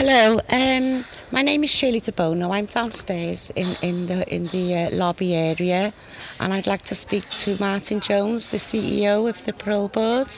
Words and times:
Hello, 0.00 0.40
um, 0.50 1.04
my 1.32 1.42
name 1.42 1.64
is 1.64 1.70
Shirley 1.70 2.00
Debono. 2.00 2.54
I'm 2.54 2.66
downstairs 2.66 3.50
in, 3.56 3.76
in 3.82 4.06
the 4.06 4.32
in 4.32 4.46
the 4.46 4.76
uh, 4.76 4.90
lobby 4.96 5.34
area, 5.34 5.92
and 6.38 6.54
I'd 6.54 6.68
like 6.68 6.82
to 6.82 6.94
speak 6.94 7.28
to 7.30 7.56
Martin 7.58 7.98
Jones, 7.98 8.46
the 8.46 8.58
CEO 8.58 9.28
of 9.28 9.42
the 9.42 9.52
Parole 9.52 9.88
Board. 9.88 10.32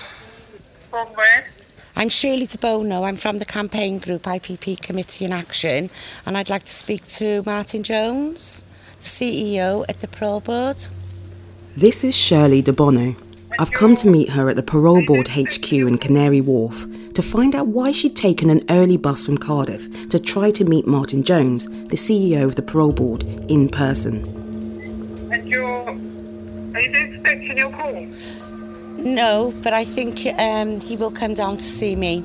From 0.88 1.08
where? 1.08 1.50
I'm 1.94 2.08
Shirley 2.08 2.46
Debono. 2.46 3.06
I'm 3.06 3.18
from 3.18 3.38
the 3.38 3.44
campaign 3.44 3.98
group 3.98 4.22
IPP 4.22 4.80
Committee 4.80 5.26
in 5.26 5.32
Action, 5.32 5.90
and 6.24 6.38
I'd 6.38 6.48
like 6.48 6.64
to 6.64 6.72
speak 6.72 7.04
to 7.18 7.42
Martin 7.44 7.82
Jones, 7.82 8.64
the 9.00 9.04
CEO 9.04 9.84
at 9.90 10.00
the 10.00 10.08
Parole 10.08 10.40
Board. 10.40 10.86
This 11.76 12.02
is 12.02 12.14
Shirley 12.14 12.62
Debono. 12.62 13.14
I've 13.58 13.72
come 13.72 13.94
to 13.96 14.08
meet 14.08 14.30
her 14.30 14.48
at 14.48 14.56
the 14.56 14.62
Parole 14.62 15.04
Board 15.04 15.28
HQ 15.28 15.70
in 15.70 15.98
Canary 15.98 16.40
Wharf 16.40 16.86
to 17.20 17.28
find 17.28 17.54
out 17.54 17.66
why 17.66 17.92
she'd 17.92 18.16
taken 18.16 18.48
an 18.48 18.64
early 18.70 18.96
bus 18.96 19.26
from 19.26 19.36
Cardiff 19.36 20.08
to 20.08 20.18
try 20.18 20.50
to 20.50 20.64
meet 20.64 20.86
Martin 20.86 21.22
Jones, 21.22 21.66
the 21.66 21.96
CEO 21.96 22.44
of 22.44 22.56
the 22.56 22.62
Parole 22.62 22.92
Board, 22.92 23.24
in 23.50 23.68
person. 23.68 24.24
And 25.30 25.46
you're. 25.48 25.90
Are 25.90 26.80
you 26.80 27.14
expecting 27.14 27.58
your 27.58 27.70
call? 27.72 28.06
No, 28.96 29.52
but 29.62 29.74
I 29.74 29.84
think 29.84 30.26
um, 30.38 30.80
he 30.80 30.96
will 30.96 31.10
come 31.10 31.34
down 31.34 31.58
to 31.58 31.64
see 31.64 31.94
me. 31.94 32.24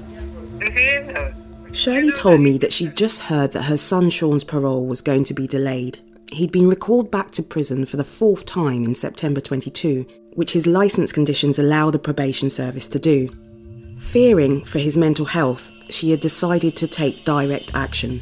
Is 0.62 0.74
he 0.74 0.96
in 0.96 1.08
there? 1.08 1.36
Shirley 1.74 2.12
told 2.14 2.40
me 2.40 2.58
that 2.60 2.72
she'd 2.72 2.96
just 2.96 3.24
heard 3.24 3.52
that 3.52 3.64
her 3.64 3.78
son 3.78 4.10
Sean's 4.10 4.46
parole 4.46 4.86
was 4.86 5.02
going 5.02 5.26
to 5.26 5.34
be 5.34 5.46
delayed. 5.46 6.00
He'd 6.32 6.54
been 6.54 6.70
recalled 6.70 7.12
back 7.12 7.32
to 7.32 7.44
prison 7.44 7.86
for 7.86 7.98
the 7.98 8.06
fourth 8.06 8.46
time 8.46 8.86
in 8.86 8.96
September 8.96 9.42
22, 9.42 10.06
which 10.36 10.54
his 10.54 10.66
licence 10.66 11.12
conditions 11.12 11.60
allow 11.60 11.92
the 11.92 12.00
probation 12.00 12.50
service 12.50 12.88
to 12.88 13.00
do. 13.00 13.30
Fearing 14.12 14.64
for 14.64 14.80
his 14.80 14.96
mental 14.96 15.26
health, 15.26 15.72
she 15.90 16.12
had 16.12 16.20
decided 16.20 16.76
to 16.78 16.88
take 16.88 17.26
direct 17.26 17.76
action. 17.76 18.22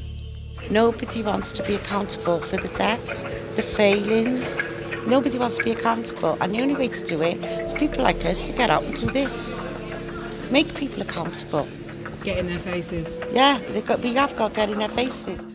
Nobody 0.71 1.21
wants 1.21 1.51
to 1.53 1.63
be 1.63 1.75
accountable 1.75 2.39
for 2.39 2.57
the 2.57 2.67
deaths, 2.69 3.23
the 3.55 3.61
failings. 3.61 4.57
Nobody 5.05 5.37
wants 5.37 5.57
to 5.57 5.63
be 5.63 5.71
accountable, 5.71 6.37
and 6.41 6.53
the 6.53 6.61
only 6.61 6.75
way 6.75 6.87
to 6.87 7.05
do 7.05 7.21
it 7.21 7.37
is 7.43 7.73
people 7.73 8.03
like 8.03 8.25
us 8.25 8.41
to 8.41 8.51
get 8.51 8.69
out 8.69 8.83
and 8.83 8.95
do 8.95 9.11
this. 9.11 9.53
Make 10.49 10.73
people 10.73 11.01
accountable. 11.01 11.67
Get 12.23 12.39
in 12.39 12.47
their 12.47 12.59
faces. 12.59 13.05
Yeah, 13.31 13.59
they've 13.69 13.85
got, 13.85 13.99
we 13.99 14.13
have 14.15 14.35
got 14.35 14.49
to 14.49 14.55
get 14.55 14.69
in 14.69 14.79
their 14.79 14.89
faces. 14.89 15.45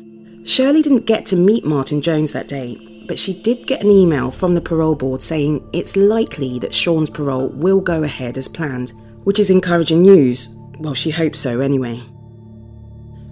Shirley 0.45 0.83
didn't 0.83 1.07
get 1.07 1.27
to 1.27 1.37
meet 1.37 1.65
Martin 1.65 2.01
Jones 2.01 2.33
that 2.33 2.47
day, 2.47 2.77
but 3.09 3.19
she 3.19 3.35
did 3.35 3.67
get 3.67 3.83
an 3.83 3.91
email 3.91 4.31
from 4.31 4.55
the 4.55 4.61
parole 4.61 4.95
board 4.95 5.23
saying 5.23 5.67
it's 5.73 5.97
likely 5.97 6.59
that 6.61 6.75
Sean's 6.75 7.11
parole 7.11 7.49
will 7.49 7.81
go 7.81 8.03
ahead 8.03 8.39
as 8.39 8.47
planned, 8.47 8.93
which 9.25 9.39
is 9.39 9.51
encouraging 9.51 10.03
news. 10.03 10.51
Well, 10.79 10.95
she 10.95 11.11
hopes 11.11 11.39
so 11.39 11.61
anyway. 11.61 12.03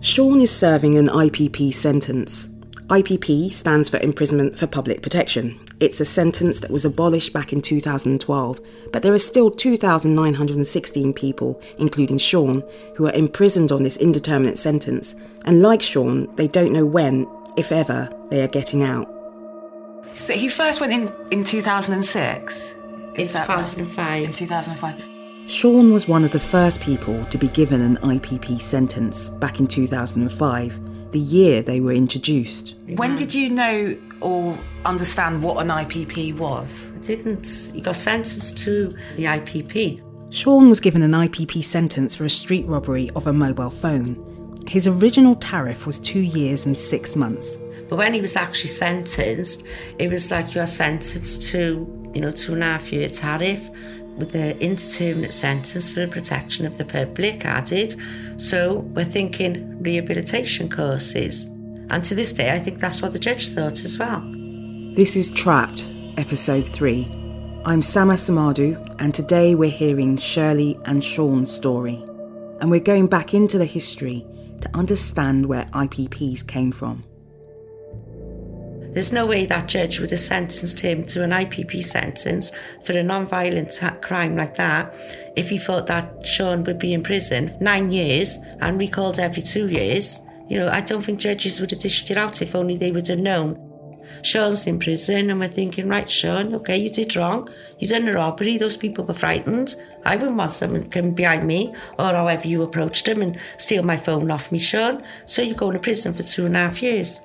Sean 0.01 0.41
is 0.41 0.51
serving 0.51 0.97
an 0.99 1.09
IPP 1.09 1.73
sentence. 1.75 2.49
IPP 2.89 3.53
stands 3.53 3.89
for 3.89 3.99
Imprisonment 3.99 4.57
for 4.57 4.69
Public 4.69 5.03
Protection. 5.03 5.59
It's 5.81 6.01
a 6.01 6.05
sentence 6.05 6.61
that 6.61 6.71
was 6.71 6.85
abolished 6.85 7.33
back 7.33 7.53
in 7.53 7.61
2012, 7.61 8.61
but 8.93 9.03
there 9.03 9.13
are 9.13 9.19
still 9.19 9.51
2,916 9.51 11.13
people, 11.13 11.61
including 11.79 12.19
Sean, 12.19 12.63
who 12.95 13.09
are 13.09 13.13
imprisoned 13.13 13.73
on 13.73 13.83
this 13.83 13.97
indeterminate 13.97 14.57
sentence. 14.57 15.17
And 15.45 15.63
like 15.63 15.83
Sean, 15.83 16.33
they 16.37 16.47
don't 16.47 16.73
know 16.73 16.87
when, 16.87 17.27
if 17.57 17.73
ever, 17.73 18.09
they 18.31 18.43
are 18.43 18.49
getting 18.49 18.85
out. 18.85 19.13
So 20.13 20.35
he 20.35 20.49
first 20.49 20.81
went 20.81 20.93
in 20.93 21.13
in 21.33 21.43
2006. 21.43 22.75
In 23.17 23.21
Is 23.21 23.33
that 23.33 23.49
right? 23.49 23.65
2005. 23.65 24.25
In 24.25 24.33
2005. 24.33 25.16
Sean 25.47 25.93
was 25.93 26.09
one 26.09 26.25
of 26.25 26.33
the 26.33 26.41
first 26.41 26.81
people 26.81 27.25
to 27.27 27.39
be 27.39 27.47
given 27.47 27.81
an 27.81 27.99
IPP 27.99 28.61
sentence 28.61 29.31
back 29.31 29.61
in 29.61 29.69
2005, 29.69 31.13
the 31.13 31.21
year 31.21 31.63
they 31.63 31.79
were 31.79 31.93
introduced. 31.93 32.75
When 32.89 33.15
did 33.15 33.33
you 33.33 33.51
know 33.51 33.97
or 34.21 34.59
understand 34.85 35.45
what 35.45 35.59
an 35.59 35.69
IPP 35.69 36.37
was? 36.37 36.69
I 36.97 36.99
didn't. 36.99 37.47
He 37.73 37.81
got 37.81 37.95
sentenced 37.95 38.59
to 38.59 38.93
the 39.15 39.27
IPP. 39.27 40.03
Sean 40.35 40.69
was 40.69 40.81
given 40.81 41.03
an 41.03 41.13
IPP 41.13 41.63
sentence 41.63 42.17
for 42.17 42.25
a 42.25 42.31
street 42.31 42.67
robbery 42.67 43.09
of 43.15 43.29
a 43.29 43.33
mobile 43.33 43.71
phone. 43.71 44.21
His 44.67 44.89
original 44.89 45.37
tariff 45.37 45.87
was 45.87 46.01
two 46.01 46.19
years 46.19 46.67
and 46.67 46.77
six 46.77 47.15
months. 47.15 47.57
But 47.89 47.99
when 47.99 48.15
he 48.15 48.21
was 48.21 48.35
actually 48.35 48.71
sentenced, 48.71 49.63
it 50.01 50.11
was 50.11 50.29
like 50.29 50.57
you 50.57 50.61
are 50.61 50.67
sentenced 50.67 51.43
to, 51.51 52.11
you 52.13 52.21
know, 52.21 52.33
two 52.33 52.55
and 52.55 52.65
a 52.65 52.67
half 52.67 52.93
year 52.93 53.09
tariff 53.09 53.63
with 54.17 54.33
the 54.33 54.59
indeterminate 54.59 55.33
sentence 55.33 55.89
for 55.89 56.01
the 56.01 56.09
protection 56.09 56.67
of 56.67 56.79
the 56.79 56.85
public 56.85 57.45
added. 57.45 57.95
So 58.37 58.79
we're 58.95 59.05
thinking 59.05 59.83
rehabilitation 59.83 60.69
courses. 60.69 61.49
And 61.91 62.05
to 62.05 62.15
this 62.15 62.33
day, 62.33 62.53
I 62.55 62.59
think 62.59 62.81
that's 62.81 63.03
what 63.03 63.13
the 63.13 63.19
judge 63.19 63.51
thought 63.51 63.85
as 63.85 63.99
well. 63.99 64.23
This 64.95 65.15
is 65.17 65.31
Trapped, 65.31 65.85
Episode 66.17 66.67
3. 66.67 67.07
I'm 67.65 67.83
Sam 67.83 68.09
Asumadu, 68.09 68.97
and 68.99 69.13
today 69.13 69.55
we're 69.55 69.71
hearing 69.71 70.17
Shirley 70.17 70.79
and 70.85 71.03
Sean's 71.03 71.51
story. 71.51 72.03
And 72.61 72.71
we're 72.71 72.81
going 72.81 73.07
back 73.07 73.35
into 73.35 73.59
the 73.59 73.65
history 73.65 74.27
to 74.61 74.71
understand 74.75 75.47
where 75.47 75.67
IPPs 75.67 76.47
came 76.47 76.73
from. 76.73 77.05
There's 78.97 79.13
no 79.13 79.27
way 79.27 79.45
that 79.45 79.67
judge 79.67 80.01
would 80.01 80.11
have 80.11 80.21
sentenced 80.21 80.81
him 80.81 81.05
to 81.09 81.23
an 81.23 81.29
IPP 81.29 81.85
sentence 81.85 82.51
for 82.83 82.95
a 82.95 83.03
non-violent 83.03 83.79
crime 84.01 84.39
like 84.39 84.55
that 84.55 84.95
if 85.37 85.51
he 85.51 85.59
thought 85.59 85.87
that 85.89 86.27
Sean 86.27 86.65
would 86.65 86.79
be 86.79 86.95
in 86.95 87.03
prison 87.03 87.55
nine 87.61 87.93
years 87.93 88.39
and 88.63 88.81
recalled 88.81 89.19
every 89.19 89.43
two 89.43 89.69
years. 89.69 90.23
You 90.49 90.61
know, 90.61 90.69
I 90.69 90.81
don't 90.81 91.03
think 91.03 91.19
judges 91.19 91.61
would 91.61 91.73
have 91.73 91.81
dished 91.81 92.11
it 92.11 92.17
out 92.17 92.41
if 92.41 92.55
only 92.55 92.79
they 92.79 92.91
would 92.91 93.07
have 93.09 93.19
known. 93.19 93.61
Sean's 94.23 94.67
in 94.67 94.79
prison 94.79 95.29
and 95.29 95.41
we're 95.41 95.49
thinking, 95.49 95.89
right, 95.89 96.09
Sean, 96.09 96.55
okay, 96.55 96.79
you 96.79 96.89
did 96.89 97.15
wrong. 97.17 97.51
You 97.79 97.89
done 97.89 98.09
a 98.09 98.15
robbery. 98.15 98.57
Those 98.57 98.79
people 98.79 99.05
were 99.05 99.13
frightened. 99.13 99.75
I 100.07 100.17
wouldn't 100.17 100.39
want 100.39 100.53
someone 100.53 100.89
coming 100.89 101.13
behind 101.13 101.47
me 101.47 101.75
or 101.99 102.13
however 102.13 102.49
you 102.49 102.63
approached 102.63 103.05
them 103.05 103.21
and 103.21 103.39
steal 103.59 103.83
my 103.83 103.99
phone 103.99 104.31
off 104.31 104.51
me, 104.51 104.59
Sean. 104.59 105.05
So 105.27 105.43
you're 105.43 105.55
going 105.55 105.75
to 105.75 105.81
prison 105.81 106.15
for 106.15 106.23
two 106.23 106.47
and 106.47 106.57
a 106.57 106.61
half 106.61 106.83
years. 106.83 107.21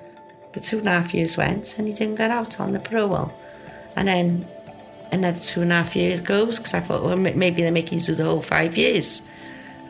But 0.52 0.64
two 0.64 0.78
and 0.78 0.88
a 0.88 0.92
half 0.92 1.14
years 1.14 1.36
went 1.36 1.78
and 1.78 1.88
he 1.88 1.94
didn't 1.94 2.16
get 2.16 2.30
out 2.30 2.60
on 2.60 2.72
the 2.72 2.80
parole. 2.80 3.32
And 3.96 4.08
then 4.08 4.46
another 5.10 5.38
two 5.38 5.62
and 5.62 5.72
a 5.72 5.76
half 5.76 5.96
years 5.96 6.20
goes 6.20 6.58
because 6.58 6.74
I 6.74 6.80
thought, 6.80 7.02
well, 7.02 7.16
maybe 7.16 7.62
they're 7.62 7.72
making 7.72 7.98
you 7.98 8.04
do 8.04 8.14
the 8.14 8.24
whole 8.24 8.42
five 8.42 8.76
years. 8.76 9.22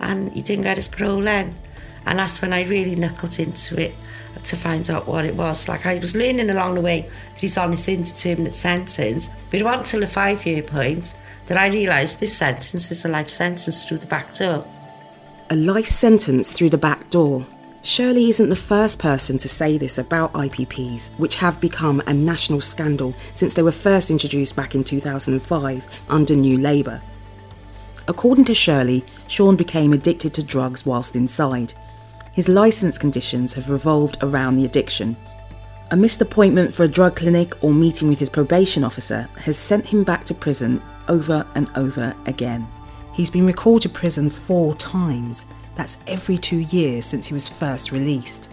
And 0.00 0.32
he 0.32 0.42
didn't 0.42 0.64
get 0.64 0.76
his 0.76 0.88
parole 0.88 1.22
then. 1.22 1.56
And 2.04 2.18
that's 2.18 2.42
when 2.42 2.52
I 2.52 2.62
really 2.64 2.96
knuckled 2.96 3.38
into 3.38 3.80
it 3.80 3.94
to 4.42 4.56
find 4.56 4.88
out 4.90 5.06
what 5.06 5.24
it 5.24 5.36
was. 5.36 5.68
Like 5.68 5.86
I 5.86 5.98
was 5.98 6.16
learning 6.16 6.50
along 6.50 6.74
the 6.74 6.80
way 6.80 7.08
that 7.32 7.40
he's 7.40 7.56
on 7.56 7.70
this 7.70 7.88
indeterminate 7.88 8.54
sentence, 8.54 9.30
but 9.50 9.60
it 9.60 9.64
wasn't 9.64 9.86
until 9.86 10.00
the 10.00 10.06
five 10.06 10.44
year 10.44 10.62
point 10.62 11.14
that 11.46 11.56
I 11.56 11.68
realised 11.68 12.20
this 12.20 12.36
sentence 12.36 12.90
is 12.90 13.04
a 13.04 13.08
life 13.08 13.30
sentence 13.30 13.84
through 13.84 13.98
the 13.98 14.06
back 14.06 14.34
door. 14.34 14.66
A 15.50 15.56
life 15.56 15.90
sentence 15.90 16.50
through 16.50 16.70
the 16.70 16.78
back 16.78 17.10
door. 17.10 17.46
Shirley 17.84 18.30
isn't 18.30 18.48
the 18.48 18.54
first 18.54 19.00
person 19.00 19.38
to 19.38 19.48
say 19.48 19.76
this 19.76 19.98
about 19.98 20.32
IPPs, 20.34 21.10
which 21.18 21.34
have 21.36 21.60
become 21.60 22.00
a 22.06 22.14
national 22.14 22.60
scandal 22.60 23.12
since 23.34 23.54
they 23.54 23.62
were 23.62 23.72
first 23.72 24.08
introduced 24.08 24.54
back 24.54 24.76
in 24.76 24.84
2005 24.84 25.84
under 26.08 26.36
New 26.36 26.58
Labour. 26.58 27.02
According 28.06 28.44
to 28.46 28.54
Shirley, 28.54 29.04
Sean 29.26 29.56
became 29.56 29.92
addicted 29.92 30.32
to 30.34 30.44
drugs 30.44 30.86
whilst 30.86 31.16
inside. 31.16 31.74
His 32.32 32.48
licence 32.48 32.98
conditions 32.98 33.52
have 33.54 33.68
revolved 33.68 34.16
around 34.22 34.56
the 34.56 34.64
addiction. 34.64 35.16
A 35.90 35.96
missed 35.96 36.20
appointment 36.20 36.72
for 36.72 36.84
a 36.84 36.88
drug 36.88 37.16
clinic 37.16 37.64
or 37.64 37.72
meeting 37.72 38.08
with 38.08 38.20
his 38.20 38.28
probation 38.28 38.84
officer 38.84 39.28
has 39.38 39.56
sent 39.58 39.88
him 39.88 40.04
back 40.04 40.24
to 40.26 40.34
prison 40.34 40.80
over 41.08 41.44
and 41.56 41.68
over 41.74 42.14
again. 42.26 42.64
He's 43.12 43.28
been 43.28 43.44
recalled 43.44 43.82
to 43.82 43.88
prison 43.88 44.30
four 44.30 44.76
times. 44.76 45.44
That's 45.82 45.96
every 46.06 46.38
two 46.38 46.60
years 46.60 47.06
since 47.06 47.26
he 47.26 47.34
was 47.34 47.48
first 47.48 47.90
released. 47.90 48.48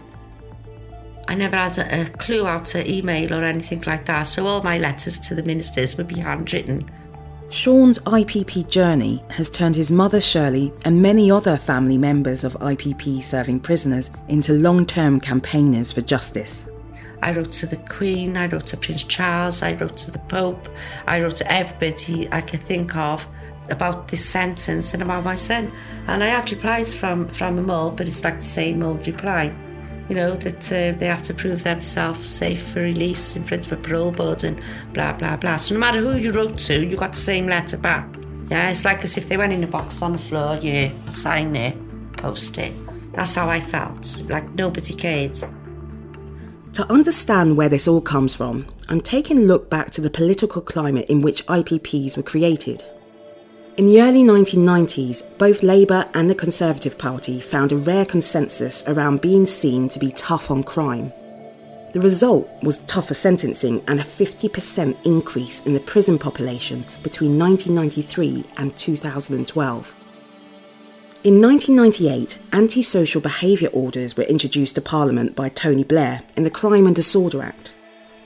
I 1.28 1.36
never 1.36 1.54
had 1.54 1.78
a, 1.78 2.00
a 2.00 2.04
clue 2.06 2.44
how 2.44 2.58
to 2.58 2.92
email 2.92 3.32
or 3.32 3.44
anything 3.44 3.82
like 3.82 4.04
that, 4.06 4.24
so 4.24 4.48
all 4.48 4.62
my 4.62 4.78
letters 4.78 5.16
to 5.20 5.36
the 5.36 5.44
ministers 5.44 5.96
would 5.96 6.08
be 6.08 6.18
handwritten. 6.18 6.90
Sean's 7.48 8.00
IPP 8.00 8.68
journey 8.68 9.22
has 9.30 9.48
turned 9.48 9.76
his 9.76 9.92
mother 9.92 10.20
Shirley 10.20 10.72
and 10.84 11.00
many 11.00 11.30
other 11.30 11.56
family 11.56 11.98
members 11.98 12.42
of 12.42 12.54
IPP 12.54 13.22
serving 13.22 13.60
prisoners 13.60 14.10
into 14.26 14.54
long 14.54 14.84
term 14.84 15.20
campaigners 15.20 15.92
for 15.92 16.00
justice. 16.00 16.66
I 17.22 17.30
wrote 17.30 17.52
to 17.52 17.66
the 17.66 17.76
Queen, 17.76 18.36
I 18.36 18.46
wrote 18.48 18.66
to 18.66 18.76
Prince 18.76 19.04
Charles, 19.04 19.62
I 19.62 19.74
wrote 19.74 19.96
to 19.98 20.10
the 20.10 20.18
Pope, 20.18 20.68
I 21.06 21.22
wrote 21.22 21.36
to 21.36 21.52
everybody 21.52 22.28
I 22.32 22.40
could 22.40 22.64
think 22.64 22.96
of 22.96 23.24
about 23.70 24.08
this 24.08 24.24
sentence 24.24 24.92
and 24.94 25.02
about 25.02 25.24
my 25.24 25.34
son. 25.34 25.72
And 26.06 26.22
I 26.22 26.26
had 26.26 26.50
replies 26.50 26.94
from, 26.94 27.28
from 27.28 27.56
them 27.56 27.70
all, 27.70 27.90
but 27.90 28.06
it's 28.06 28.24
like 28.24 28.36
the 28.36 28.44
same 28.44 28.82
old 28.82 29.06
reply. 29.06 29.54
You 30.08 30.16
know, 30.16 30.34
that 30.36 30.66
uh, 30.72 30.98
they 30.98 31.06
have 31.06 31.22
to 31.24 31.34
prove 31.34 31.62
themselves 31.62 32.28
safe 32.28 32.72
for 32.72 32.80
release 32.80 33.36
in 33.36 33.44
front 33.44 33.66
of 33.66 33.72
a 33.72 33.76
parole 33.76 34.10
board 34.10 34.42
and 34.42 34.60
blah, 34.92 35.12
blah, 35.12 35.36
blah. 35.36 35.56
So 35.56 35.74
no 35.74 35.80
matter 35.80 36.00
who 36.00 36.16
you 36.16 36.32
wrote 36.32 36.58
to, 36.58 36.84
you 36.84 36.96
got 36.96 37.12
the 37.12 37.18
same 37.18 37.46
letter 37.46 37.76
back. 37.76 38.08
Yeah, 38.50 38.70
it's 38.70 38.84
like 38.84 39.04
as 39.04 39.16
if 39.16 39.28
they 39.28 39.36
went 39.36 39.52
in 39.52 39.62
a 39.62 39.68
box 39.68 40.02
on 40.02 40.12
the 40.12 40.18
floor, 40.18 40.56
you 40.56 40.90
sign 41.08 41.54
it, 41.54 41.76
post 42.16 42.58
it. 42.58 42.72
That's 43.12 43.34
how 43.36 43.48
I 43.48 43.60
felt, 43.60 44.24
like 44.28 44.52
nobody 44.54 44.94
cared. 44.94 45.36
To 46.74 46.92
understand 46.92 47.56
where 47.56 47.68
this 47.68 47.86
all 47.88 48.00
comes 48.00 48.34
from, 48.34 48.66
I'm 48.88 49.00
taking 49.00 49.38
a 49.38 49.42
look 49.42 49.70
back 49.70 49.90
to 49.92 50.00
the 50.00 50.10
political 50.10 50.62
climate 50.62 51.06
in 51.08 51.20
which 51.20 51.44
IPPs 51.46 52.16
were 52.16 52.22
created. 52.22 52.84
In 53.80 53.86
the 53.86 54.02
early 54.02 54.22
1990s, 54.22 55.22
both 55.38 55.62
Labour 55.62 56.06
and 56.12 56.28
the 56.28 56.34
Conservative 56.34 56.98
Party 56.98 57.40
found 57.40 57.72
a 57.72 57.78
rare 57.78 58.04
consensus 58.04 58.84
around 58.86 59.22
being 59.22 59.46
seen 59.46 59.88
to 59.88 59.98
be 59.98 60.10
tough 60.10 60.50
on 60.50 60.62
crime. 60.62 61.14
The 61.94 62.00
result 62.02 62.46
was 62.62 62.80
tougher 62.80 63.14
sentencing 63.14 63.82
and 63.88 63.98
a 63.98 64.04
50% 64.04 64.94
increase 65.06 65.64
in 65.64 65.72
the 65.72 65.80
prison 65.80 66.18
population 66.18 66.84
between 67.02 67.38
1993 67.38 68.44
and 68.58 68.76
2012. 68.76 69.94
In 71.24 71.40
1998, 71.40 72.38
antisocial 72.52 73.22
behaviour 73.22 73.70
orders 73.70 74.14
were 74.14 74.24
introduced 74.24 74.74
to 74.74 74.82
Parliament 74.82 75.34
by 75.34 75.48
Tony 75.48 75.84
Blair 75.84 76.20
in 76.36 76.42
the 76.42 76.50
Crime 76.50 76.86
and 76.86 76.94
Disorder 76.94 77.40
Act. 77.40 77.72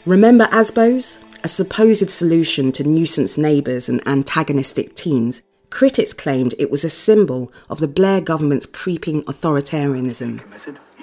Remember 0.05 0.49
ASBOs? 0.49 1.19
A 1.45 1.49
supposed 1.49 2.11
solution 2.11 2.73
to 2.73 2.85
nuisance 2.85 3.37
neighbours 3.37 3.87
and 3.87 4.01
antagonistic 4.09 4.95
teens, 4.95 5.43
critics 5.69 6.15
claimed 6.15 6.55
it 6.59 6.71
was 6.71 6.85
a 6.85 6.89
symbol 6.89 7.53
of 7.69 7.81
the 7.81 7.87
Blair 7.87 8.23
government's 8.23 8.65
creeping 8.65 9.23
authoritarianism. 9.25 10.41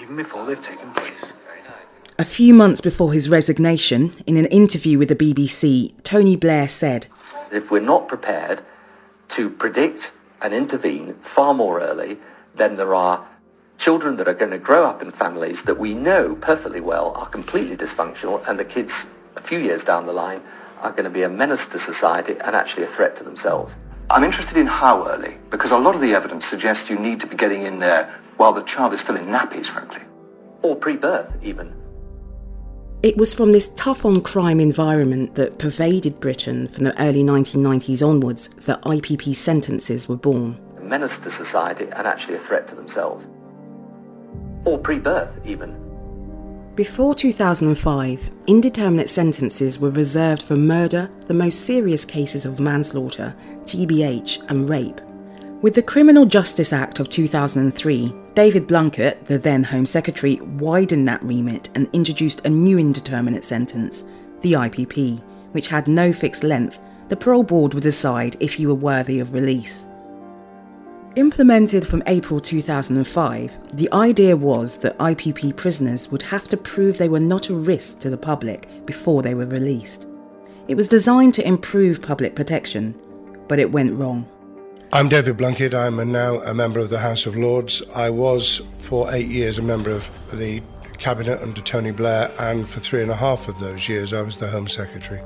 Even 0.02 0.16
before 0.16 0.48
they've 0.48 0.60
taken 0.60 0.92
place. 0.94 1.14
A 2.18 2.26
few 2.26 2.56
months 2.56 2.82
before 2.82 3.14
his 3.14 3.30
resignation, 3.30 4.16
in 4.26 4.36
an 4.36 4.48
interview 4.48 4.98
with 4.98 5.10
the 5.10 5.16
BBC, 5.16 5.94
Tony 6.02 6.36
Blair 6.36 6.68
said, 6.68 7.06
If 7.52 7.70
we're 7.70 7.80
not 7.80 8.08
prepared 8.08 8.64
to 9.36 9.52
predict 9.52 10.10
and 10.42 10.56
intervene 10.56 11.14
far 11.22 11.54
more 11.54 11.80
early, 11.80 12.18
then 12.56 12.78
there 12.78 12.96
are 12.96 13.28
children 13.78 14.18
that 14.18 14.28
are 14.28 14.34
going 14.34 14.50
to 14.50 14.58
grow 14.58 14.86
up 14.86 15.04
in 15.04 15.12
families 15.12 15.62
that 15.62 15.78
we 15.78 15.94
know 15.94 16.36
perfectly 16.42 16.82
well 16.82 17.12
are 17.12 17.30
completely 17.30 17.78
dysfunctional, 17.78 18.44
and 18.50 18.58
the 18.58 18.66
kids 18.66 19.06
a 19.36 19.42
few 19.42 19.60
years 19.60 19.84
down 19.84 20.06
the 20.06 20.14
line 20.14 20.42
are 20.80 20.92
going 20.92 21.04
to 21.04 21.10
be 21.10 21.24
a 21.24 21.30
menace 21.30 21.66
to 21.68 21.80
society 21.80 22.34
and 22.44 22.56
actually 22.56 22.84
a 22.84 22.88
threat 22.88 23.18
to 23.18 23.24
themselves. 23.24 23.74
I'm 24.10 24.24
interested 24.24 24.58
in 24.58 24.68
how 24.68 25.08
early, 25.08 25.38
because 25.50 25.72
a 25.72 25.78
lot 25.78 25.96
of 25.96 26.02
the 26.02 26.14
evidence 26.14 26.46
suggests 26.46 26.90
you 26.90 27.00
need 27.00 27.20
to 27.22 27.28
be 27.28 27.38
getting 27.38 27.66
in 27.66 27.80
there 27.80 28.14
while 28.38 28.52
the 28.52 28.64
child 28.64 28.94
is 28.94 29.02
still 29.02 29.16
in 29.16 29.28
nappies, 29.28 29.68
frankly. 29.68 30.02
Or 30.64 30.76
pre 30.76 30.98
birth, 30.98 31.32
even. 31.42 31.74
It 33.04 33.18
was 33.18 33.34
from 33.34 33.52
this 33.52 33.70
tough 33.76 34.06
on 34.06 34.22
crime 34.22 34.60
environment 34.60 35.34
that 35.36 35.58
pervaded 35.58 36.20
Britain 36.20 36.68
from 36.68 36.84
the 36.84 37.02
early 37.02 37.24
1990s 37.24 38.08
onwards 38.08 38.50
that 38.66 38.82
IPP 38.84 39.36
sentences 39.36 40.08
were 40.08 40.18
born. 40.18 40.60
A 40.78 40.82
menace 40.82 41.18
to 41.20 41.32
society 41.32 41.86
and 41.86 42.06
actually 42.06 42.36
a 42.36 42.40
threat 42.40 42.68
to 42.68 42.76
themselves. 42.76 43.26
Or 44.66 44.78
pre 44.78 45.00
birth, 45.00 45.34
even. 45.46 45.81
Before 46.76 47.14
2005, 47.14 48.30
indeterminate 48.48 49.10
sentences 49.10 49.78
were 49.78 49.90
reserved 49.90 50.42
for 50.44 50.56
murder, 50.56 51.10
the 51.28 51.34
most 51.34 51.66
serious 51.66 52.06
cases 52.06 52.46
of 52.46 52.62
manslaughter, 52.62 53.36
GBH, 53.66 54.50
and 54.50 54.70
rape. 54.70 55.02
With 55.62 55.74
the 55.74 55.84
Criminal 55.84 56.26
Justice 56.26 56.72
Act 56.72 57.02
of 57.02 57.10
2003, 57.10 58.16
David 58.36 58.68
Blunkett, 58.68 59.26
the 59.26 59.38
then 59.38 59.66
Home 59.66 59.86
Secretary, 59.86 60.40
widened 60.40 61.10
that 61.10 61.22
remit 61.22 61.70
and 61.76 61.90
introduced 61.92 62.46
a 62.46 62.50
new 62.50 62.80
indeterminate 62.80 63.44
sentence, 63.44 64.06
the 64.40 64.54
IPP, 64.54 65.22
which 65.52 65.68
had 65.68 65.90
no 65.90 66.14
fixed 66.14 66.42
length. 66.42 66.80
The 67.10 67.18
parole 67.18 67.44
board 67.44 67.74
would 67.74 67.84
decide 67.84 68.38
if 68.40 68.62
you 68.62 68.70
were 68.70 68.76
worthy 68.76 69.20
of 69.20 69.34
release. 69.34 69.86
Implemented 71.18 71.86
from 71.86 72.02
April 72.08 72.40
2005, 72.40 73.76
the 73.76 73.92
idea 73.92 74.38
was 74.38 74.78
that 74.78 74.98
IPP 74.98 75.58
prisoners 75.58 76.10
would 76.10 76.22
have 76.22 76.48
to 76.48 76.56
prove 76.56 76.98
they 76.98 77.10
were 77.10 77.20
not 77.20 77.50
a 77.50 77.54
risk 77.54 78.00
to 78.00 78.10
the 78.10 78.18
public 78.18 78.86
before 78.86 79.22
they 79.22 79.34
were 79.34 79.46
released. 79.46 80.08
It 80.70 80.76
was 80.76 80.88
designed 80.88 81.34
to 81.34 81.46
improve 81.46 82.02
public 82.02 82.34
protection, 82.34 82.96
but 83.50 83.60
it 83.60 83.74
went 83.74 84.00
wrong. 84.00 84.26
I'm 84.94 85.10
David 85.10 85.36
Blunkett. 85.36 85.74
I'm 85.74 86.14
now 86.14 86.36
a 86.44 86.54
member 86.54 86.80
of 86.80 86.90
the 86.90 87.00
House 87.00 87.26
of 87.26 87.36
Lords. 87.36 87.84
I 87.94 88.10
was 88.10 88.62
for 88.80 89.14
eight 89.14 89.28
years 89.28 89.58
a 89.58 89.62
member 89.62 89.92
of 89.92 90.10
the 90.32 90.64
Cabinet 90.98 91.42
under 91.42 91.60
Tony 91.60 91.92
Blair, 91.92 92.32
and 92.40 92.70
for 92.70 92.80
three 92.80 93.02
and 93.02 93.12
a 93.12 93.16
half 93.16 93.50
of 93.50 93.60
those 93.60 93.90
years 93.90 94.14
I 94.14 94.22
was 94.22 94.38
the 94.38 94.48
Home 94.48 94.70
Secretary. 94.70 95.22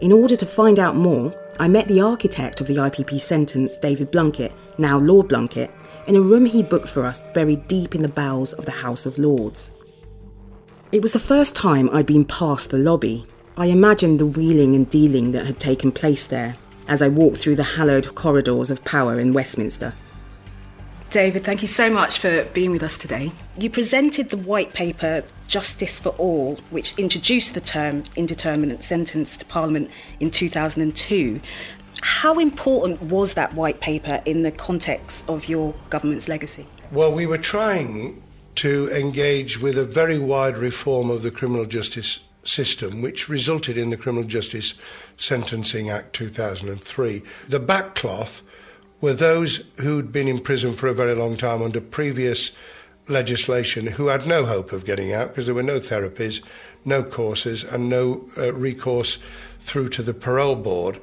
In 0.00 0.12
order 0.12 0.36
to 0.36 0.46
find 0.46 0.78
out 0.78 0.96
more, 0.96 1.34
I 1.58 1.68
met 1.68 1.86
the 1.88 2.00
architect 2.00 2.60
of 2.60 2.66
the 2.66 2.76
IPP 2.76 3.20
sentence, 3.20 3.76
David 3.76 4.10
Blunkett, 4.10 4.52
now 4.76 4.98
Lord 4.98 5.28
Blunkett, 5.28 5.70
in 6.06 6.16
a 6.16 6.20
room 6.20 6.44
he 6.44 6.62
booked 6.62 6.88
for 6.88 7.04
us 7.04 7.20
buried 7.32 7.68
deep 7.68 7.94
in 7.94 8.02
the 8.02 8.08
bowels 8.08 8.52
of 8.52 8.64
the 8.64 8.70
House 8.70 9.06
of 9.06 9.18
Lords. 9.18 9.70
It 10.92 11.00
was 11.00 11.12
the 11.12 11.18
first 11.18 11.54
time 11.54 11.88
I'd 11.92 12.06
been 12.06 12.24
past 12.24 12.70
the 12.70 12.78
lobby. 12.78 13.24
I 13.56 13.66
imagined 13.66 14.18
the 14.18 14.26
wheeling 14.26 14.74
and 14.74 14.88
dealing 14.90 15.32
that 15.32 15.46
had 15.46 15.60
taken 15.60 15.92
place 15.92 16.26
there 16.26 16.56
as 16.86 17.00
I 17.00 17.08
walked 17.08 17.38
through 17.38 17.56
the 17.56 17.62
hallowed 17.62 18.14
corridors 18.14 18.70
of 18.70 18.84
power 18.84 19.18
in 19.18 19.32
Westminster. 19.32 19.94
David, 21.14 21.44
thank 21.44 21.62
you 21.62 21.68
so 21.68 21.88
much 21.90 22.18
for 22.18 22.42
being 22.46 22.72
with 22.72 22.82
us 22.82 22.98
today. 22.98 23.30
You 23.56 23.70
presented 23.70 24.30
the 24.30 24.36
white 24.36 24.72
paper 24.72 25.22
Justice 25.46 25.96
for 25.96 26.08
All, 26.08 26.58
which 26.70 26.98
introduced 26.98 27.54
the 27.54 27.60
term 27.60 28.02
indeterminate 28.16 28.82
sentence 28.82 29.36
to 29.36 29.44
Parliament 29.44 29.92
in 30.18 30.32
2002. 30.32 31.40
How 32.02 32.40
important 32.40 33.00
was 33.00 33.34
that 33.34 33.54
white 33.54 33.80
paper 33.80 34.22
in 34.24 34.42
the 34.42 34.50
context 34.50 35.24
of 35.28 35.48
your 35.48 35.72
government's 35.88 36.26
legacy? 36.26 36.66
Well, 36.90 37.12
we 37.12 37.26
were 37.26 37.38
trying 37.38 38.20
to 38.56 38.90
engage 38.90 39.60
with 39.60 39.78
a 39.78 39.84
very 39.84 40.18
wide 40.18 40.56
reform 40.56 41.10
of 41.10 41.22
the 41.22 41.30
criminal 41.30 41.64
justice 41.64 42.24
system, 42.42 43.02
which 43.02 43.28
resulted 43.28 43.78
in 43.78 43.90
the 43.90 43.96
Criminal 43.96 44.24
Justice 44.24 44.74
Sentencing 45.16 45.90
Act 45.90 46.12
2003. 46.12 47.22
The 47.48 47.60
backcloth 47.60 48.42
were 49.04 49.12
those 49.12 49.62
who'd 49.82 50.10
been 50.10 50.26
in 50.26 50.38
prison 50.38 50.72
for 50.74 50.86
a 50.86 50.94
very 50.94 51.14
long 51.14 51.36
time 51.36 51.60
under 51.60 51.78
previous 51.78 52.52
legislation 53.06 53.86
who 53.86 54.06
had 54.06 54.26
no 54.26 54.46
hope 54.46 54.72
of 54.72 54.86
getting 54.86 55.12
out 55.12 55.28
because 55.28 55.44
there 55.44 55.54
were 55.54 55.62
no 55.62 55.78
therapies, 55.78 56.42
no 56.86 57.02
courses, 57.02 57.64
and 57.64 57.90
no 57.90 58.24
uh, 58.38 58.50
recourse 58.54 59.18
through 59.58 59.90
to 59.90 60.02
the 60.02 60.14
parole 60.14 60.54
board. 60.54 60.98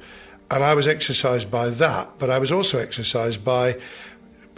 And 0.50 0.64
I 0.64 0.74
was 0.74 0.88
exercised 0.88 1.48
by 1.48 1.70
that, 1.70 2.10
but 2.18 2.28
I 2.28 2.40
was 2.40 2.50
also 2.50 2.80
exercised 2.80 3.44
by 3.44 3.78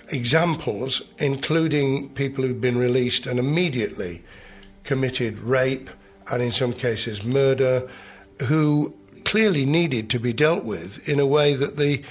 examples, 0.09 1.03
including 1.19 2.09
people 2.15 2.45
who'd 2.45 2.63
been 2.63 2.79
released 2.79 3.27
and 3.27 3.39
immediately 3.39 4.23
committed 4.85 5.39
rape 5.41 5.91
and, 6.31 6.43
in 6.43 6.51
some 6.51 6.73
cases, 6.73 7.23
murder, 7.23 7.87
who 8.47 8.95
clearly 9.27 9.67
needed 9.67 10.09
to 10.09 10.19
be 10.19 10.33
dealt 10.33 10.65
with 10.65 11.07
in 11.07 11.21
a 11.21 11.27
way 11.27 11.53
that 11.53 11.77
the 11.77 12.03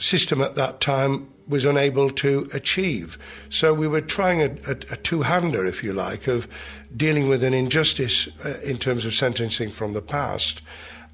system 0.00 0.42
at 0.42 0.56
that 0.56 0.80
time 0.80 1.28
was 1.46 1.64
unable 1.64 2.10
to 2.10 2.48
achieve. 2.54 3.18
So 3.48 3.74
we 3.74 3.88
were 3.88 4.00
trying 4.00 4.42
a, 4.42 4.50
a, 4.68 4.76
a 4.92 4.96
two 4.96 5.22
hander, 5.22 5.66
if 5.66 5.82
you 5.82 5.92
like, 5.92 6.26
of 6.26 6.48
dealing 6.96 7.28
with 7.28 7.42
an 7.42 7.54
injustice 7.54 8.28
uh, 8.44 8.58
in 8.64 8.78
terms 8.78 9.04
of 9.04 9.14
sentencing 9.14 9.70
from 9.70 9.92
the 9.92 10.02
past 10.02 10.62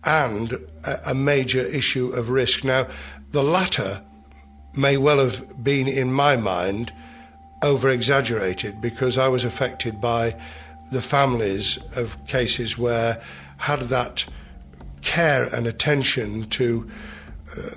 and 0.04 0.52
a, 0.84 1.10
a 1.10 1.14
major 1.14 1.60
issue 1.60 2.12
of 2.12 2.30
risk. 2.30 2.64
Now, 2.64 2.86
the 3.30 3.42
latter 3.42 4.02
may 4.74 4.96
well 4.96 5.18
have 5.18 5.64
been, 5.64 5.88
in 5.88 6.12
my 6.12 6.36
mind, 6.36 6.92
over 7.62 7.88
exaggerated 7.88 8.80
because 8.80 9.16
I 9.16 9.28
was 9.28 9.44
affected 9.44 10.00
by 10.00 10.36
the 10.92 11.02
families 11.02 11.78
of 11.96 12.24
cases 12.26 12.78
where, 12.78 13.20
had 13.58 13.80
that 13.80 14.26
care 15.00 15.44
and 15.44 15.66
attention 15.66 16.48
to 16.50 16.90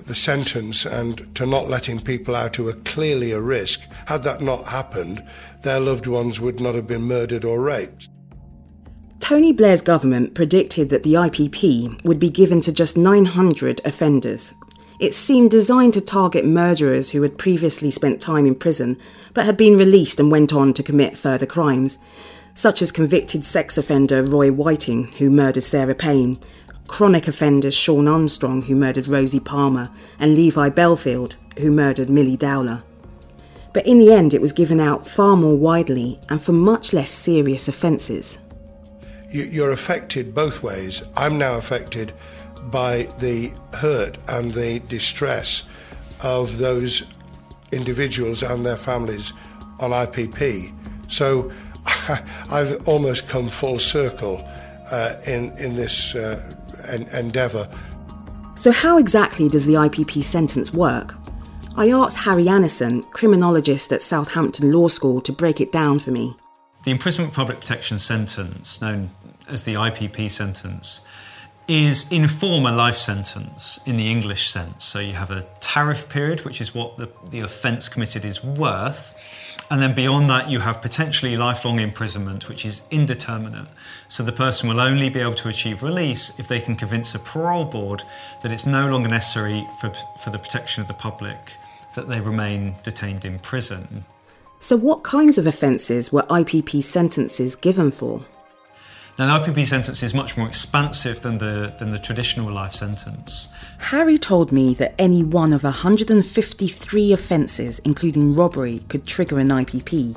the 0.05 0.15
sentence 0.15 0.85
and 0.85 1.33
to 1.35 1.45
not 1.45 1.69
letting 1.69 1.99
people 1.99 2.35
out 2.35 2.55
who 2.55 2.65
were 2.65 2.73
clearly 2.73 3.31
a 3.31 3.41
risk, 3.41 3.81
had 4.05 4.23
that 4.23 4.41
not 4.41 4.65
happened, 4.65 5.23
their 5.61 5.79
loved 5.79 6.07
ones 6.07 6.39
would 6.39 6.59
not 6.59 6.75
have 6.75 6.87
been 6.87 7.03
murdered 7.03 7.45
or 7.45 7.61
raped. 7.61 8.09
Tony 9.19 9.51
Blair's 9.51 9.81
government 9.81 10.33
predicted 10.33 10.89
that 10.89 11.03
the 11.03 11.13
IPP 11.13 12.03
would 12.03 12.19
be 12.19 12.29
given 12.29 12.61
to 12.61 12.71
just 12.71 12.97
900 12.97 13.81
offenders. 13.85 14.53
It 14.99 15.13
seemed 15.13 15.51
designed 15.51 15.93
to 15.93 16.01
target 16.01 16.45
murderers 16.45 17.11
who 17.11 17.21
had 17.21 17.37
previously 17.37 17.91
spent 17.91 18.19
time 18.19 18.45
in 18.45 18.55
prison 18.55 18.97
but 19.33 19.45
had 19.45 19.55
been 19.55 19.77
released 19.77 20.19
and 20.19 20.31
went 20.31 20.51
on 20.51 20.73
to 20.73 20.83
commit 20.83 21.17
further 21.17 21.45
crimes, 21.45 21.97
such 22.55 22.81
as 22.81 22.91
convicted 22.91 23.45
sex 23.45 23.77
offender 23.77 24.23
Roy 24.23 24.51
Whiting, 24.51 25.11
who 25.13 25.29
murdered 25.29 25.63
Sarah 25.63 25.95
Payne, 25.95 26.39
chronic 26.89 27.27
offenders 27.27 27.75
Sean 27.75 28.07
Armstrong, 28.07 28.63
who 28.63 28.75
murdered 28.75 29.07
Rosie 29.07 29.39
Palmer, 29.39 29.89
and 30.19 30.35
Levi 30.35 30.69
Bellfield, 30.69 31.35
who 31.59 31.71
murdered 31.71 32.09
Milly 32.09 32.35
Dowler. 32.35 32.83
But 33.73 33.85
in 33.85 33.99
the 33.99 34.11
end, 34.11 34.33
it 34.33 34.41
was 34.41 34.51
given 34.51 34.79
out 34.81 35.07
far 35.07 35.37
more 35.37 35.55
widely 35.55 36.19
and 36.27 36.41
for 36.41 36.51
much 36.51 36.91
less 36.91 37.11
serious 37.11 37.67
offences. 37.67 38.39
You're 39.29 39.71
affected 39.71 40.33
both 40.33 40.63
ways. 40.63 41.03
I'm 41.15 41.37
now 41.37 41.55
affected 41.55 42.11
by 42.71 43.03
the 43.19 43.53
hurt 43.73 44.17
and 44.27 44.51
the 44.51 44.79
distress 44.79 45.63
of 46.23 46.57
those 46.57 47.03
individuals 47.71 48.41
and 48.41 48.65
their 48.65 48.75
families 48.75 49.31
on 49.79 49.91
IPP. 49.91 50.73
So 51.07 51.51
I've 52.49 52.87
almost 52.87 53.27
come 53.29 53.49
full 53.49 53.77
circle 53.77 54.43
uh, 54.91 55.15
in, 55.27 55.55
in 55.59 55.75
this 55.75 56.15
uh, 56.15 56.55
en- 56.89 57.07
endeavour. 57.09 57.69
So, 58.55 58.71
how 58.71 58.97
exactly 58.97 59.47
does 59.47 59.65
the 59.65 59.73
IPP 59.73 60.23
sentence 60.23 60.73
work? 60.73 61.15
I 61.75 61.91
asked 61.91 62.17
Harry 62.17 62.45
Annison, 62.45 63.09
criminologist 63.11 63.93
at 63.93 64.01
Southampton 64.01 64.71
Law 64.71 64.89
School, 64.89 65.21
to 65.21 65.31
break 65.31 65.61
it 65.61 65.71
down 65.71 65.99
for 65.99 66.11
me. 66.11 66.35
The 66.83 66.91
imprisonment 66.91 67.31
for 67.31 67.37
public 67.37 67.61
protection 67.61 67.99
sentence, 67.99 68.81
known 68.81 69.11
as 69.47 69.63
the 69.63 69.75
IPP 69.75 70.29
sentence, 70.29 71.01
is 71.69 72.11
in 72.11 72.27
form 72.27 72.65
a 72.65 72.71
life 72.71 72.97
sentence 72.97 73.79
in 73.85 73.95
the 73.95 74.09
English 74.09 74.49
sense. 74.49 74.83
So 74.83 74.99
you 74.99 75.13
have 75.13 75.29
a 75.29 75.43
tariff 75.59 76.09
period, 76.09 76.43
which 76.43 76.59
is 76.59 76.73
what 76.73 76.97
the, 76.97 77.09
the 77.29 77.41
offence 77.41 77.87
committed 77.87 78.25
is 78.25 78.43
worth. 78.43 79.13
And 79.69 79.79
then 79.79 79.93
beyond 79.93 80.31
that, 80.31 80.49
you 80.49 80.61
have 80.61 80.81
potentially 80.81 81.37
lifelong 81.37 81.79
imprisonment, 81.79 82.49
which 82.49 82.65
is 82.65 82.81
indeterminate. 82.89 83.67
So 84.07 84.23
the 84.23 84.31
person 84.31 84.67
will 84.67 84.79
only 84.79 85.09
be 85.09 85.19
able 85.19 85.35
to 85.35 85.47
achieve 85.47 85.83
release 85.83 86.37
if 86.39 86.47
they 86.47 86.59
can 86.59 86.75
convince 86.75 87.13
a 87.13 87.19
parole 87.19 87.65
board 87.65 88.01
that 88.41 88.51
it's 88.51 88.65
no 88.65 88.89
longer 88.89 89.07
necessary 89.07 89.63
for, 89.79 89.93
for 90.19 90.31
the 90.31 90.39
protection 90.39 90.81
of 90.81 90.87
the 90.87 90.95
public 90.95 91.53
that 91.95 92.07
they 92.07 92.19
remain 92.19 92.75
detained 92.81 93.25
in 93.25 93.37
prison. 93.37 94.05
So, 94.59 94.75
what 94.75 95.03
kinds 95.03 95.37
of 95.37 95.45
offences 95.45 96.11
were 96.11 96.23
IPP 96.23 96.83
sentences 96.83 97.55
given 97.55 97.91
for? 97.91 98.25
Now, 99.19 99.37
the 99.37 99.51
IPP 99.51 99.65
sentence 99.65 100.01
is 100.01 100.13
much 100.13 100.37
more 100.37 100.47
expansive 100.47 101.19
than 101.19 101.39
the, 101.39 101.75
than 101.77 101.89
the 101.89 101.99
traditional 101.99 102.49
life 102.53 102.73
sentence. 102.73 103.49
Harry 103.77 104.17
told 104.17 104.53
me 104.53 104.73
that 104.75 104.95
any 104.97 105.23
one 105.23 105.51
of 105.51 105.63
153 105.63 107.11
offences, 107.11 107.79
including 107.79 108.33
robbery, 108.33 108.79
could 108.87 109.05
trigger 109.05 109.37
an 109.37 109.49
IPP. 109.49 110.15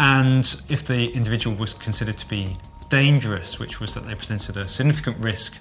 And 0.00 0.62
if 0.68 0.84
the 0.84 1.10
individual 1.10 1.54
was 1.54 1.74
considered 1.74 2.18
to 2.18 2.28
be 2.28 2.56
dangerous, 2.88 3.60
which 3.60 3.78
was 3.78 3.94
that 3.94 4.04
they 4.04 4.16
presented 4.16 4.56
a 4.56 4.66
significant 4.66 5.18
risk 5.24 5.56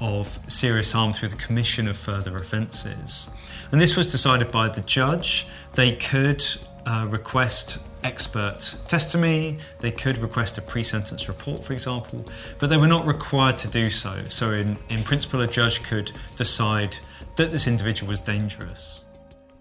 of 0.00 0.40
serious 0.48 0.90
harm 0.90 1.12
through 1.12 1.28
the 1.28 1.36
commission 1.36 1.86
of 1.86 1.96
further 1.96 2.36
offences. 2.36 3.30
And 3.70 3.80
this 3.80 3.94
was 3.94 4.10
decided 4.10 4.50
by 4.50 4.68
the 4.68 4.80
judge. 4.80 5.46
They 5.74 5.94
could 5.94 6.44
uh, 6.86 7.06
request 7.08 7.78
expert 8.04 8.76
testimony, 8.88 9.58
they 9.78 9.90
could 9.90 10.18
request 10.18 10.58
a 10.58 10.62
pre 10.62 10.82
sentence 10.82 11.28
report, 11.28 11.64
for 11.64 11.72
example, 11.72 12.24
but 12.58 12.68
they 12.68 12.76
were 12.76 12.88
not 12.88 13.06
required 13.06 13.58
to 13.58 13.68
do 13.68 13.90
so. 13.90 14.24
So, 14.28 14.52
in, 14.52 14.76
in 14.88 15.02
principle, 15.02 15.40
a 15.40 15.46
judge 15.46 15.82
could 15.82 16.12
decide 16.36 16.96
that 17.36 17.52
this 17.52 17.66
individual 17.66 18.08
was 18.08 18.20
dangerous. 18.20 19.04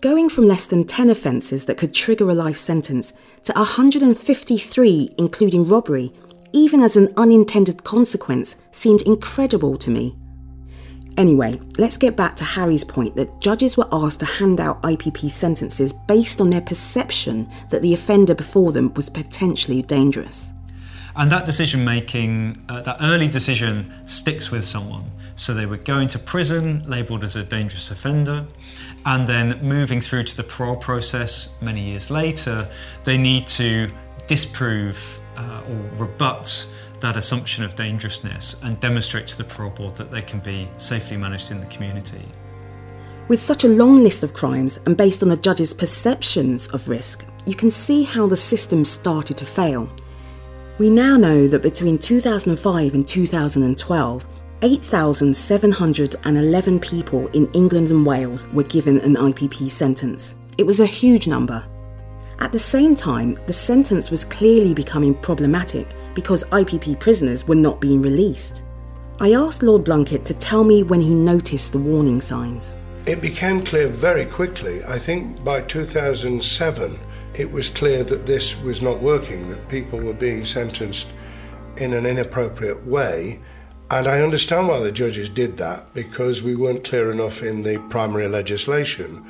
Going 0.02 0.30
from 0.30 0.48
less 0.48 0.66
than 0.66 0.86
10 0.86 1.12
offences 1.12 1.66
that 1.66 1.78
could 1.78 1.94
trigger 1.94 2.30
a 2.30 2.34
life 2.34 2.58
sentence 2.58 3.14
to 3.44 3.54
153, 3.54 5.14
including 5.18 5.68
robbery, 5.68 6.12
even 6.54 6.82
as 6.82 6.98
an 6.98 7.14
unintended 7.16 7.84
consequence, 7.84 8.56
seemed 8.72 9.04
incredible 9.04 9.78
to 9.78 9.92
me. 9.92 10.16
Anyway, 11.18 11.60
let's 11.78 11.98
get 11.98 12.16
back 12.16 12.36
to 12.38 12.44
Harry's 12.44 12.84
point 12.84 13.16
that 13.16 13.40
judges 13.42 13.76
were 13.76 13.88
asked 13.92 14.20
to 14.20 14.26
hand 14.26 14.62
out 14.62 14.82
IPP 14.82 15.30
sentences 15.30 15.92
based 15.92 16.40
on 16.40 16.50
their 16.50 16.62
perception 16.62 17.50
that 17.70 17.82
the 17.82 17.94
offender 17.94 18.34
before 18.34 18.72
them 18.72 18.94
was 18.94 19.10
potentially 19.10 19.82
dangerous. 19.82 20.52
And 21.16 21.32
that 21.32 21.46
decision 21.46 21.84
making, 21.84 22.64
uh, 22.70 22.82
that 22.82 22.98
early 23.02 23.28
decision 23.28 23.94
sticks 24.08 24.50
with 24.50 24.64
someone. 24.64 25.12
So 25.36 25.54
they 25.54 25.66
would 25.66 25.84
go 25.86 26.00
into 26.00 26.20
prison, 26.20 26.84
labelled 26.88 27.24
as 27.24 27.36
a 27.36 27.44
dangerous 27.44 27.92
offender, 27.92 28.46
and 29.06 29.28
then 29.28 29.60
moving 29.62 30.00
through 30.00 30.24
to 30.26 30.38
the 30.38 30.44
parole 30.44 30.76
process 30.76 31.58
many 31.62 31.82
years 31.82 32.10
later, 32.10 32.68
they 33.04 33.18
need 33.18 33.48
to 33.48 33.92
disprove 34.28 35.20
uh, 35.38 35.62
or 35.68 36.06
rebut 36.06 36.68
that 37.02 37.18
assumption 37.18 37.64
of 37.64 37.76
dangerousness 37.76 38.62
and 38.64 38.80
demonstrate 38.80 39.28
to 39.28 39.38
the 39.38 39.44
parole 39.44 39.72
board 39.72 39.96
that 39.96 40.12
they 40.12 40.22
can 40.22 40.40
be 40.40 40.70
safely 40.78 41.18
managed 41.18 41.52
in 41.52 41.60
the 41.60 41.66
community. 41.66 42.24
With 43.28 43.42
such 43.42 43.64
a 43.64 43.70
long 43.70 44.04
list 44.04 44.24
of 44.24 44.34
crimes 44.34 44.80
and 44.86 44.98
based 44.98 45.24
on 45.24 45.30
the 45.30 45.38
judge's 45.38 45.74
perceptions 45.74 46.68
of 46.70 46.90
risk, 46.90 47.26
you 47.46 47.56
can 47.56 47.72
see 47.72 48.04
how 48.04 48.28
the 48.28 48.38
system 48.38 48.86
started 48.86 49.38
to 49.38 49.46
fail. 49.46 49.90
We 50.78 50.90
now 50.90 51.18
know 51.18 51.48
that 51.48 51.62
between 51.62 51.98
2005 51.98 52.94
and 52.94 53.08
2012, 53.08 54.26
8,711 54.64 56.80
people 56.80 57.28
in 57.30 57.52
England 57.54 57.90
and 57.90 58.06
Wales 58.06 58.48
were 58.50 58.64
given 58.64 59.00
an 59.00 59.16
IPP 59.16 59.72
sentence. 59.72 60.36
It 60.58 60.66
was 60.66 60.80
a 60.80 60.86
huge 60.86 61.28
number. 61.28 61.66
At 62.40 62.52
the 62.52 62.60
same 62.60 62.96
time, 62.96 63.40
the 63.48 63.54
sentence 63.54 64.12
was 64.12 64.26
clearly 64.26 64.74
becoming 64.74 65.16
problematic 65.16 65.88
because 66.14 66.44
IPP 66.46 67.00
prisoners 67.00 67.48
were 67.48 67.56
not 67.56 67.82
being 67.82 68.02
released. 68.02 68.64
I 69.20 69.34
asked 69.34 69.62
Lord 69.62 69.84
Blunkett 69.84 70.24
to 70.26 70.34
tell 70.34 70.64
me 70.64 70.84
when 70.84 71.02
he 71.02 71.14
noticed 71.14 71.72
the 71.72 71.78
warning 71.78 72.22
signs. 72.22 72.76
It 73.06 73.22
became 73.22 73.64
clear 73.64 73.88
very 73.88 74.26
quickly. 74.26 74.84
I 74.84 74.98
think 74.98 75.44
by 75.44 75.62
2007, 75.62 77.00
it 77.36 77.52
was 77.52 77.70
clear 77.70 78.04
that 78.04 78.26
this 78.26 78.60
was 78.62 78.82
not 78.82 79.00
working, 79.02 79.50
that 79.50 79.70
people 79.70 80.00
were 80.00 80.14
being 80.14 80.46
sentenced 80.46 81.08
in 81.78 81.94
an 81.94 82.06
inappropriate 82.06 82.86
way. 82.86 83.40
And 83.90 84.08
I 84.08 84.22
understand 84.22 84.68
why 84.68 84.80
the 84.80 84.92
judges 84.92 85.30
did 85.30 85.58
that, 85.58 85.94
because 85.94 86.44
we 86.44 86.56
weren't 86.56 86.84
clear 86.84 87.12
enough 87.12 87.44
in 87.44 87.64
the 87.64 87.78
primary 87.90 88.28
legislation. 88.28 89.26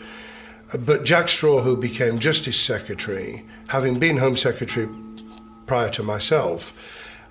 But 0.79 1.03
Jack 1.03 1.29
Straw, 1.29 1.61
who 1.61 1.75
became 1.75 2.19
Justice 2.19 2.59
Secretary, 2.59 3.45
having 3.67 3.99
been 3.99 4.17
Home 4.17 4.37
Secretary 4.37 4.87
prior 5.71 5.89
to 5.89 6.03
myself, 6.03 6.73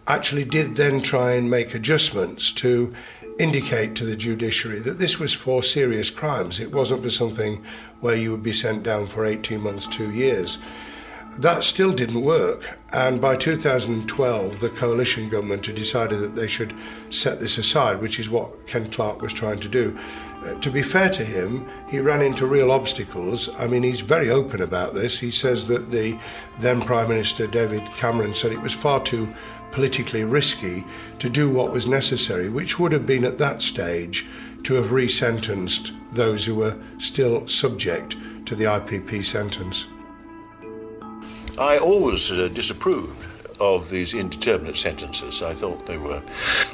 actually 0.06 0.46
did 0.46 0.74
then 0.74 1.02
try 1.02 1.32
and 1.32 1.50
make 1.50 1.74
adjustments 1.74 2.50
to 2.50 2.90
indicate 3.38 3.94
to 3.94 4.06
the 4.06 4.16
judiciary 4.16 4.80
that 4.80 4.98
this 4.98 5.18
was 5.18 5.34
for 5.34 5.62
serious 5.62 6.08
crimes. 6.08 6.58
It 6.58 6.72
wasn't 6.72 7.02
for 7.02 7.10
something 7.10 7.62
where 8.00 8.16
you 8.16 8.30
would 8.30 8.42
be 8.42 8.54
sent 8.54 8.82
down 8.82 9.08
for 9.08 9.26
18 9.26 9.60
months, 9.60 9.86
two 9.86 10.10
years. 10.10 10.56
That 11.38 11.64
still 11.64 11.92
didn't 11.92 12.22
work, 12.22 12.78
and 12.94 13.20
by 13.20 13.36
2012, 13.36 14.60
the 14.60 14.70
coalition 14.70 15.28
government 15.28 15.66
had 15.66 15.74
decided 15.74 16.20
that 16.20 16.34
they 16.34 16.48
should 16.48 16.72
set 17.10 17.40
this 17.40 17.58
aside, 17.58 18.00
which 18.00 18.18
is 18.18 18.30
what 18.30 18.66
Ken 18.66 18.90
Clarke 18.90 19.20
was 19.20 19.34
trying 19.34 19.60
to 19.60 19.68
do. 19.68 19.98
To 20.60 20.70
be 20.70 20.82
fair 20.82 21.10
to 21.10 21.24
him, 21.24 21.68
he 21.88 22.00
ran 22.00 22.22
into 22.22 22.46
real 22.46 22.72
obstacles. 22.72 23.48
I 23.58 23.66
mean, 23.66 23.82
he's 23.82 24.00
very 24.00 24.30
open 24.30 24.62
about 24.62 24.94
this. 24.94 25.18
He 25.18 25.30
says 25.30 25.66
that 25.66 25.90
the 25.90 26.18
then 26.58 26.80
Prime 26.80 27.08
Minister 27.08 27.46
David 27.46 27.84
Cameron 27.96 28.34
said 28.34 28.52
it 28.52 28.62
was 28.62 28.72
far 28.72 29.02
too 29.02 29.32
politically 29.70 30.24
risky 30.24 30.84
to 31.18 31.28
do 31.28 31.50
what 31.50 31.72
was 31.72 31.86
necessary, 31.86 32.48
which 32.48 32.78
would 32.78 32.92
have 32.92 33.06
been 33.06 33.24
at 33.24 33.38
that 33.38 33.62
stage 33.62 34.26
to 34.64 34.74
have 34.74 34.86
resentenced 34.86 35.92
those 36.12 36.44
who 36.44 36.54
were 36.54 36.76
still 36.98 37.46
subject 37.46 38.16
to 38.46 38.54
the 38.54 38.64
IPP 38.64 39.24
sentence. 39.24 39.86
I 41.58 41.78
always 41.78 42.30
uh, 42.30 42.48
disapproved 42.48 43.26
of 43.60 43.90
these 43.90 44.14
indeterminate 44.14 44.78
sentences. 44.78 45.42
I 45.42 45.54
thought 45.54 45.86
they 45.86 45.98
were 45.98 46.22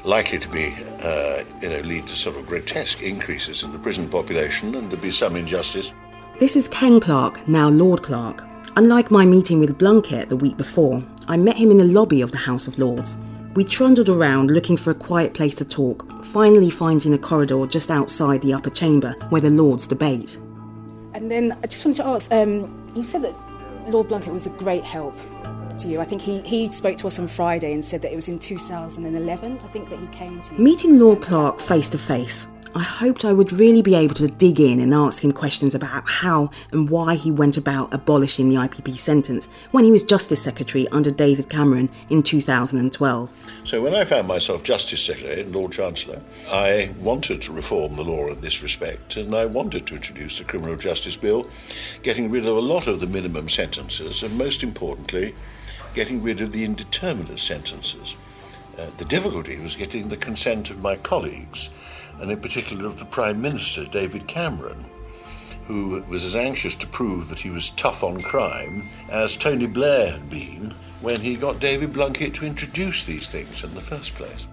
likely 0.04 0.38
to 0.38 0.48
be, 0.48 0.74
uh, 1.02 1.44
you 1.60 1.68
know, 1.68 1.80
lead 1.80 2.06
to 2.06 2.16
sort 2.16 2.36
of 2.36 2.46
grotesque 2.46 3.02
increases 3.02 3.62
in 3.62 3.72
the 3.72 3.78
prison 3.78 4.08
population 4.08 4.74
and 4.74 4.90
there'd 4.90 5.02
be 5.02 5.10
some 5.10 5.36
injustice. 5.36 5.92
This 6.38 6.54
is 6.54 6.68
Ken 6.68 7.00
Clarke, 7.00 7.46
now 7.48 7.68
Lord 7.68 8.02
Clarke. 8.02 8.44
Unlike 8.76 9.10
my 9.10 9.24
meeting 9.24 9.58
with 9.58 9.78
Blunkett 9.78 10.28
the 10.28 10.36
week 10.36 10.56
before, 10.56 11.02
I 11.28 11.36
met 11.36 11.56
him 11.56 11.70
in 11.70 11.78
the 11.78 11.84
lobby 11.84 12.20
of 12.20 12.30
the 12.30 12.36
House 12.36 12.66
of 12.66 12.78
Lords. 12.78 13.16
We 13.54 13.64
trundled 13.64 14.10
around 14.10 14.50
looking 14.50 14.76
for 14.76 14.90
a 14.90 14.94
quiet 14.94 15.32
place 15.32 15.54
to 15.56 15.64
talk, 15.64 16.06
finally 16.26 16.68
finding 16.68 17.14
a 17.14 17.18
corridor 17.18 17.66
just 17.66 17.90
outside 17.90 18.42
the 18.42 18.52
upper 18.52 18.68
chamber 18.68 19.14
where 19.30 19.40
the 19.40 19.48
Lords 19.48 19.86
debate. 19.86 20.38
And 21.14 21.30
then 21.30 21.56
I 21.62 21.66
just 21.66 21.82
wanted 21.84 22.02
to 22.02 22.06
ask 22.06 22.30
um, 22.30 22.92
you 22.94 23.02
said 23.02 23.22
that 23.22 23.34
Lord 23.88 24.08
Blunkett 24.08 24.32
was 24.32 24.46
a 24.46 24.50
great 24.50 24.84
help 24.84 25.18
to 25.78 25.88
you. 25.88 26.00
I 26.00 26.04
think 26.04 26.22
he, 26.22 26.40
he 26.40 26.70
spoke 26.72 26.96
to 26.98 27.06
us 27.06 27.18
on 27.18 27.28
Friday 27.28 27.72
and 27.72 27.84
said 27.84 28.02
that 28.02 28.12
it 28.12 28.14
was 28.14 28.28
in 28.28 28.38
2011, 28.38 29.58
I 29.58 29.68
think, 29.68 29.90
that 29.90 29.98
he 29.98 30.06
came 30.08 30.40
to 30.40 30.54
you. 30.54 30.60
Meeting 30.60 30.98
Lord 30.98 31.22
Clarke 31.22 31.60
face 31.60 31.88
to 31.90 31.98
face, 31.98 32.46
I 32.76 32.82
hoped 32.82 33.24
I 33.24 33.32
would 33.32 33.52
really 33.52 33.80
be 33.80 33.94
able 33.94 34.14
to 34.16 34.28
dig 34.28 34.60
in 34.60 34.80
and 34.80 34.92
ask 34.92 35.24
him 35.24 35.32
questions 35.32 35.74
about 35.74 36.06
how 36.06 36.50
and 36.72 36.90
why 36.90 37.14
he 37.14 37.30
went 37.30 37.56
about 37.56 37.94
abolishing 37.94 38.50
the 38.50 38.56
IPP 38.56 38.98
sentence 38.98 39.48
when 39.70 39.84
he 39.84 39.90
was 39.90 40.02
Justice 40.02 40.42
Secretary 40.42 40.86
under 40.88 41.10
David 41.10 41.48
Cameron 41.48 41.88
in 42.10 42.22
2012. 42.22 43.30
So 43.64 43.80
when 43.80 43.94
I 43.94 44.04
found 44.04 44.28
myself 44.28 44.62
Justice 44.62 45.02
Secretary 45.02 45.40
and 45.40 45.56
Lord 45.56 45.72
Chancellor, 45.72 46.20
I 46.50 46.90
wanted 47.00 47.40
to 47.42 47.52
reform 47.54 47.96
the 47.96 48.04
law 48.04 48.28
in 48.28 48.42
this 48.42 48.62
respect 48.62 49.16
and 49.16 49.34
I 49.34 49.46
wanted 49.46 49.86
to 49.86 49.94
introduce 49.94 50.36
the 50.36 50.44
Criminal 50.44 50.76
Justice 50.76 51.16
Bill, 51.16 51.48
getting 52.02 52.30
rid 52.30 52.46
of 52.46 52.58
a 52.58 52.60
lot 52.60 52.86
of 52.86 53.00
the 53.00 53.06
minimum 53.06 53.48
sentences 53.48 54.22
and 54.22 54.36
most 54.36 54.62
importantly, 54.62 55.34
getting 55.96 56.22
rid 56.22 56.42
of 56.42 56.52
the 56.52 56.62
indeterminate 56.62 57.40
sentences. 57.40 58.14
Uh, 58.78 58.86
the 58.98 59.04
difficulty 59.06 59.58
was 59.58 59.74
getting 59.74 60.08
the 60.08 60.16
consent 60.18 60.68
of 60.68 60.82
my 60.82 60.94
colleagues 60.96 61.70
and 62.20 62.30
in 62.30 62.38
particular 62.38 62.84
of 62.84 62.98
the 62.98 63.04
Prime 63.06 63.40
Minister, 63.40 63.86
David 63.86 64.26
Cameron, 64.26 64.84
who 65.66 66.02
was 66.06 66.22
as 66.22 66.36
anxious 66.36 66.74
to 66.76 66.86
prove 66.86 67.30
that 67.30 67.38
he 67.38 67.48
was 67.48 67.70
tough 67.70 68.04
on 68.04 68.20
crime 68.20 68.90
as 69.08 69.38
Tony 69.38 69.66
Blair 69.66 70.12
had 70.12 70.28
been 70.28 70.74
when 71.00 71.18
he 71.22 71.34
got 71.34 71.60
David 71.60 71.94
Blunkett 71.94 72.34
to 72.34 72.44
introduce 72.44 73.04
these 73.04 73.30
things 73.30 73.64
in 73.64 73.74
the 73.74 73.80
first 73.80 74.14
place. 74.16 74.46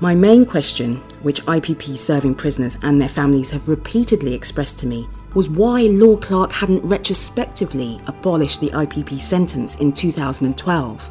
My 0.00 0.14
main 0.14 0.44
question, 0.44 0.96
which 1.22 1.42
IPP 1.46 1.96
serving 1.96 2.34
prisoners 2.34 2.76
and 2.82 3.00
their 3.00 3.08
families 3.08 3.50
have 3.50 3.66
repeatedly 3.66 4.34
expressed 4.34 4.78
to 4.80 4.86
me, 4.86 5.08
was 5.34 5.48
why 5.48 5.82
Lord 5.82 6.22
Clarke 6.22 6.52
hadn't 6.52 6.84
retrospectively 6.84 8.00
abolished 8.06 8.60
the 8.60 8.70
IPP 8.70 9.20
sentence 9.20 9.74
in 9.76 9.92
2012. 9.92 11.10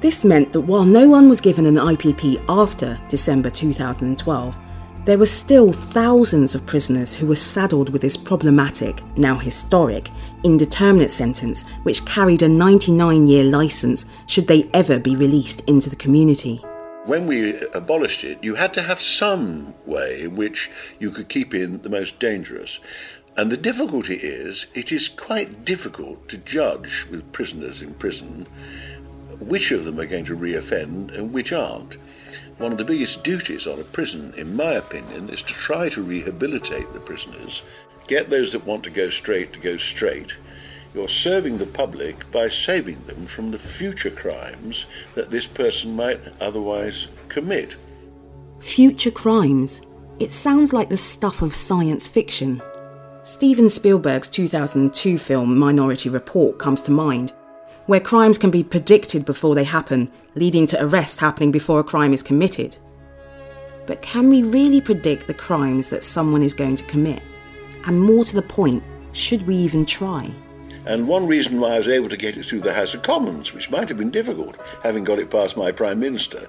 This 0.00 0.24
meant 0.24 0.52
that 0.52 0.62
while 0.62 0.84
no 0.84 1.08
one 1.08 1.28
was 1.28 1.40
given 1.40 1.66
an 1.66 1.76
IPP 1.76 2.42
after 2.48 2.98
December 3.08 3.50
2012, 3.50 4.56
there 5.04 5.18
were 5.18 5.26
still 5.26 5.72
thousands 5.72 6.54
of 6.54 6.66
prisoners 6.66 7.14
who 7.14 7.26
were 7.26 7.36
saddled 7.36 7.88
with 7.90 8.02
this 8.02 8.16
problematic, 8.16 9.02
now 9.16 9.36
historic, 9.36 10.10
indeterminate 10.44 11.10
sentence 11.10 11.64
which 11.84 12.04
carried 12.04 12.42
a 12.42 12.48
99 12.48 13.26
year 13.26 13.44
licence 13.44 14.04
should 14.26 14.46
they 14.46 14.68
ever 14.74 14.98
be 14.98 15.16
released 15.16 15.62
into 15.62 15.88
the 15.88 15.96
community. 15.96 16.62
When 17.06 17.26
we 17.26 17.58
abolished 17.68 18.24
it, 18.24 18.44
you 18.44 18.56
had 18.56 18.74
to 18.74 18.82
have 18.82 19.00
some 19.00 19.74
way 19.86 20.20
in 20.20 20.36
which 20.36 20.70
you 20.98 21.10
could 21.10 21.30
keep 21.30 21.54
in 21.54 21.80
the 21.80 21.88
most 21.88 22.20
dangerous. 22.20 22.78
And 23.40 23.50
the 23.50 23.56
difficulty 23.56 24.16
is, 24.16 24.66
it 24.74 24.92
is 24.92 25.08
quite 25.08 25.64
difficult 25.64 26.28
to 26.28 26.36
judge 26.36 27.06
with 27.10 27.32
prisoners 27.32 27.80
in 27.80 27.94
prison 27.94 28.46
which 29.38 29.72
of 29.72 29.86
them 29.86 29.98
are 29.98 30.04
going 30.04 30.26
to 30.26 30.36
reoffend 30.36 31.16
and 31.16 31.32
which 31.32 31.50
aren't. 31.50 31.94
One 32.58 32.70
of 32.70 32.76
the 32.76 32.84
biggest 32.84 33.24
duties 33.24 33.66
on 33.66 33.80
a 33.80 33.84
prison, 33.84 34.34
in 34.36 34.54
my 34.54 34.72
opinion, 34.72 35.30
is 35.30 35.40
to 35.40 35.54
try 35.54 35.88
to 35.88 36.02
rehabilitate 36.02 36.92
the 36.92 37.00
prisoners, 37.00 37.62
get 38.06 38.28
those 38.28 38.52
that 38.52 38.66
want 38.66 38.84
to 38.84 38.90
go 38.90 39.08
straight 39.08 39.54
to 39.54 39.58
go 39.58 39.78
straight. 39.78 40.36
You're 40.92 41.08
serving 41.08 41.56
the 41.56 41.64
public 41.64 42.30
by 42.30 42.48
saving 42.48 43.04
them 43.04 43.24
from 43.24 43.52
the 43.52 43.58
future 43.58 44.10
crimes 44.10 44.84
that 45.14 45.30
this 45.30 45.46
person 45.46 45.96
might 45.96 46.20
otherwise 46.42 47.08
commit. 47.30 47.76
Future 48.60 49.10
crimes? 49.10 49.80
It 50.18 50.30
sounds 50.30 50.74
like 50.74 50.90
the 50.90 50.98
stuff 50.98 51.40
of 51.40 51.54
science 51.54 52.06
fiction. 52.06 52.60
Steven 53.22 53.68
Spielberg's 53.68 54.30
2002 54.30 55.18
film 55.18 55.58
Minority 55.58 56.08
Report 56.08 56.58
comes 56.58 56.80
to 56.82 56.90
mind, 56.90 57.34
where 57.84 58.00
crimes 58.00 58.38
can 58.38 58.50
be 58.50 58.64
predicted 58.64 59.26
before 59.26 59.54
they 59.54 59.64
happen, 59.64 60.10
leading 60.36 60.66
to 60.68 60.82
arrests 60.82 61.18
happening 61.18 61.52
before 61.52 61.80
a 61.80 61.84
crime 61.84 62.14
is 62.14 62.22
committed. 62.22 62.78
But 63.86 64.00
can 64.00 64.30
we 64.30 64.42
really 64.42 64.80
predict 64.80 65.26
the 65.26 65.34
crimes 65.34 65.90
that 65.90 66.02
someone 66.02 66.42
is 66.42 66.54
going 66.54 66.76
to 66.76 66.84
commit? 66.84 67.22
And 67.84 68.00
more 68.00 68.24
to 68.24 68.34
the 68.34 68.42
point, 68.42 68.82
should 69.12 69.46
we 69.46 69.54
even 69.56 69.84
try? 69.84 70.32
And 70.86 71.06
one 71.06 71.26
reason 71.26 71.60
why 71.60 71.74
I 71.74 71.78
was 71.78 71.88
able 71.88 72.08
to 72.08 72.16
get 72.16 72.38
it 72.38 72.46
through 72.46 72.60
the 72.60 72.72
House 72.72 72.94
of 72.94 73.02
Commons, 73.02 73.52
which 73.52 73.70
might 73.70 73.88
have 73.90 73.98
been 73.98 74.10
difficult, 74.10 74.56
having 74.82 75.04
got 75.04 75.18
it 75.18 75.30
past 75.30 75.58
my 75.58 75.72
Prime 75.72 76.00
Minister, 76.00 76.48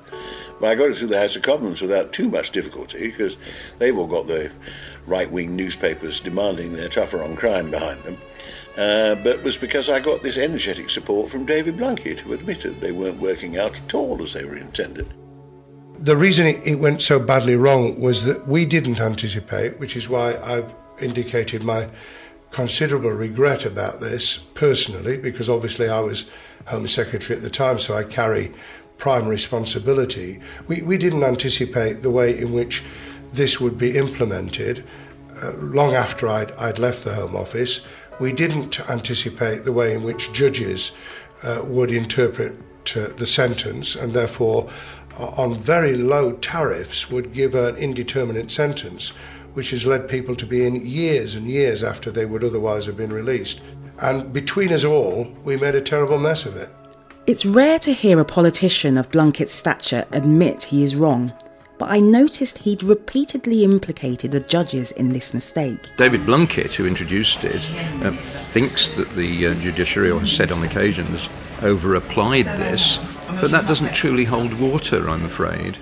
but 0.62 0.70
I 0.70 0.75
got 0.75 0.92
it 0.92 0.96
through 0.96 1.08
the 1.08 1.20
House 1.20 1.36
of 1.36 1.42
Commons 1.42 1.82
without 1.82 2.13
too 2.13 2.30
much 2.30 2.51
difficulty 2.51 3.10
because 3.10 3.36
they've 3.80 3.98
all 3.98 4.08
got 4.08 4.28
the 4.28 4.50
right 5.08 5.31
wing 5.31 5.55
newspapers 5.55 6.20
demanding 6.20 6.74
their 6.74 6.89
tougher 6.89 7.24
on 7.24 7.36
crime 7.36 7.72
behind 7.72 8.01
them. 8.03 8.17
Uh, 8.77 9.15
but 9.15 9.43
was 9.43 9.58
because 9.58 9.89
I 9.89 10.00
got 10.00 10.24
this 10.24 10.38
energetic 10.38 10.89
support 10.89 11.29
from 11.29 11.46
David 11.46 11.77
Blunkett, 11.77 12.20
who 12.20 12.34
admitted 12.34 12.79
they 12.79 12.93
weren't 12.93 13.20
working 13.20 13.58
out 13.58 13.77
at 13.77 13.93
all 13.93 14.22
as 14.24 14.34
they 14.34 14.46
were 14.46 14.55
intended. 14.55 15.13
The 16.00 16.15
reason 16.15 16.48
it 16.48 16.79
went 16.79 17.01
so 17.01 17.20
badly 17.20 17.55
wrong 17.55 18.00
was 18.00 18.24
that 18.24 18.48
we 18.48 18.65
didn't 18.65 19.00
anticipate, 19.00 19.77
which 19.77 19.96
is 19.96 20.10
why 20.10 20.36
I've 20.43 20.74
indicated 21.01 21.63
my 21.63 21.89
considerable 22.51 23.12
regret 23.12 23.65
about 23.65 24.00
this 24.00 24.38
personally, 24.38 25.17
because 25.17 25.50
obviously 25.50 25.89
I 25.89 26.00
was 26.00 26.25
Home 26.67 26.88
Secretary 26.88 27.36
at 27.36 27.43
the 27.43 27.50
time, 27.50 27.77
so 27.77 27.96
I 27.96 28.03
carry 28.03 28.51
prime 28.98 29.28
responsibility. 29.28 30.39
We, 30.67 30.82
we 30.84 30.97
didn't 30.97 31.23
anticipate 31.23 32.02
the 32.02 32.12
way 32.12 32.38
in 32.38 32.54
which 32.54 32.84
this 33.34 33.60
would 33.60 33.78
be 33.78 33.98
implemented 33.98 34.84
uh, 35.41 35.54
long 35.58 35.94
after 35.94 36.28
I'd, 36.28 36.52
I'd 36.54 36.80
left 36.80 37.04
the 37.04 37.13
Home 37.13 37.36
Office. 37.36 37.82
We 38.20 38.34
didn't 38.34 38.89
anticipate 38.89 39.63
the 39.63 39.72
way 39.72 39.94
in 39.94 40.04
which 40.04 40.32
judges 40.34 40.91
uh, 41.44 41.63
would 41.65 41.91
interpret 41.91 42.58
uh, 42.96 43.08
the 43.17 43.28
sentence 43.28 43.96
and 43.96 44.13
therefore, 44.13 44.70
uh, 45.20 45.28
on 45.30 45.56
very 45.56 45.96
low 45.96 46.34
tariffs, 46.34 47.10
would 47.10 47.34
give 47.34 47.56
an 47.56 47.76
indeterminate 47.78 48.52
sentence, 48.52 49.10
which 49.54 49.72
has 49.72 49.86
led 49.86 50.10
people 50.10 50.36
to 50.36 50.46
be 50.46 50.65
in 50.65 50.86
years 50.86 51.36
and 51.36 51.48
years 51.48 51.84
after 51.84 52.12
they 52.12 52.26
would 52.26 52.44
otherwise 52.44 52.86
have 52.86 52.98
been 52.98 53.13
released. 53.13 53.62
And 54.00 54.34
between 54.34 54.74
us 54.74 54.84
all, 54.84 55.28
we 55.44 55.58
made 55.58 55.76
a 55.76 55.82
terrible 55.82 56.20
mess 56.20 56.46
of 56.46 56.56
it. 56.58 56.70
It's 57.28 57.46
rare 57.46 57.80
to 57.80 57.94
hear 57.94 58.20
a 58.20 58.26
politician 58.26 58.98
of 58.98 59.12
Blunkett's 59.12 59.54
stature 59.54 60.06
admit 60.12 60.63
he 60.63 60.84
is 60.84 60.96
wrong 60.96 61.32
but 61.82 61.89
I 61.89 62.00
noticed 62.00 62.60
he'd 62.60 62.84
repeatedly 62.84 63.63
implicated 63.63 64.34
the 64.34 64.39
judges 64.39 64.91
in 64.91 65.13
this 65.13 65.34
mistake. 65.34 65.89
David 65.98 66.22
Blunkett, 66.28 66.76
who 66.76 66.86
introduced 66.86 67.44
it, 67.44 67.67
uh, 68.04 68.12
thinks 68.52 68.89
that 68.89 69.15
the 69.15 69.48
uh, 69.48 69.54
judiciary, 69.56 70.12
or 70.12 70.20
has 70.20 70.32
said 70.32 70.52
on 70.52 70.62
occasions, 70.62 71.28
over 71.63 71.96
applied 71.96 72.46
this, 72.46 73.00
but 73.41 73.50
that 73.50 73.65
doesn't 73.65 73.96
truly 73.96 74.26
hold 74.26 74.54
water, 74.60 75.10
I'm 75.10 75.26
afraid. 75.26 75.80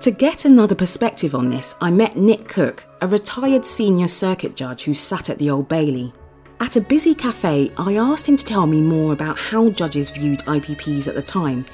To 0.00 0.10
get 0.10 0.44
another 0.44 0.74
perspective 0.74 1.34
on 1.34 1.48
this, 1.48 1.74
I 1.80 1.90
met 1.90 2.18
Nick 2.18 2.46
Cooke, 2.46 2.86
a 3.00 3.08
retired 3.08 3.64
senior 3.64 4.08
circuit 4.08 4.54
judge 4.54 4.84
who 4.84 4.92
sat 4.92 5.30
at 5.30 5.38
the 5.38 5.48
Old 5.48 5.66
Bailey. 5.66 6.12
At 6.60 6.76
a 6.76 6.80
busy 6.82 7.14
cafe, 7.14 7.72
I 7.78 7.96
asked 7.96 8.26
him 8.26 8.36
to 8.36 8.44
tell 8.44 8.66
me 8.66 8.82
more 8.82 9.14
about 9.14 9.38
how 9.38 9.70
judges 9.70 10.10
viewed 10.10 10.40
IPPs 10.40 11.08
at 11.08 11.14
the 11.14 11.22
time 11.22 11.64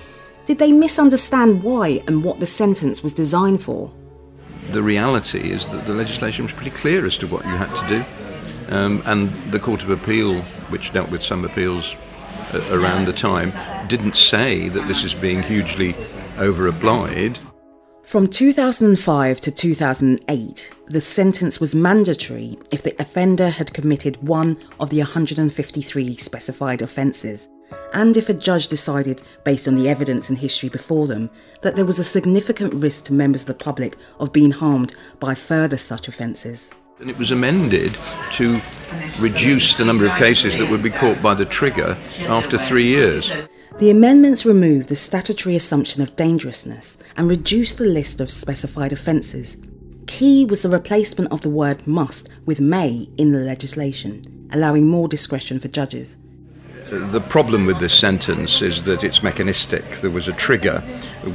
did 0.46 0.58
they 0.58 0.72
misunderstand 0.72 1.62
why 1.62 2.02
and 2.06 2.24
what 2.24 2.40
the 2.40 2.46
sentence 2.46 3.02
was 3.02 3.12
designed 3.12 3.62
for? 3.62 3.92
The 4.72 4.82
reality 4.82 5.50
is 5.52 5.66
that 5.66 5.86
the 5.86 5.94
legislation 5.94 6.44
was 6.44 6.52
pretty 6.52 6.70
clear 6.70 7.06
as 7.06 7.16
to 7.18 7.26
what 7.26 7.44
you 7.44 7.52
had 7.52 7.74
to 7.74 7.88
do. 7.88 8.74
Um, 8.74 9.02
and 9.06 9.52
the 9.52 9.58
Court 9.58 9.82
of 9.82 9.90
Appeal, 9.90 10.40
which 10.70 10.92
dealt 10.92 11.10
with 11.10 11.22
some 11.22 11.44
appeals 11.44 11.94
uh, 12.54 12.62
around 12.70 13.06
the 13.06 13.12
time, 13.12 13.52
didn't 13.88 14.16
say 14.16 14.68
that 14.68 14.86
this 14.88 15.04
is 15.04 15.14
being 15.14 15.42
hugely 15.42 15.94
over 16.38 16.68
applied. 16.68 17.38
From 18.04 18.26
2005 18.26 19.40
to 19.40 19.50
2008, 19.50 20.70
the 20.88 21.00
sentence 21.00 21.60
was 21.60 21.74
mandatory 21.74 22.58
if 22.70 22.82
the 22.82 23.00
offender 23.00 23.48
had 23.48 23.72
committed 23.72 24.22
one 24.22 24.58
of 24.80 24.90
the 24.90 24.98
153 24.98 26.16
specified 26.16 26.82
offences 26.82 27.48
and 27.92 28.16
if 28.16 28.28
a 28.28 28.34
judge 28.34 28.68
decided, 28.68 29.22
based 29.44 29.68
on 29.68 29.76
the 29.76 29.88
evidence 29.88 30.28
and 30.28 30.38
history 30.38 30.68
before 30.68 31.06
them, 31.06 31.30
that 31.62 31.76
there 31.76 31.84
was 31.84 31.98
a 31.98 32.04
significant 32.04 32.74
risk 32.74 33.04
to 33.04 33.12
members 33.12 33.42
of 33.42 33.48
the 33.48 33.54
public 33.54 33.96
of 34.18 34.32
being 34.32 34.50
harmed 34.50 34.94
by 35.20 35.34
further 35.34 35.76
such 35.76 36.08
offences. 36.08 36.70
And 37.00 37.10
it 37.10 37.18
was 37.18 37.30
amended 37.30 37.96
to 38.32 38.60
reduce 39.18 39.74
the 39.74 39.84
number 39.84 40.06
of 40.06 40.12
cases 40.12 40.56
that 40.58 40.70
would 40.70 40.82
be 40.82 40.90
caught 40.90 41.20
by 41.20 41.34
the 41.34 41.44
trigger 41.44 41.98
after 42.20 42.58
three 42.58 42.86
years. 42.86 43.32
The 43.78 43.90
amendments 43.90 44.44
removed 44.44 44.88
the 44.88 44.96
statutory 44.96 45.56
assumption 45.56 46.02
of 46.02 46.14
dangerousness 46.14 46.98
and 47.16 47.28
reduced 47.28 47.78
the 47.78 47.84
list 47.84 48.20
of 48.20 48.30
specified 48.30 48.92
offences. 48.92 49.56
Key 50.06 50.44
was 50.44 50.60
the 50.60 50.68
replacement 50.68 51.32
of 51.32 51.40
the 51.40 51.50
word 51.50 51.86
must 51.86 52.28
with 52.44 52.60
may 52.60 53.08
in 53.16 53.32
the 53.32 53.38
legislation, 53.38 54.48
allowing 54.52 54.86
more 54.86 55.08
discretion 55.08 55.58
for 55.58 55.68
judges. 55.68 56.16
The 56.92 57.20
problem 57.20 57.64
with 57.64 57.78
this 57.78 57.98
sentence 57.98 58.60
is 58.60 58.82
that 58.82 59.02
it's 59.02 59.22
mechanistic. 59.22 59.82
There 60.02 60.10
was 60.10 60.28
a 60.28 60.32
trigger 60.34 60.80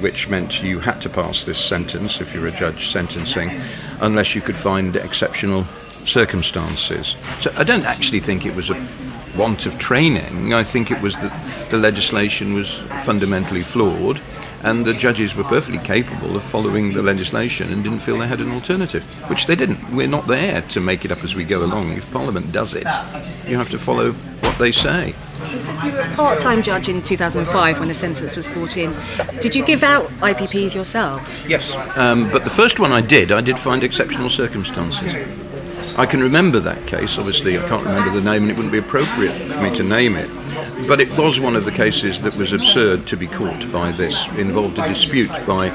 which 0.02 0.30
meant 0.30 0.62
you 0.62 0.80
had 0.80 1.02
to 1.02 1.10
pass 1.10 1.46
this 1.46 1.58
sentence 1.58 2.22
if 2.22 2.32
you're 2.32 2.46
a 2.46 2.52
judge 2.52 2.91
sentencing, 2.91 3.60
unless 4.00 4.36
you 4.36 4.41
could 4.41 4.56
find 4.56 4.96
exceptional 4.96 5.65
circumstances. 6.06 7.15
So 7.41 7.52
I 7.56 7.63
don't 7.63 7.86
actually 7.86 8.20
think 8.20 8.46
it 8.46 8.54
was 8.54 8.70
a 8.70 8.88
want 9.36 9.65
of 9.65 9.80
training. 9.80 10.54
I 10.54 10.63
think 10.63 10.91
it 10.91 11.02
was 11.02 11.15
that 11.15 11.72
the 11.72 11.78
legislation 11.78 12.54
was 12.54 12.76
fundamentally 13.04 13.63
flawed 13.63 14.22
and 14.62 14.86
the 14.86 14.93
judges 14.93 15.34
were 15.34 15.43
perfectly 15.43 15.80
capable 15.80 16.36
of 16.36 16.43
following 16.43 16.93
the 16.93 17.02
legislation 17.02 17.72
and 17.74 17.84
didn't 17.84 18.02
feel 18.02 18.20
they 18.20 18.28
had 18.28 18.41
an 18.41 18.52
alternative, 18.52 19.04
which 19.28 19.48
they 19.48 19.56
didn't. 19.56 19.91
We're 19.91 20.08
not 20.08 20.28
there 20.28 20.62
to 20.62 20.80
make 20.80 21.04
it 21.04 21.12
up 21.12 21.24
as 21.24 21.34
we 21.34 21.46
go 21.46 21.63
along. 21.63 21.93
If 21.93 22.12
Parliament 22.12 22.52
does 22.52 22.76
it, 22.76 22.88
you 23.48 23.58
have 23.58 23.72
to 23.72 23.80
follow 23.80 24.12
what 24.12 24.60
they 24.60 24.72
say. 24.72 25.15
You 25.52 25.62
said 25.62 25.84
you 25.84 25.91
were 25.91 26.02
a 26.02 26.15
part 26.15 26.39
time 26.39 26.62
judge 26.63 26.89
in 26.89 27.02
2005 27.02 27.80
when 27.80 27.88
the 27.88 27.93
sentence 27.93 28.36
was 28.36 28.47
brought 28.47 28.78
in. 28.78 28.95
Did 29.41 29.56
you 29.56 29.63
give 29.65 29.84
out 29.84 30.08
IPPs 30.21 30.73
yourself? 30.73 31.21
Yes, 31.47 31.71
um, 31.97 32.30
but 32.32 32.43
the 32.43 32.50
first 32.50 32.80
one 32.80 32.91
I 32.91 33.02
did, 33.02 33.32
I 33.32 33.41
did 33.41 33.58
find 33.60 33.84
exceptional 33.84 34.30
circumstances. 34.30 35.13
I 35.97 36.06
can 36.06 36.21
remember 36.21 36.60
that 36.60 36.86
case, 36.86 37.17
obviously, 37.17 37.58
I 37.58 37.67
can't 37.67 37.84
remember 37.84 38.12
the 38.12 38.23
name 38.23 38.43
and 38.43 38.52
it 38.52 38.56
wouldn't 38.56 38.71
be 38.71 38.78
appropriate 38.78 39.34
for 39.52 39.62
me 39.62 39.76
to 39.78 39.84
name 39.84 40.15
it. 40.15 40.30
But 40.88 41.00
it 41.00 41.10
was 41.17 41.39
one 41.39 41.56
of 41.56 41.65
the 41.65 41.71
cases 41.71 42.21
that 42.21 42.36
was 42.36 42.54
absurd 42.54 43.08
to 43.08 43.17
be 43.17 43.28
caught 43.28 43.71
by 43.71 43.91
this. 43.91 44.28
It 44.34 44.39
involved 44.39 44.78
a 44.78 44.88
dispute 44.88 45.32
by 45.47 45.67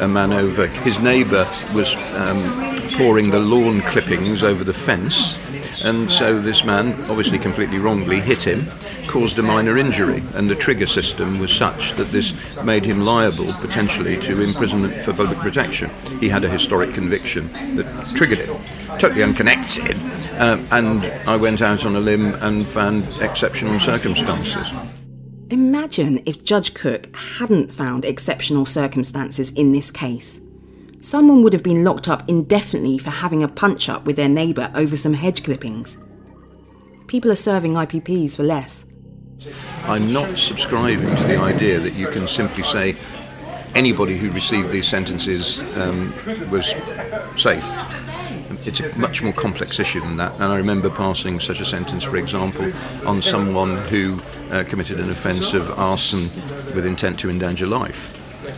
a 0.00 0.08
man 0.08 0.32
over 0.32 0.66
his 0.66 0.98
neighbour 0.98 1.44
was 1.74 1.94
um, 2.14 2.90
pouring 2.98 3.30
the 3.30 3.38
lawn 3.38 3.80
clippings 3.82 4.42
over 4.42 4.64
the 4.64 4.74
fence 4.74 5.38
And 5.84 6.10
so 6.10 6.40
this 6.40 6.64
man, 6.64 6.92
obviously 7.08 7.38
completely 7.38 7.78
wrongly, 7.78 8.20
hit 8.20 8.42
him, 8.42 8.68
caused 9.08 9.38
a 9.38 9.42
minor 9.42 9.78
injury, 9.78 10.22
and 10.34 10.48
the 10.48 10.54
trigger 10.54 10.86
system 10.86 11.38
was 11.38 11.50
such 11.50 11.92
that 11.94 12.12
this 12.12 12.32
made 12.62 12.84
him 12.84 13.00
liable 13.00 13.52
potentially 13.54 14.16
to 14.18 14.40
imprisonment 14.40 14.94
for 15.02 15.12
public 15.12 15.38
protection. 15.38 15.90
He 16.20 16.28
had 16.28 16.44
a 16.44 16.48
historic 16.48 16.94
conviction 16.94 17.76
that 17.76 18.14
triggered 18.14 18.38
it. 18.38 18.50
Totally 19.00 19.22
unconnected, 19.22 19.96
uh, 20.34 20.62
and 20.70 21.04
I 21.28 21.36
went 21.36 21.62
out 21.62 21.84
on 21.84 21.96
a 21.96 22.00
limb 22.00 22.34
and 22.34 22.70
found 22.70 23.08
exceptional 23.20 23.80
circumstances. 23.80 24.66
Imagine 25.50 26.22
if 26.26 26.44
Judge 26.44 26.74
Cooke 26.74 27.08
hadn't 27.16 27.72
found 27.72 28.04
exceptional 28.04 28.66
circumstances 28.66 29.50
in 29.52 29.72
this 29.72 29.90
case. 29.90 30.40
Someone 31.00 31.42
would 31.42 31.52
have 31.52 31.62
been 31.62 31.84
locked 31.84 32.08
up 32.08 32.28
indefinitely 32.28 32.98
for 32.98 33.10
having 33.10 33.42
a 33.42 33.48
punch 33.48 33.88
up 33.88 34.04
with 34.04 34.16
their 34.16 34.28
neighbour 34.28 34.70
over 34.74 34.96
some 34.96 35.14
hedge 35.14 35.44
clippings. 35.44 35.96
People 37.06 37.30
are 37.30 37.36
serving 37.36 37.72
IPPs 37.72 38.36
for 38.36 38.42
less. 38.42 38.84
I'm 39.84 40.12
not 40.12 40.36
subscribing 40.36 41.14
to 41.14 41.22
the 41.24 41.36
idea 41.36 41.78
that 41.78 41.94
you 41.94 42.08
can 42.08 42.26
simply 42.26 42.64
say 42.64 42.96
anybody 43.74 44.18
who 44.18 44.30
received 44.32 44.70
these 44.70 44.88
sentences 44.88 45.60
um, 45.76 46.12
was 46.50 46.66
safe. 47.36 47.64
It's 48.66 48.80
a 48.80 48.98
much 48.98 49.22
more 49.22 49.32
complex 49.32 49.78
issue 49.78 50.00
than 50.00 50.16
that, 50.16 50.34
and 50.34 50.44
I 50.44 50.56
remember 50.56 50.90
passing 50.90 51.38
such 51.38 51.60
a 51.60 51.64
sentence, 51.64 52.04
for 52.04 52.16
example, 52.16 52.72
on 53.06 53.22
someone 53.22 53.76
who 53.86 54.18
uh, 54.50 54.64
committed 54.64 54.98
an 54.98 55.10
offence 55.10 55.52
of 55.52 55.70
arson 55.78 56.30
with 56.74 56.84
intent 56.84 57.20
to 57.20 57.30
endanger 57.30 57.66
life. 57.66 58.14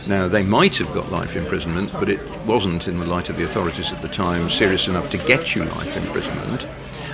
Now, 0.07 0.27
they 0.27 0.43
might 0.43 0.77
have 0.77 0.93
got 0.93 1.11
life 1.11 1.35
imprisonment, 1.35 1.91
but 1.93 2.09
it 2.09 2.19
wasn't, 2.45 2.87
in 2.87 2.99
the 2.99 3.05
light 3.05 3.29
of 3.29 3.35
the 3.35 3.43
authorities 3.43 3.91
at 3.91 4.01
the 4.01 4.07
time, 4.07 4.49
serious 4.49 4.87
enough 4.87 5.09
to 5.11 5.17
get 5.17 5.53
you 5.53 5.63
life 5.65 5.95
imprisonment. 5.95 6.65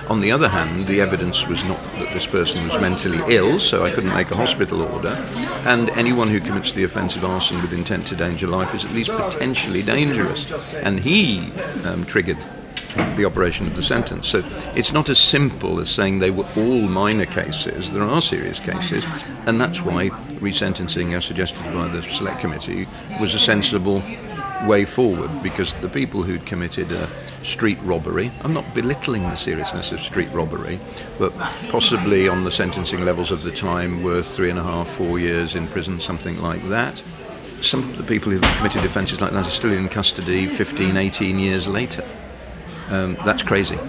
On 0.09 0.21
the 0.21 0.31
other 0.31 0.47
hand, 0.47 0.87
the 0.87 1.01
evidence 1.01 1.45
was 1.47 1.61
not 1.65 1.81
that 1.95 2.13
this 2.13 2.25
person 2.25 2.63
was 2.67 2.79
mentally 2.79 3.21
ill, 3.27 3.59
so 3.59 3.83
I 3.83 3.91
couldn't 3.91 4.13
make 4.13 4.31
a 4.31 4.35
hospital 4.35 4.81
order. 4.81 5.15
And 5.65 5.89
anyone 5.91 6.29
who 6.29 6.39
commits 6.39 6.71
the 6.71 6.85
offence 6.85 7.17
of 7.17 7.25
arson 7.25 7.61
with 7.61 7.73
intent 7.73 8.07
to 8.07 8.13
endanger 8.13 8.47
life 8.47 8.73
is 8.73 8.85
at 8.85 8.93
least 8.93 9.09
potentially 9.09 9.83
dangerous. 9.83 10.49
And 10.75 11.01
he 11.01 11.51
um, 11.83 12.05
triggered 12.05 12.37
the 13.17 13.25
operation 13.25 13.67
of 13.67 13.75
the 13.75 13.83
sentence. 13.83 14.29
So 14.29 14.43
it's 14.75 14.93
not 14.93 15.09
as 15.09 15.19
simple 15.19 15.79
as 15.79 15.89
saying 15.89 16.19
they 16.19 16.31
were 16.31 16.47
all 16.55 16.81
minor 16.81 17.25
cases. 17.25 17.91
There 17.91 18.03
are 18.03 18.21
serious 18.21 18.59
cases, 18.59 19.05
and 19.45 19.59
that's 19.59 19.81
why 19.81 20.09
resentencing, 20.39 21.15
as 21.15 21.25
suggested 21.25 21.63
by 21.73 21.89
the 21.89 22.01
Select 22.03 22.39
Committee, 22.39 22.87
was 23.19 23.35
a 23.35 23.39
sensible 23.39 24.01
way 24.65 24.85
forward 24.85 25.43
because 25.43 25.73
the 25.81 25.89
people 25.89 26.23
who'd 26.23 26.45
committed 26.45 26.91
a 26.91 27.09
street 27.43 27.77
robbery, 27.83 28.31
I'm 28.41 28.53
not 28.53 28.73
belittling 28.73 29.23
the 29.23 29.35
seriousness 29.35 29.91
of 29.91 29.99
street 30.01 30.29
robbery, 30.31 30.79
but 31.19 31.33
possibly 31.69 32.27
on 32.27 32.43
the 32.43 32.51
sentencing 32.51 33.05
levels 33.05 33.31
of 33.31 33.43
the 33.43 33.51
time 33.51 34.03
were 34.03 34.21
three 34.21 34.49
and 34.49 34.59
a 34.59 34.63
half, 34.63 34.89
four 34.89 35.19
years 35.19 35.55
in 35.55 35.67
prison, 35.67 35.99
something 35.99 36.41
like 36.41 36.67
that. 36.69 37.01
Some 37.61 37.81
of 37.89 37.97
the 37.97 38.03
people 38.03 38.31
who've 38.31 38.41
committed 38.57 38.85
offences 38.85 39.21
like 39.21 39.31
that 39.31 39.45
are 39.45 39.49
still 39.49 39.73
in 39.73 39.89
custody 39.89 40.45
15, 40.47 40.97
18 40.97 41.39
years 41.39 41.67
later. 41.67 42.07
Um, 42.89 43.17
that's 43.25 43.43
crazy. 43.43 43.79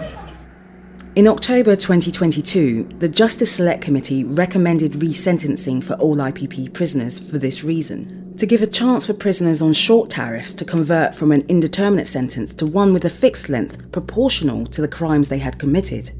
In 1.16 1.26
October 1.26 1.74
2022, 1.74 2.84
the 2.98 3.08
Justice 3.08 3.50
Select 3.50 3.82
Committee 3.82 4.24
recommended 4.24 4.92
resentencing 4.92 5.82
for 5.82 5.94
all 5.94 6.16
IPP 6.16 6.72
prisoners 6.72 7.18
for 7.18 7.38
this 7.38 7.64
reason 7.64 8.17
to 8.38 8.46
give 8.46 8.62
a 8.62 8.66
chance 8.66 9.04
for 9.04 9.14
prisoners 9.14 9.60
on 9.60 9.72
short 9.72 10.10
tariffs 10.10 10.52
to 10.52 10.64
convert 10.64 11.14
from 11.14 11.32
an 11.32 11.44
indeterminate 11.48 12.06
sentence 12.06 12.54
to 12.54 12.66
one 12.66 12.92
with 12.92 13.04
a 13.04 13.10
fixed 13.10 13.48
length 13.48 13.90
proportional 13.90 14.64
to 14.66 14.80
the 14.80 14.88
crimes 14.88 15.28
they 15.28 15.38
had 15.38 15.58
committed. 15.58 16.12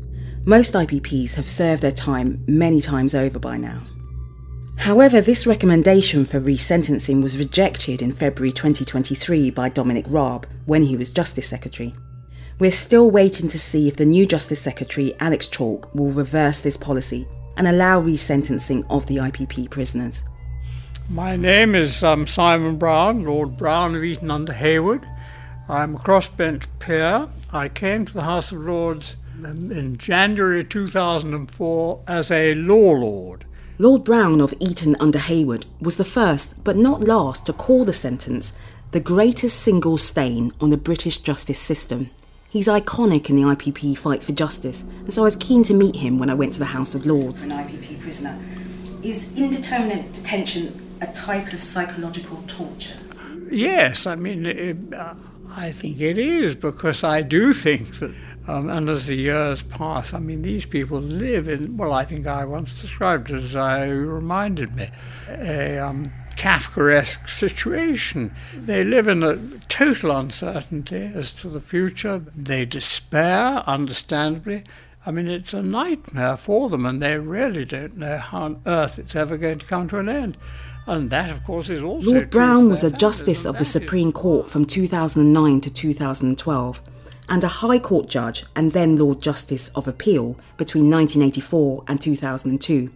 Most 0.44 0.74
IPPs 0.74 1.34
have 1.34 1.48
served 1.48 1.82
their 1.82 1.92
time 1.92 2.42
many 2.48 2.80
times 2.80 3.14
over 3.14 3.38
by 3.38 3.56
now. 3.56 3.82
However, 4.78 5.20
this 5.20 5.46
recommendation 5.46 6.24
for 6.24 6.40
resentencing 6.40 7.22
was 7.22 7.38
rejected 7.38 8.02
in 8.02 8.12
February 8.12 8.52
2023 8.52 9.50
by 9.50 9.68
Dominic 9.68 10.06
Raab 10.08 10.46
when 10.66 10.82
he 10.82 10.96
was 10.96 11.12
Justice 11.12 11.48
Secretary. 11.48 11.94
We're 12.58 12.72
still 12.72 13.10
waiting 13.10 13.48
to 13.48 13.58
see 13.58 13.86
if 13.86 13.96
the 13.96 14.04
new 14.04 14.26
Justice 14.26 14.60
Secretary, 14.60 15.14
Alex 15.20 15.46
Chalk, 15.46 15.94
will 15.94 16.10
reverse 16.10 16.60
this 16.60 16.76
policy 16.76 17.28
and 17.56 17.68
allow 17.68 18.00
resentencing 18.00 18.84
of 18.90 19.06
the 19.06 19.16
IPP 19.16 19.70
prisoners. 19.70 20.22
My 21.10 21.36
name 21.36 21.74
is 21.74 22.02
um, 22.02 22.26
Simon 22.26 22.76
Brown, 22.76 23.24
Lord 23.24 23.56
Brown 23.56 23.94
of 23.94 24.04
Eaton 24.04 24.30
under 24.30 24.52
Heywood. 24.52 25.08
I'm 25.66 25.94
a 25.94 25.98
crossbench 25.98 26.66
peer. 26.80 27.28
I 27.50 27.70
came 27.70 28.04
to 28.04 28.12
the 28.12 28.24
House 28.24 28.52
of 28.52 28.58
Lords 28.58 29.16
in 29.42 29.96
January 29.96 30.62
2004 30.66 32.00
as 32.06 32.30
a 32.30 32.54
law 32.56 32.92
lord. 32.92 33.46
Lord 33.78 34.04
Brown 34.04 34.42
of 34.42 34.52
Eaton 34.60 34.96
under 35.00 35.18
Heywood 35.18 35.64
was 35.80 35.96
the 35.96 36.04
first, 36.04 36.62
but 36.62 36.76
not 36.76 37.00
last, 37.00 37.46
to 37.46 37.54
call 37.54 37.86
the 37.86 37.94
sentence 37.94 38.52
the 38.90 39.00
greatest 39.00 39.60
single 39.60 39.96
stain 39.96 40.52
on 40.60 40.68
the 40.68 40.76
British 40.76 41.20
justice 41.20 41.58
system. 41.58 42.10
He's 42.50 42.68
iconic 42.68 43.30
in 43.30 43.36
the 43.36 43.42
IPP 43.42 43.96
fight 43.96 44.22
for 44.22 44.32
justice, 44.32 44.82
and 44.82 45.14
so 45.14 45.22
I 45.22 45.24
was 45.24 45.36
keen 45.36 45.64
to 45.64 45.74
meet 45.74 45.96
him 45.96 46.18
when 46.18 46.28
I 46.28 46.34
went 46.34 46.52
to 46.52 46.58
the 46.58 46.66
House 46.66 46.94
of 46.94 47.06
Lords. 47.06 47.44
An 47.44 47.50
IPP 47.52 47.98
prisoner. 47.98 48.38
Is 49.02 49.32
indeterminate 49.38 50.12
detention 50.12 50.84
a 51.00 51.06
type 51.12 51.52
of 51.52 51.62
psychological 51.62 52.42
torture? 52.46 52.96
Yes, 53.50 54.06
I 54.06 54.14
mean, 54.14 54.46
it, 54.46 54.76
uh, 54.92 55.14
I 55.50 55.72
think 55.72 56.00
it 56.00 56.18
is 56.18 56.54
because 56.54 57.02
I 57.02 57.22
do 57.22 57.52
think 57.52 57.98
that, 57.98 58.14
um, 58.46 58.68
and 58.68 58.88
as 58.88 59.06
the 59.06 59.14
years 59.14 59.62
pass, 59.62 60.12
I 60.12 60.18
mean, 60.18 60.42
these 60.42 60.66
people 60.66 61.00
live 61.00 61.48
in, 61.48 61.76
well, 61.76 61.92
I 61.92 62.04
think 62.04 62.26
I 62.26 62.44
once 62.44 62.80
described 62.80 63.30
it 63.30 63.42
as 63.42 63.56
I 63.56 63.88
reminded 63.88 64.74
me, 64.74 64.90
a 65.28 65.78
um, 65.78 66.12
Kafkaesque 66.36 67.28
situation. 67.28 68.32
They 68.54 68.84
live 68.84 69.08
in 69.08 69.22
a 69.22 69.36
total 69.68 70.12
uncertainty 70.12 71.10
as 71.14 71.32
to 71.34 71.48
the 71.48 71.60
future. 71.60 72.18
They 72.18 72.64
despair, 72.64 73.64
understandably. 73.66 74.64
I 75.04 75.10
mean, 75.10 75.28
it's 75.28 75.54
a 75.54 75.62
nightmare 75.62 76.36
for 76.36 76.68
them, 76.68 76.84
and 76.84 77.00
they 77.00 77.18
really 77.18 77.64
don't 77.64 77.96
know 77.96 78.18
how 78.18 78.42
on 78.42 78.62
earth 78.66 78.98
it's 78.98 79.16
ever 79.16 79.36
going 79.36 79.58
to 79.58 79.66
come 79.66 79.88
to 79.88 79.98
an 79.98 80.08
end. 80.08 80.36
And 80.88 81.10
that, 81.10 81.30
of 81.30 81.44
course, 81.44 81.68
is 81.68 81.82
also. 81.82 82.10
Lord 82.10 82.30
Brown 82.30 82.68
was 82.70 82.82
a 82.82 82.90
justice 82.90 83.44
of 83.44 83.58
the 83.58 83.64
Supreme 83.64 84.10
Court 84.10 84.48
from 84.48 84.64
2009 84.64 85.60
to 85.60 85.70
2012 85.70 86.80
and 87.28 87.44
a 87.44 87.48
High 87.48 87.78
Court 87.78 88.08
judge 88.08 88.46
and 88.56 88.72
then 88.72 88.96
Lord 88.96 89.20
Justice 89.20 89.68
of 89.74 89.86
Appeal 89.86 90.36
between 90.56 90.90
1984 90.90 91.84
and 91.86 92.00
2002. 92.00 92.90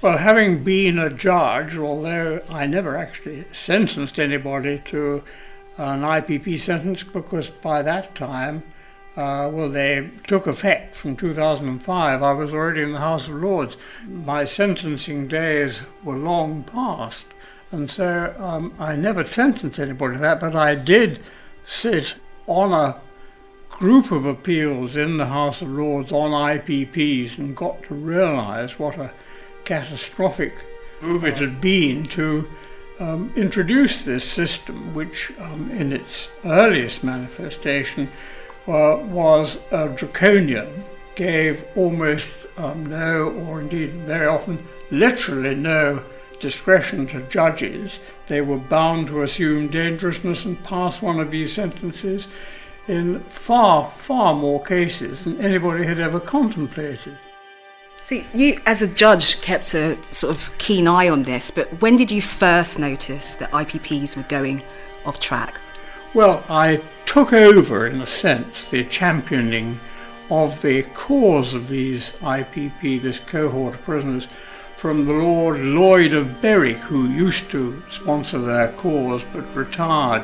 Well, 0.00 0.18
having 0.18 0.64
been 0.64 0.98
a 0.98 1.10
judge, 1.10 1.76
although 1.76 2.42
I 2.48 2.66
never 2.66 2.96
actually 2.96 3.44
sentenced 3.52 4.18
anybody 4.18 4.82
to 4.86 5.22
an 5.78 6.02
IPP 6.02 6.58
sentence 6.58 7.04
because 7.04 7.50
by 7.50 7.82
that 7.82 8.16
time, 8.16 8.64
uh, 9.16 9.50
well, 9.52 9.68
they 9.68 10.10
took 10.26 10.46
effect 10.46 10.96
from 10.96 11.16
2005. 11.16 12.22
I 12.22 12.32
was 12.32 12.54
already 12.54 12.82
in 12.82 12.92
the 12.92 12.98
House 12.98 13.28
of 13.28 13.34
Lords. 13.34 13.76
My 14.06 14.44
sentencing 14.46 15.28
days 15.28 15.82
were 16.02 16.16
long 16.16 16.64
past, 16.64 17.26
and 17.70 17.90
so 17.90 18.34
um, 18.38 18.74
I 18.78 18.96
never 18.96 19.26
sentenced 19.26 19.78
anybody 19.78 20.14
to 20.14 20.20
that, 20.20 20.40
but 20.40 20.56
I 20.56 20.74
did 20.74 21.20
sit 21.66 22.14
on 22.46 22.72
a 22.72 23.00
group 23.68 24.12
of 24.12 24.24
appeals 24.24 24.96
in 24.96 25.18
the 25.18 25.26
House 25.26 25.60
of 25.60 25.68
Lords 25.68 26.10
on 26.10 26.30
IPPs 26.30 27.36
and 27.36 27.56
got 27.56 27.82
to 27.84 27.94
realize 27.94 28.78
what 28.78 28.96
a 28.96 29.12
catastrophic 29.64 30.54
move 31.02 31.24
it 31.24 31.36
had 31.36 31.60
been 31.60 32.04
to 32.06 32.48
um, 32.98 33.32
introduce 33.36 34.02
this 34.02 34.24
system, 34.24 34.94
which 34.94 35.32
um, 35.38 35.70
in 35.70 35.92
its 35.92 36.28
earliest 36.44 37.02
manifestation 37.02 38.10
uh, 38.66 38.98
was 39.04 39.58
uh, 39.70 39.88
draconian, 39.88 40.84
gave 41.14 41.64
almost 41.76 42.32
um, 42.56 42.86
no, 42.86 43.30
or 43.30 43.60
indeed 43.60 43.92
very 44.06 44.26
often 44.26 44.66
literally 44.90 45.54
no, 45.54 46.04
discretion 46.38 47.06
to 47.06 47.22
judges. 47.28 48.00
They 48.26 48.40
were 48.40 48.58
bound 48.58 49.08
to 49.08 49.22
assume 49.22 49.68
dangerousness 49.68 50.44
and 50.44 50.62
pass 50.64 51.00
one 51.00 51.20
of 51.20 51.30
these 51.30 51.52
sentences 51.52 52.26
in 52.88 53.20
far, 53.20 53.88
far 53.88 54.34
more 54.34 54.62
cases 54.62 55.24
than 55.24 55.40
anybody 55.40 55.84
had 55.84 56.00
ever 56.00 56.20
contemplated. 56.20 57.16
So 58.00 58.22
you, 58.34 58.60
as 58.66 58.82
a 58.82 58.88
judge, 58.88 59.40
kept 59.40 59.74
a 59.74 59.96
sort 60.12 60.34
of 60.34 60.58
keen 60.58 60.88
eye 60.88 61.08
on 61.08 61.22
this, 61.22 61.52
but 61.52 61.80
when 61.80 61.96
did 61.96 62.10
you 62.10 62.20
first 62.20 62.78
notice 62.78 63.36
that 63.36 63.52
IPPs 63.52 64.16
were 64.16 64.24
going 64.24 64.62
off 65.06 65.20
track? 65.20 65.60
Well, 66.14 66.44
I 66.46 66.82
took 67.06 67.32
over, 67.32 67.86
in 67.86 68.02
a 68.02 68.06
sense, 68.06 68.66
the 68.66 68.84
championing 68.84 69.80
of 70.30 70.60
the 70.60 70.82
cause 70.94 71.54
of 71.54 71.68
these 71.68 72.10
IPP, 72.20 73.00
this 73.00 73.18
cohort 73.18 73.74
of 73.74 73.82
prisoners, 73.82 74.28
from 74.76 75.06
the 75.06 75.14
Lord 75.14 75.58
Lloyd 75.60 76.12
of 76.12 76.42
Berwick, 76.42 76.76
who 76.76 77.08
used 77.08 77.50
to 77.52 77.82
sponsor 77.88 78.38
their 78.38 78.72
cause 78.72 79.24
but 79.32 79.54
retired 79.54 80.22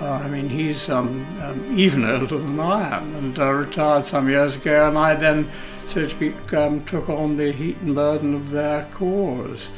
Uh, 0.00 0.12
I 0.12 0.28
mean, 0.28 0.48
he's 0.48 0.88
um, 0.88 1.26
um, 1.42 1.76
even 1.76 2.04
older 2.04 2.38
than 2.38 2.60
I 2.60 2.96
am 2.96 3.16
and 3.16 3.36
uh, 3.36 3.50
retired 3.50 4.06
some 4.06 4.28
years 4.28 4.54
ago, 4.54 4.88
and 4.88 4.96
I 4.96 5.14
then, 5.14 5.50
so 5.88 6.02
to 6.02 6.10
speak, 6.10 6.54
um, 6.54 6.84
took 6.84 7.08
on 7.08 7.36
the 7.36 7.50
heat 7.50 7.78
and 7.78 7.96
burden 7.96 8.32
of 8.34 8.50
their 8.50 8.84
cause. 8.92 9.68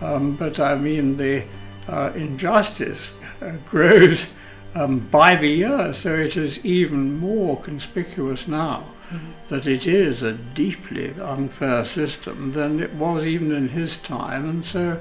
Um, 0.00 0.34
but 0.34 0.58
I 0.58 0.74
mean, 0.74 1.16
the 1.16 1.44
uh, 1.86 2.10
injustice 2.16 3.12
grows 3.70 4.26
um, 4.74 5.00
by 5.10 5.36
the 5.36 5.48
year, 5.48 5.92
so 5.92 6.14
it 6.14 6.36
is 6.36 6.64
even 6.64 7.18
more 7.18 7.60
conspicuous 7.60 8.46
now 8.46 8.84
mm-hmm. 9.10 9.30
that 9.48 9.66
it 9.66 9.86
is 9.86 10.22
a 10.22 10.32
deeply 10.32 11.12
unfair 11.20 11.84
system 11.84 12.52
than 12.52 12.80
it 12.80 12.94
was 12.94 13.24
even 13.24 13.52
in 13.52 13.68
his 13.68 13.96
time, 13.98 14.48
and 14.48 14.64
so 14.64 15.00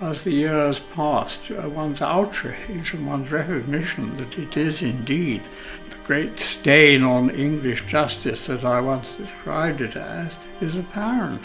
as 0.00 0.22
the 0.22 0.30
years 0.30 0.78
passed, 0.78 1.50
uh, 1.50 1.68
one's 1.68 2.00
outrage 2.00 2.94
and 2.94 3.06
one's 3.06 3.32
recognition 3.32 4.16
that 4.16 4.38
it 4.38 4.56
is 4.56 4.80
indeed 4.80 5.42
the 5.90 5.96
great 6.06 6.38
stain 6.38 7.02
on 7.02 7.30
English 7.30 7.84
justice 7.86 8.46
that 8.46 8.64
I 8.64 8.80
once 8.80 9.12
described 9.12 9.80
it 9.80 9.96
as 9.96 10.36
is 10.60 10.76
apparent. 10.76 11.42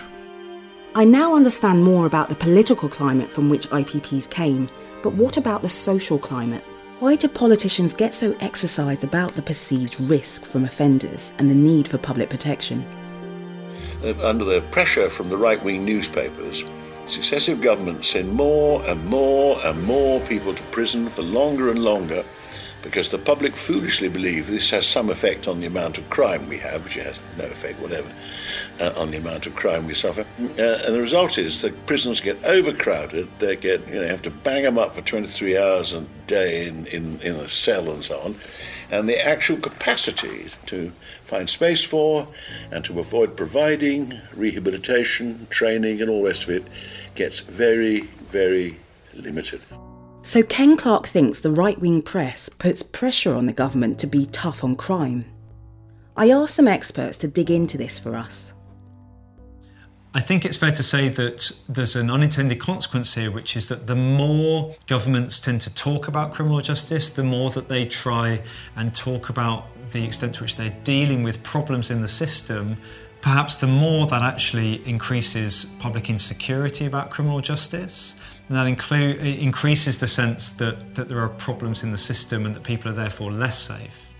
I 0.94 1.04
now 1.04 1.36
understand 1.36 1.84
more 1.84 2.06
about 2.06 2.30
the 2.30 2.36
political 2.36 2.88
climate 2.88 3.32
from 3.32 3.50
which 3.50 3.68
IPPs 3.70 4.30
came, 4.30 4.70
but 5.02 5.14
what 5.14 5.38
about 5.38 5.64
the 5.64 5.70
social 5.70 6.20
climate? 6.20 6.64
Why 7.04 7.18
do 7.18 7.28
politicians 7.28 7.94
get 7.94 8.14
so 8.14 8.34
exercised 8.40 9.04
about 9.04 9.36
the 9.36 9.42
perceived 9.42 10.00
risk 10.00 10.46
from 10.46 10.64
offenders 10.64 11.34
and 11.38 11.50
the 11.50 11.54
need 11.54 11.86
for 11.86 11.98
public 11.98 12.30
protection? 12.30 12.86
Uh, 14.02 14.14
under 14.22 14.46
the 14.46 14.62
pressure 14.72 15.10
from 15.10 15.28
the 15.28 15.36
right 15.36 15.62
wing 15.62 15.84
newspapers, 15.84 16.64
Successive 17.06 17.60
governments 17.60 18.08
send 18.08 18.32
more 18.32 18.82
and 18.86 19.06
more 19.08 19.60
and 19.66 19.84
more 19.84 20.22
people 20.22 20.54
to 20.54 20.64
prison 20.72 21.10
for 21.10 21.22
longer 21.22 21.70
and 21.70 21.84
longer 21.84 22.24
because 22.84 23.10
the 23.10 23.18
public 23.18 23.56
foolishly 23.56 24.10
believe 24.10 24.48
this 24.48 24.70
has 24.70 24.86
some 24.86 25.10
effect 25.10 25.48
on 25.48 25.60
the 25.60 25.66
amount 25.66 25.98
of 25.98 26.08
crime 26.10 26.48
we 26.50 26.58
have, 26.58 26.84
which 26.84 26.96
has 26.96 27.18
no 27.38 27.46
effect 27.46 27.80
whatever 27.80 28.10
uh, 28.80 28.94
on 28.98 29.10
the 29.10 29.18
amount 29.18 29.46
of 29.46 29.56
crime 29.56 29.88
we 29.88 29.94
suffer. 29.94 30.22
Uh, 30.22 30.80
and 30.86 30.94
the 30.94 31.02
result 31.02 31.38
is 31.38 31.62
that 31.62 31.86
prisons 31.86 32.20
get 32.20 32.44
overcrowded. 32.44 33.28
They 33.40 33.56
get, 33.56 33.88
you 33.88 33.96
know, 33.96 34.08
have 34.08 34.22
to 34.24 34.30
bang 34.30 34.64
them 34.64 34.78
up 34.78 34.94
for 34.94 35.02
23 35.02 35.58
hours 35.58 35.94
a 35.94 36.02
day 36.28 36.68
in, 36.68 36.86
in, 36.88 37.20
in 37.22 37.36
a 37.36 37.48
cell 37.48 37.90
and 37.90 38.04
so 38.04 38.20
on. 38.20 38.36
And 38.92 39.08
the 39.08 39.26
actual 39.26 39.58
capacity 39.58 40.52
to 40.68 40.92
find 41.24 41.50
space 41.50 41.84
for 41.84 42.28
and 42.70 42.84
to 42.86 43.00
avoid 43.00 43.38
providing 43.38 44.20
rehabilitation, 44.36 45.48
training, 45.50 46.02
and 46.02 46.10
all 46.10 46.20
the 46.20 46.28
rest 46.28 46.44
of 46.44 46.50
it 46.50 46.66
gets 47.16 47.40
very, 47.40 48.02
very 48.30 48.78
limited. 49.16 49.62
So 50.26 50.42
Ken 50.42 50.78
Clarke 50.78 51.08
thinks 51.08 51.40
the 51.40 51.52
right 51.52 51.78
wing 51.78 52.02
press 52.02 52.48
puts 52.48 52.82
pressure 52.82 53.36
on 53.36 53.46
the 53.46 53.52
government 53.52 54.00
to 54.00 54.08
be 54.08 54.26
tough 54.28 54.64
on 54.64 54.78
crime. 54.78 55.26
I 56.16 56.32
asked 56.32 56.56
some 56.56 56.68
experts 56.68 57.18
to 57.18 57.28
dig 57.28 57.52
into 57.52 57.78
this 57.78 58.00
for 58.00 58.16
us. 58.16 58.54
I 60.14 60.22
think 60.22 60.46
it's 60.46 60.56
fair 60.56 60.72
to 60.72 60.84
say 60.84 61.10
that 61.10 61.52
there's 61.68 61.98
an 61.98 62.10
unintended 62.10 62.62
consequence 62.62 63.16
here, 63.16 63.32
which 63.32 63.58
is 63.58 63.68
that 63.68 63.88
the 63.88 63.96
more 63.96 64.74
governments 64.88 65.42
tend 65.42 65.60
to 65.62 65.74
talk 65.74 66.08
about 66.08 66.32
criminal 66.34 66.62
justice, 66.62 67.10
the 67.10 67.24
more 67.24 67.50
that 67.50 67.68
they 67.68 67.86
try 67.86 68.42
and 68.78 68.96
talk 68.96 69.28
about 69.28 69.66
the 69.92 70.06
extent 70.06 70.36
to 70.36 70.44
which 70.44 70.56
they're 70.56 70.78
dealing 70.86 71.24
with 71.24 71.44
problems 71.44 71.92
in 71.92 72.02
the 72.02 72.08
system, 72.08 72.78
perhaps 73.20 73.58
the 73.58 73.68
more 73.68 74.08
that 74.08 74.22
actually 74.22 74.88
increases 74.88 75.66
public 75.80 76.10
insecurity 76.10 76.86
about 76.86 77.10
criminal 77.10 77.42
justice. 77.42 78.16
And 78.50 78.58
that 78.58 78.68
include, 78.68 79.18
increases 79.26 80.00
the 80.00 80.08
sense 80.08 80.52
that, 80.54 80.96
that 80.96 81.08
there 81.08 81.20
are 81.20 81.30
problems 81.30 81.84
in 81.84 81.92
the 81.92 81.98
system 81.98 82.46
and 82.46 82.54
that 82.56 82.64
people 82.64 82.92
are 82.92 82.96
therefore 82.96 83.32
less 83.32 83.58
safe. 83.58 84.14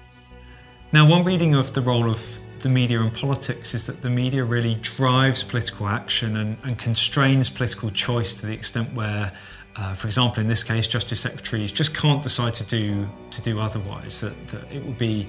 Now, 0.92 1.08
one 1.08 1.24
reading 1.24 1.56
of 1.56 1.74
the 1.74 1.82
role 1.82 2.10
of 2.10 2.40
the 2.60 2.70
media 2.70 3.02
in 3.02 3.12
politics 3.12 3.74
is 3.74 3.86
that 3.88 4.02
the 4.02 4.10
media 4.10 4.44
really 4.44 4.76
drives 4.76 5.44
political 5.44 5.88
action 5.88 6.38
and, 6.38 6.58
and 6.64 6.78
constrains 6.78 7.50
political 7.50 7.90
choice 7.90 8.40
to 8.40 8.46
the 8.46 8.54
extent 8.54 8.94
where, 8.94 9.32
uh, 9.76 9.94
for 9.94 10.08
example, 10.08 10.40
in 10.40 10.48
this 10.48 10.64
case, 10.64 10.88
justice 10.88 11.20
secretaries 11.20 11.72
just 11.72 11.96
can't 11.96 12.24
decide 12.24 12.54
to 12.54 12.64
do 12.64 13.08
to 13.32 13.42
do 13.42 13.60
otherwise. 13.60 14.22
That, 14.22 14.48
that 14.48 14.72
it 14.72 14.86
would 14.86 14.98
be 14.98 15.28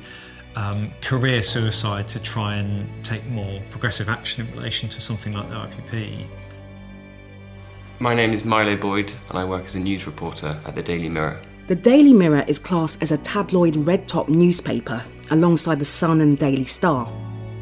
um, 0.55 0.93
career 1.01 1.43
suicide 1.43 2.07
to 2.09 2.23
try 2.23 2.57
and 2.57 2.89
take 3.05 3.27
more 3.27 3.61
progressive 3.71 4.09
action 4.09 4.47
in 4.47 4.55
relation 4.55 4.89
to 4.91 5.01
something 5.01 5.33
like 5.33 5.49
the 5.49 5.57
IPP. 5.57 6.27
My 8.01 8.13
name 8.13 8.33
is 8.33 8.45
Milo 8.45 8.75
Boyd, 8.75 9.13
and 9.29 9.39
I 9.39 9.45
work 9.45 9.65
as 9.65 9.77
a 9.77 9.81
news 9.81 10.05
reporter 10.05 10.61
at 10.67 10.75
the 10.75 10.83
Daily 10.83 11.09
Mirror. 11.09 11.41
The 11.69 11.77
Daily 11.77 12.13
Mirror 12.13 12.45
is 12.49 12.59
classed 12.59 13.01
as 13.01 13.13
a 13.13 13.17
tabloid 13.19 13.77
red 13.77 14.09
top 14.09 14.29
newspaper 14.29 15.05
alongside 15.31 15.79
The 15.79 15.85
Sun 15.85 16.21
and 16.21 16.37
Daily 16.37 16.65
Star. 16.65 17.07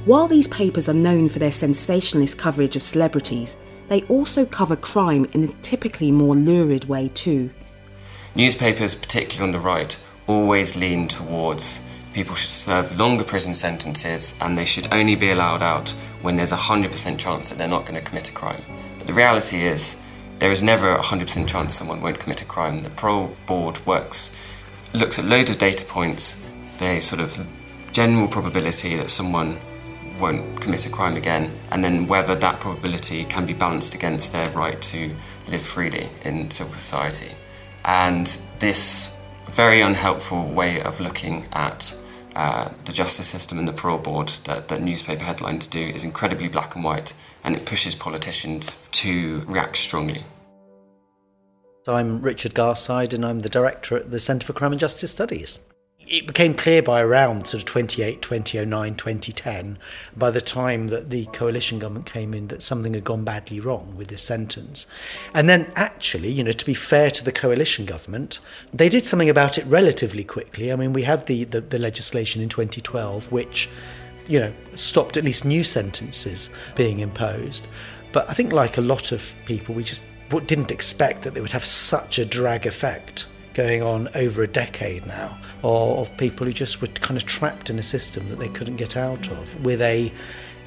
While 0.06 0.28
these 0.28 0.48
papers 0.48 0.88
are 0.88 0.94
known 0.94 1.28
for 1.28 1.38
their 1.38 1.52
sensationalist 1.52 2.38
coverage 2.38 2.76
of 2.76 2.82
celebrities, 2.82 3.56
they 3.88 4.02
also 4.04 4.46
cover 4.46 4.74
crime 4.74 5.26
in 5.34 5.44
a 5.44 5.52
typically 5.60 6.10
more 6.10 6.34
lurid 6.34 6.86
way 6.86 7.08
too. 7.08 7.50
Newspapers, 8.34 8.94
particularly 8.94 9.48
on 9.48 9.52
the 9.52 9.64
right, 9.64 9.98
always 10.26 10.76
lean 10.76 11.08
towards 11.08 11.82
people 12.14 12.34
should 12.34 12.50
serve 12.50 12.98
longer 12.98 13.24
prison 13.24 13.54
sentences 13.54 14.34
and 14.40 14.56
they 14.56 14.64
should 14.64 14.92
only 14.92 15.14
be 15.14 15.30
allowed 15.30 15.62
out 15.62 15.90
when 16.22 16.36
there's 16.36 16.52
a 16.52 16.56
100% 16.56 17.18
chance 17.18 17.50
that 17.50 17.58
they're 17.58 17.68
not 17.68 17.86
going 17.86 17.94
to 17.94 18.06
commit 18.06 18.30
a 18.30 18.32
crime. 18.32 18.62
But 18.98 19.06
the 19.06 19.12
reality 19.12 19.64
is, 19.64 19.96
there 20.42 20.50
is 20.50 20.60
never 20.60 20.92
a 20.92 20.98
100% 21.00 21.46
chance 21.46 21.76
someone 21.76 22.00
won't 22.00 22.18
commit 22.18 22.42
a 22.42 22.44
crime. 22.44 22.82
The 22.82 22.90
parole 22.90 23.36
board 23.46 23.78
works, 23.86 24.32
looks 24.92 25.16
at 25.16 25.24
loads 25.24 25.52
of 25.52 25.58
data 25.58 25.84
points, 25.84 26.36
the 26.80 26.98
sort 26.98 27.20
of 27.20 27.46
general 27.92 28.26
probability 28.26 28.96
that 28.96 29.08
someone 29.08 29.60
won't 30.18 30.60
commit 30.60 30.84
a 30.84 30.90
crime 30.90 31.14
again, 31.14 31.52
and 31.70 31.84
then 31.84 32.08
whether 32.08 32.34
that 32.34 32.58
probability 32.58 33.24
can 33.24 33.46
be 33.46 33.52
balanced 33.52 33.94
against 33.94 34.32
their 34.32 34.50
right 34.50 34.82
to 34.82 35.14
live 35.46 35.62
freely 35.62 36.10
in 36.24 36.50
civil 36.50 36.74
society. 36.74 37.30
And 37.84 38.26
this 38.58 39.14
very 39.48 39.80
unhelpful 39.80 40.48
way 40.48 40.82
of 40.82 40.98
looking 40.98 41.46
at 41.52 41.94
uh, 42.34 42.70
the 42.84 42.92
justice 42.92 43.26
system 43.26 43.58
and 43.58 43.68
the 43.68 43.72
parole 43.72 43.98
board 43.98 44.28
that, 44.44 44.68
that 44.68 44.82
newspaper 44.82 45.24
headlines 45.24 45.66
do 45.66 45.80
is 45.80 46.04
incredibly 46.04 46.48
black 46.48 46.74
and 46.74 46.84
white, 46.84 47.14
and 47.44 47.54
it 47.54 47.64
pushes 47.64 47.94
politicians 47.94 48.78
to 48.92 49.44
react 49.46 49.76
strongly. 49.76 50.24
So 51.84 51.94
I'm 51.94 52.22
Richard 52.22 52.54
Garside, 52.54 53.12
and 53.12 53.24
I'm 53.24 53.40
the 53.40 53.48
director 53.48 53.96
at 53.96 54.10
the 54.10 54.20
Centre 54.20 54.46
for 54.46 54.52
Crime 54.52 54.72
and 54.72 54.80
Justice 54.80 55.10
Studies 55.10 55.58
it 56.08 56.26
became 56.26 56.54
clear 56.54 56.82
by 56.82 57.00
around 57.00 57.46
sort 57.46 57.62
of 57.62 57.64
28, 57.66 58.22
2009, 58.22 58.94
2010, 58.94 59.78
by 60.16 60.30
the 60.30 60.40
time 60.40 60.88
that 60.88 61.10
the 61.10 61.26
coalition 61.26 61.78
government 61.78 62.06
came 62.06 62.34
in, 62.34 62.48
that 62.48 62.62
something 62.62 62.94
had 62.94 63.04
gone 63.04 63.24
badly 63.24 63.60
wrong 63.60 63.94
with 63.96 64.08
this 64.08 64.22
sentence. 64.22 64.86
And 65.34 65.48
then, 65.48 65.72
actually, 65.76 66.30
you 66.30 66.44
know, 66.44 66.52
to 66.52 66.66
be 66.66 66.74
fair 66.74 67.10
to 67.10 67.24
the 67.24 67.32
coalition 67.32 67.86
government, 67.86 68.40
they 68.72 68.88
did 68.88 69.04
something 69.04 69.30
about 69.30 69.58
it 69.58 69.64
relatively 69.66 70.24
quickly. 70.24 70.72
I 70.72 70.76
mean, 70.76 70.92
we 70.92 71.02
had 71.02 71.26
the, 71.26 71.44
the, 71.44 71.60
the 71.60 71.78
legislation 71.78 72.42
in 72.42 72.48
2012, 72.48 73.32
which, 73.32 73.68
you 74.28 74.38
know, 74.38 74.52
stopped 74.74 75.16
at 75.16 75.24
least 75.24 75.44
new 75.44 75.64
sentences 75.64 76.50
being 76.76 77.00
imposed. 77.00 77.66
But 78.12 78.28
I 78.28 78.34
think, 78.34 78.52
like 78.52 78.76
a 78.76 78.82
lot 78.82 79.12
of 79.12 79.34
people, 79.46 79.74
we 79.74 79.84
just 79.84 80.02
didn't 80.46 80.70
expect 80.70 81.22
that 81.22 81.34
they 81.34 81.40
would 81.40 81.52
have 81.52 81.66
such 81.66 82.18
a 82.18 82.24
drag 82.24 82.66
effect 82.66 83.26
going 83.54 83.82
on 83.82 84.08
over 84.14 84.42
a 84.42 84.48
decade 84.48 85.06
now, 85.06 85.36
or 85.62 85.98
of 85.98 86.16
people 86.16 86.46
who 86.46 86.52
just 86.52 86.80
were 86.80 86.88
kind 86.88 87.16
of 87.16 87.26
trapped 87.26 87.70
in 87.70 87.78
a 87.78 87.82
system 87.82 88.28
that 88.28 88.38
they 88.38 88.48
couldn't 88.48 88.76
get 88.76 88.96
out 88.96 89.28
of, 89.30 89.64
with 89.64 89.80
a 89.80 90.12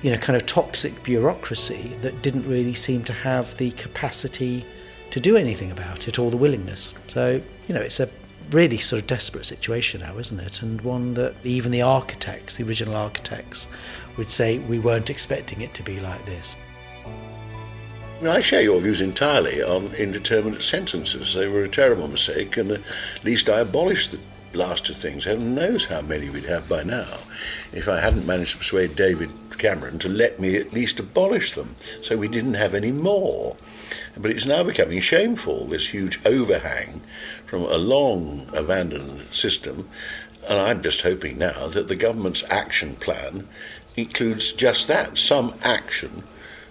you 0.02 0.12
know 0.12 0.18
kind 0.18 0.36
of 0.36 0.46
toxic 0.46 1.04
bureaucracy 1.04 1.96
that 2.02 2.22
didn't 2.22 2.48
really 2.48 2.74
seem 2.74 3.04
to 3.04 3.14
have 3.14 3.56
the 3.58 3.72
capacity 3.72 4.66
to 5.10 5.20
do 5.20 5.38
anything 5.38 5.72
about 5.72 6.08
it 6.08 6.20
or 6.20 6.30
the 6.30 6.38
willingness. 6.38 6.94
So 7.08 7.42
you 7.68 7.76
know 7.76 7.82
it's 7.82 8.00
a 8.00 8.10
really 8.52 8.78
sort 8.78 9.02
of 9.02 9.08
desperate 9.08 9.46
situation 9.46 10.02
now, 10.02 10.18
isn't 10.18 10.40
it? 10.40 10.62
And 10.62 10.80
one 10.82 11.16
that 11.16 11.34
even 11.44 11.72
the 11.72 11.82
architects, 11.82 12.58
the 12.58 12.64
original 12.64 12.96
architects, 12.96 13.68
would 14.18 14.30
say 14.30 14.60
we 14.60 14.80
weren't 14.80 15.10
expecting 15.10 15.62
it 15.62 15.74
to 15.74 15.84
be 15.84 16.00
like 16.00 16.24
this. 16.26 16.56
I 18.24 18.40
share 18.42 18.62
your 18.62 18.80
views 18.80 19.02
entirely 19.02 19.62
on 19.62 19.94
indeterminate 19.96 20.64
sentences. 20.64 21.34
They 21.34 21.48
were 21.48 21.64
a 21.64 21.70
terrible 21.70 22.08
mistake, 22.08 22.56
and 22.56 22.72
at 22.72 22.82
least 23.24 23.50
I 23.50 23.60
abolished 23.60 24.12
the 24.12 24.20
last 24.58 24.90
of 24.90 24.96
things. 24.96 25.26
Heaven 25.26 25.54
knows 25.54 25.86
how 25.86 26.02
many 26.02 26.30
we'd 26.30 26.46
have 26.46 26.68
by 26.70 26.84
now 26.84 27.20
if 27.74 27.90
I 27.90 28.00
hadn't 28.00 28.26
managed 28.26 28.54
to 28.54 28.58
persuade 28.60 28.96
David 28.96 29.32
Cameron 29.58 30.00
to 30.00 30.10
let 30.10 30.40
me 30.40 30.56
at 30.56 30.74
least 30.74 31.00
abolish 31.00 31.52
them 31.52 31.76
so 32.02 32.16
we 32.18 32.30
didn't 32.30 32.54
have 32.54 32.74
any 32.74 32.92
more. 32.92 33.58
But 34.18 34.32
it's 34.32 34.46
now 34.46 34.64
becoming 34.64 35.02
shameful, 35.02 35.68
this 35.68 35.90
huge 35.90 36.26
overhang 36.26 37.02
from 37.46 37.64
a 37.64 37.78
long 37.78 38.48
abandoned 38.56 39.28
system. 39.32 39.90
And 40.48 40.60
I'm 40.60 40.82
just 40.82 41.02
hoping 41.02 41.38
now 41.38 41.68
that 41.68 41.90
the 41.90 41.96
government's 41.96 42.44
action 42.50 42.96
plan 42.96 43.48
includes 43.98 44.54
just 44.54 44.88
that 44.88 45.18
some 45.18 45.54
action 45.64 46.24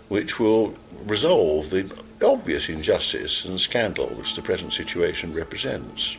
which 0.09 0.39
will 0.39 0.75
resolve 1.07 1.71
the 1.71 1.93
obvious 2.23 2.69
injustice 2.69 3.45
and 3.45 3.61
scandal 3.61 4.07
which 4.09 4.35
the 4.35 4.43
present 4.43 4.73
situation 4.73 5.33
represents. 5.33 6.17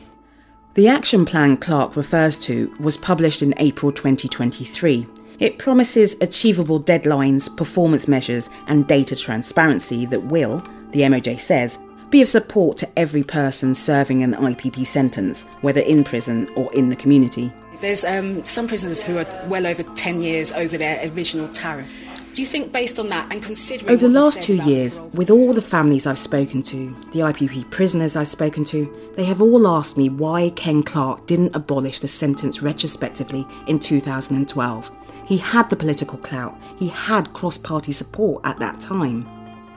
The 0.76 0.88
action 0.88 1.26
plan 1.26 1.58
Clarke 1.58 1.96
refers 1.96 2.38
to 2.40 2.74
was 2.80 2.98
published 2.98 3.42
in 3.42 3.54
April 3.58 3.92
2023. 3.92 5.08
It 5.40 5.58
promises 5.58 6.16
achievable 6.22 6.82
deadlines, 6.82 7.56
performance 7.56 8.08
measures, 8.08 8.50
and 8.68 8.88
data 8.88 9.16
transparency 9.16 10.06
that 10.08 10.26
will, 10.26 10.60
the 10.92 11.02
MOJ 11.02 11.40
says, 11.40 11.78
be 12.10 12.22
of 12.22 12.30
support 12.30 12.78
to 12.78 13.00
every 13.00 13.24
person 13.24 13.74
serving 13.74 14.24
an 14.24 14.34
IPP 14.34 14.86
sentence, 14.86 15.44
whether 15.62 15.82
in 15.82 16.04
prison 16.04 16.50
or 16.56 16.74
in 16.74 16.90
the 16.90 16.96
community. 16.96 17.52
There's 17.82 18.06
um, 18.06 18.46
some 18.46 18.68
prisoners 18.68 19.04
who 19.04 19.18
are 19.18 19.28
well 19.48 19.68
over 19.68 19.84
10 19.84 20.22
years 20.22 20.54
over 20.54 20.78
their 20.78 21.10
original 21.12 21.48
tariff. 21.50 21.90
Do 22.36 22.42
you 22.42 22.48
think, 22.50 22.74
based 22.74 23.00
on 23.00 23.08
that, 23.08 23.32
and 23.32 23.42
considering 23.42 23.90
Over 23.90 24.10
the 24.10 24.14
last 24.14 24.42
two 24.42 24.58
years, 24.66 25.00
with 25.14 25.30
all 25.30 25.54
the 25.54 25.62
families 25.62 26.06
I've 26.06 26.20
spoken 26.20 26.62
to, 26.64 26.94
the 27.14 27.20
IPP 27.20 27.72
prisoners 27.72 28.18
I've 28.18 28.28
spoken 28.28 28.66
to, 28.66 29.14
they 29.16 29.24
have 29.24 29.42
all 29.42 29.66
asked 29.70 29.96
me 29.96 30.10
why 30.10 30.50
Ken 30.50 30.84
Clarke 30.84 31.28
didn't 31.28 31.56
abolish 31.56 32.02
the 32.02 32.10
sentence 32.10 32.62
retrospectively 32.62 33.48
in 33.68 33.80
2012. 33.80 34.92
He 35.26 35.38
had 35.38 35.70
the 35.70 35.78
political 35.78 36.18
clout, 36.18 36.60
he 36.76 36.90
had 36.90 37.32
cross 37.32 37.58
party 37.58 37.94
support 37.94 38.42
at 38.44 38.60
that 38.60 38.82
time. 38.82 39.26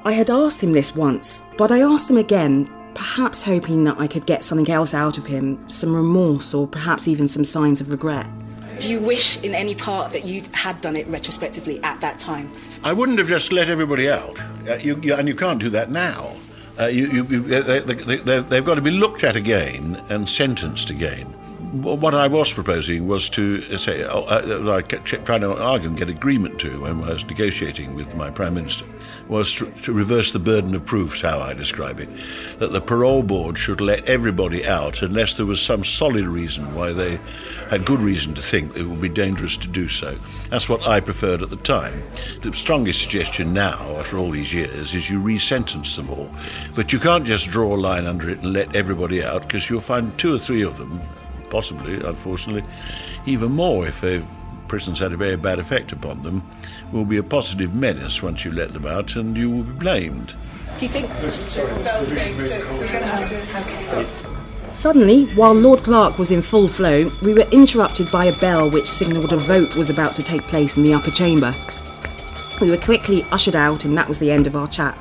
I 0.03 0.11
had 0.11 0.29
asked 0.29 0.61
him 0.61 0.73
this 0.73 0.97
once, 0.97 1.43
but 1.59 1.71
I 1.71 1.83
asked 1.83 2.11
him 2.11 2.19
again, 2.19 2.69
perhaps 2.95 3.41
hoping 3.41 3.85
that 3.85 4.01
I 4.01 4.09
could 4.09 4.27
get 4.27 4.43
something 4.43 4.69
else 4.69 4.95
out 4.95 5.17
of 5.17 5.27
him, 5.27 5.65
some 5.71 5.95
remorse 5.95 6.53
or 6.53 6.67
perhaps 6.67 7.07
even 7.07 7.29
some 7.29 7.45
signs 7.45 7.81
of 7.81 7.89
regret. 7.89 8.27
Do 8.79 8.89
you 8.89 9.01
wish 9.01 9.39
in 9.39 9.55
any 9.57 9.75
part 9.75 10.13
that 10.13 10.25
you 10.25 10.43
had 10.53 10.81
done 10.81 10.95
it 10.95 11.07
retrospectively 11.09 11.83
at 11.83 12.01
that 12.01 12.21
time? 12.21 12.49
I 12.85 12.93
wouldn't 12.93 13.19
have 13.19 13.27
just 13.27 13.51
let 13.51 13.69
everybody 13.69 14.09
out, 14.09 14.39
uh, 14.69 14.75
you, 14.75 15.01
you, 15.03 15.15
and 15.15 15.27
you 15.27 15.35
can't 15.35 15.59
do 15.59 15.69
that 15.71 15.91
now. 15.91 16.37
Uh, 16.79 16.87
you, 16.87 17.25
they, 17.25 17.81
they, 17.81 17.95
they, 17.95 18.41
they've 18.41 18.65
got 18.65 18.77
to 18.77 18.81
be 18.81 18.93
looked 18.93 19.25
at 19.25 19.35
again 19.35 20.01
and 20.11 20.29
sentenced 20.29 20.91
again. 20.91 21.35
Wh- 21.71 22.01
What 22.01 22.15
I 22.15 22.27
was 22.29 22.53
proposing 22.53 23.07
was 23.07 23.29
to 23.31 23.65
uh, 23.71 23.79
say, 23.79 24.03
uh, 24.03 24.21
uh, 24.21 24.73
I 24.73 24.83
kept 24.83 25.07
trying 25.27 25.43
to 25.43 25.57
argue 25.57 25.89
and 25.89 25.99
get 25.99 26.09
agreement 26.09 26.59
to 26.61 26.81
when 26.83 27.03
I 27.05 27.13
was 27.13 27.25
negotiating 27.27 27.95
with 27.95 28.15
my 28.15 28.31
Prime 28.31 28.55
Minister, 28.55 28.85
was 29.29 29.55
to, 29.57 29.71
to 29.83 29.93
reverse 29.93 30.31
the 30.31 30.39
burden 30.39 30.75
of 30.75 30.87
proofs, 30.87 31.21
how 31.21 31.41
I 31.41 31.53
describe 31.53 32.01
it. 32.01 32.09
That 32.59 32.73
the 32.73 32.81
parole 32.81 33.23
board 33.23 33.59
should 33.59 33.81
let 33.81 34.09
everybody 34.09 34.67
out 34.67 35.03
unless 35.03 35.35
there 35.35 35.47
was 35.47 35.61
some 35.61 35.85
solid 35.85 36.27
reason 36.27 36.75
why 36.75 36.93
they 36.93 37.19
had 37.69 37.85
good 37.85 38.01
reason 38.01 38.35
to 38.35 38.43
think 38.43 38.75
it 38.75 38.85
would 38.85 39.03
be 39.03 39.11
dangerous 39.11 39.57
to 39.59 39.69
do 39.69 39.89
so. 39.89 40.17
That's 40.49 40.71
what 40.71 40.87
I 40.89 41.01
preferred 41.01 41.43
at 41.43 41.51
the 41.51 41.57
time. 41.57 42.03
The 42.41 42.55
strongest 42.55 43.03
suggestion 43.03 43.53
now, 43.53 43.79
after 43.99 44.17
all 44.17 44.31
these 44.31 44.55
years, 44.55 44.95
is 44.95 45.11
you 45.11 45.21
re-sentence 45.21 45.97
them 45.97 46.09
all. 46.09 46.31
But 46.75 46.93
you 46.95 46.99
can't 46.99 47.27
just 47.27 47.49
draw 47.51 47.75
a 47.75 47.77
line 47.77 48.07
under 48.07 48.31
it 48.31 48.39
and 48.39 48.55
let 48.55 48.75
everybody 48.75 49.23
out, 49.23 49.43
because 49.43 49.69
you'll 49.69 49.83
find 49.83 50.17
two 50.19 50.35
or 50.35 50.39
three 50.39 50.63
of 50.63 50.79
them, 50.79 51.03
possibly, 51.51 51.95
unfortunately, 51.95 52.65
even 53.27 53.53
more 53.53 53.87
if 53.87 54.01
the 54.01 54.23
prisons 54.69 54.99
had 54.99 55.13
a 55.13 55.17
very 55.17 55.37
bad 55.37 55.59
effect 55.59 55.93
upon 55.93 56.23
them, 56.23 56.49
will 56.93 57.05
be 57.05 57.17
a 57.17 57.23
positive 57.23 57.75
menace 57.75 58.23
once 58.23 58.45
you 58.45 58.53
let 58.53 58.73
them 58.75 58.87
out, 58.87 59.17
and 59.17 59.37
you 59.37 59.51
will 59.51 59.63
be 59.63 59.73
blamed. 59.73 60.35
Do 60.77 60.87
you 60.87 60.93
think 60.93 61.09
Suddenly, 64.75 65.25
while 65.35 65.55
Lord 65.55 65.81
Clarke 65.81 66.19
was 66.19 66.31
in 66.31 66.43
full 66.43 66.69
flow, 66.69 67.09
we 67.25 67.35
were 67.35 67.47
interrupted 67.51 68.13
by 68.13 68.27
a 68.27 68.39
bell 68.39 68.71
which 68.71 68.87
signalled 68.87 69.33
a 69.33 69.39
vote 69.39 69.75
was 69.77 69.91
about 69.91 70.15
to 70.17 70.23
take 70.23 70.43
place 70.43 70.77
in 70.77 70.85
the 70.85 70.95
upper 70.95 71.11
chamber. 71.11 71.53
We 72.61 72.71
were 72.71 72.77
quickly 72.77 73.25
ushered 73.33 73.57
out, 73.57 73.85
and 73.85 73.97
that 73.97 74.07
was 74.07 74.19
the 74.19 74.31
end 74.31 74.47
of 74.47 74.55
our 74.55 74.69
chat. 74.69 74.97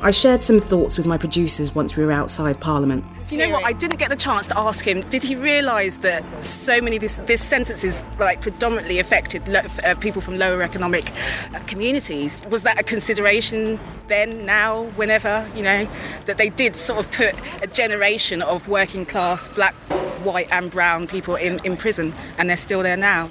I 0.00 0.10
shared 0.10 0.42
some 0.42 0.60
thoughts 0.60 0.98
with 0.98 1.06
my 1.06 1.18
producers 1.18 1.74
once 1.74 1.96
we 1.96 2.04
were 2.04 2.12
outside 2.12 2.60
Parliament. 2.60 3.04
You 3.34 3.48
know 3.48 3.50
what? 3.50 3.64
I 3.64 3.72
didn't 3.72 3.98
get 3.98 4.10
the 4.10 4.16
chance 4.16 4.46
to 4.46 4.56
ask 4.56 4.84
him. 4.84 5.00
Did 5.00 5.24
he 5.24 5.34
realise 5.34 5.96
that 5.96 6.22
so 6.44 6.80
many 6.80 6.98
this 6.98 7.20
this 7.26 7.42
sentence 7.42 7.82
is 7.82 8.04
like 8.20 8.40
predominantly 8.40 9.00
affected 9.00 9.46
lo- 9.48 9.60
uh, 9.84 9.96
people 9.96 10.22
from 10.22 10.36
lower 10.36 10.62
economic 10.62 11.10
uh, 11.52 11.58
communities? 11.66 12.42
Was 12.48 12.62
that 12.62 12.78
a 12.78 12.84
consideration 12.84 13.80
then, 14.06 14.46
now, 14.46 14.84
whenever? 14.94 15.44
You 15.56 15.64
know, 15.64 15.88
that 16.26 16.36
they 16.36 16.48
did 16.48 16.76
sort 16.76 17.00
of 17.00 17.10
put 17.10 17.34
a 17.60 17.66
generation 17.66 18.40
of 18.40 18.68
working 18.68 19.04
class 19.04 19.48
black, 19.48 19.74
white, 20.22 20.48
and 20.52 20.70
brown 20.70 21.08
people 21.08 21.34
in, 21.34 21.58
in 21.64 21.76
prison, 21.76 22.14
and 22.38 22.48
they're 22.48 22.56
still 22.56 22.84
there 22.84 22.96
now. 22.96 23.30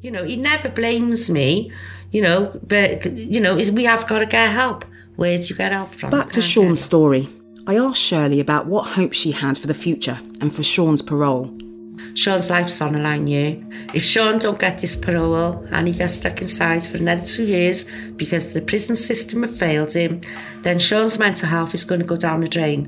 You 0.00 0.10
know, 0.10 0.24
he 0.24 0.34
never 0.34 0.68
blames 0.68 1.30
me, 1.30 1.70
you 2.10 2.22
know, 2.22 2.58
but, 2.66 3.06
you 3.16 3.40
know, 3.40 3.54
we 3.54 3.84
have 3.84 4.06
got 4.08 4.18
to 4.18 4.26
get 4.26 4.50
help. 4.50 4.84
Where 5.16 5.36
do 5.38 5.44
you 5.44 5.56
get 5.56 5.72
help 5.72 5.94
from? 5.94 6.10
Back 6.10 6.30
to 6.30 6.40
Sean's 6.40 6.80
story. 6.80 7.28
I 7.68 7.76
asked 7.76 8.00
Shirley 8.00 8.40
about 8.40 8.66
what 8.66 8.86
hope 8.86 9.12
she 9.12 9.30
had 9.30 9.58
for 9.58 9.66
the 9.66 9.74
future 9.74 10.18
and 10.40 10.54
for 10.54 10.62
Sean's 10.62 11.02
parole. 11.02 11.54
Sean's 12.14 12.48
life's 12.48 12.80
on 12.80 12.94
the 12.94 12.98
line 12.98 13.26
here. 13.26 13.62
If 13.92 14.02
Sean 14.02 14.38
don't 14.38 14.58
get 14.58 14.78
this 14.78 14.96
parole 14.96 15.66
and 15.70 15.86
he 15.86 15.92
gets 15.92 16.14
stuck 16.14 16.40
inside 16.40 16.84
for 16.86 16.96
another 16.96 17.26
two 17.26 17.44
years 17.44 17.84
because 18.16 18.54
the 18.54 18.62
prison 18.62 18.96
system 18.96 19.42
have 19.42 19.54
failed 19.54 19.92
him, 19.92 20.22
then 20.62 20.78
Sean's 20.78 21.18
mental 21.18 21.46
health 21.50 21.74
is 21.74 21.84
going 21.84 22.00
to 22.00 22.06
go 22.06 22.16
down 22.16 22.40
the 22.40 22.48
drain. 22.48 22.86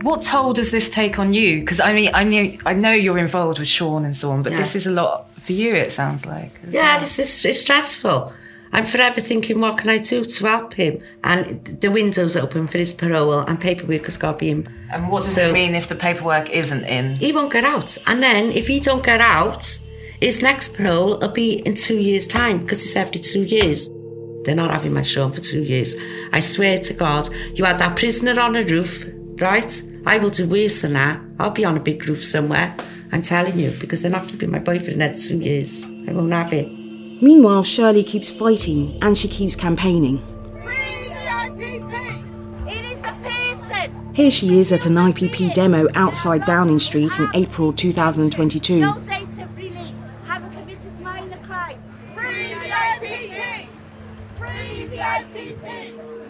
What 0.00 0.22
toll 0.22 0.54
does 0.54 0.70
this 0.70 0.88
take 0.88 1.18
on 1.18 1.34
you? 1.34 1.60
Because 1.60 1.78
I 1.78 1.92
mean, 1.92 2.10
I 2.14 2.24
knew, 2.24 2.56
I 2.64 2.72
know 2.72 2.92
you're 2.92 3.18
involved 3.18 3.58
with 3.58 3.68
Sean 3.68 4.02
and 4.02 4.16
so 4.16 4.30
on, 4.30 4.42
but 4.42 4.52
Yeah. 4.52 4.58
this 4.58 4.74
is 4.74 4.86
a 4.86 4.90
lot 4.90 5.28
for 5.42 5.52
you. 5.52 5.74
It 5.74 5.92
sounds 5.92 6.24
like. 6.24 6.52
Yeah, 6.70 6.92
well. 6.92 7.00
this 7.00 7.18
is 7.18 7.44
it's 7.44 7.60
stressful. 7.60 8.32
I'm 8.74 8.86
forever 8.86 9.20
thinking, 9.20 9.60
what 9.60 9.76
can 9.78 9.90
I 9.90 9.98
do 9.98 10.24
to 10.24 10.46
help 10.46 10.72
him? 10.74 11.02
And 11.24 11.78
the 11.80 11.90
window's 11.90 12.36
open 12.36 12.68
for 12.68 12.78
his 12.78 12.94
parole 12.94 13.40
and 13.40 13.60
paperwork 13.60 14.06
has 14.06 14.16
got 14.16 14.32
to 14.32 14.38
be 14.38 14.50
in. 14.50 14.66
And 14.90 15.10
what 15.10 15.22
does 15.22 15.34
So- 15.34 15.50
it 15.50 15.52
mean 15.52 15.74
if 15.74 15.88
the 15.88 15.94
paperwork 15.94 16.48
isn't 16.50 16.84
in? 16.84 17.16
He 17.16 17.32
won't 17.32 17.52
get 17.52 17.64
out. 17.64 17.98
And 18.06 18.22
then 18.22 18.50
if 18.52 18.66
he 18.68 18.80
don't 18.80 19.04
get 19.04 19.20
out, 19.20 19.78
his 20.20 20.40
next 20.40 20.74
parole 20.74 21.18
will 21.18 21.28
be 21.28 21.54
in 21.66 21.74
two 21.74 21.98
years' 21.98 22.26
time 22.26 22.58
because 22.60 22.82
it's 22.82 22.96
every 22.96 23.20
two 23.20 23.42
years. 23.42 23.90
They're 24.44 24.54
not 24.54 24.70
having 24.70 24.92
my 24.94 25.02
Sean 25.02 25.32
for 25.32 25.40
two 25.40 25.62
years. 25.62 25.94
I 26.32 26.40
swear 26.40 26.78
to 26.78 26.94
God, 26.94 27.28
you 27.54 27.64
had 27.64 27.78
that 27.78 27.94
prisoner 27.96 28.40
on 28.40 28.56
a 28.56 28.62
roof, 28.64 29.06
right? 29.38 29.82
I 30.06 30.18
will 30.18 30.30
do 30.30 30.48
worse 30.48 30.82
than 30.82 30.94
that. 30.94 31.20
I'll 31.38 31.50
be 31.50 31.64
on 31.64 31.76
a 31.76 31.80
big 31.80 32.08
roof 32.08 32.24
somewhere. 32.24 32.74
I'm 33.12 33.22
telling 33.22 33.58
you, 33.58 33.70
because 33.78 34.00
they're 34.02 34.10
not 34.10 34.26
keeping 34.28 34.50
my 34.50 34.58
boy 34.58 34.80
for 34.80 34.90
another 34.90 35.14
two 35.14 35.38
years. 35.38 35.84
I 36.08 36.12
won't 36.12 36.32
have 36.32 36.52
it. 36.52 36.68
Meanwhile, 37.22 37.62
Shirley 37.62 38.02
keeps 38.02 38.32
fighting 38.32 38.98
and 39.00 39.16
she 39.16 39.28
keeps 39.28 39.54
campaigning. 39.54 40.18
It 42.66 42.84
is 42.84 43.00
the 43.00 43.14
person. 43.22 44.12
Here 44.12 44.30
she 44.32 44.58
is 44.58 44.72
at 44.72 44.86
an 44.86 44.94
IPP 44.94 45.54
demo 45.54 45.86
outside 45.94 46.44
Downing 46.44 46.80
Street 46.80 47.12
in 47.20 47.28
April 47.34 47.72
2022. 47.72 48.80
No 48.80 48.94
dates 48.94 49.38
of 49.38 49.56
release. 49.56 50.04
Haven't 50.26 50.50
committed 50.50 51.00
minor 51.00 51.38
crimes. 51.46 51.84
Free 52.12 52.54
the 52.54 52.66
IPPs. 52.66 53.68
Free 54.34 54.86
the 54.86 54.96
IPPs. 54.96 56.24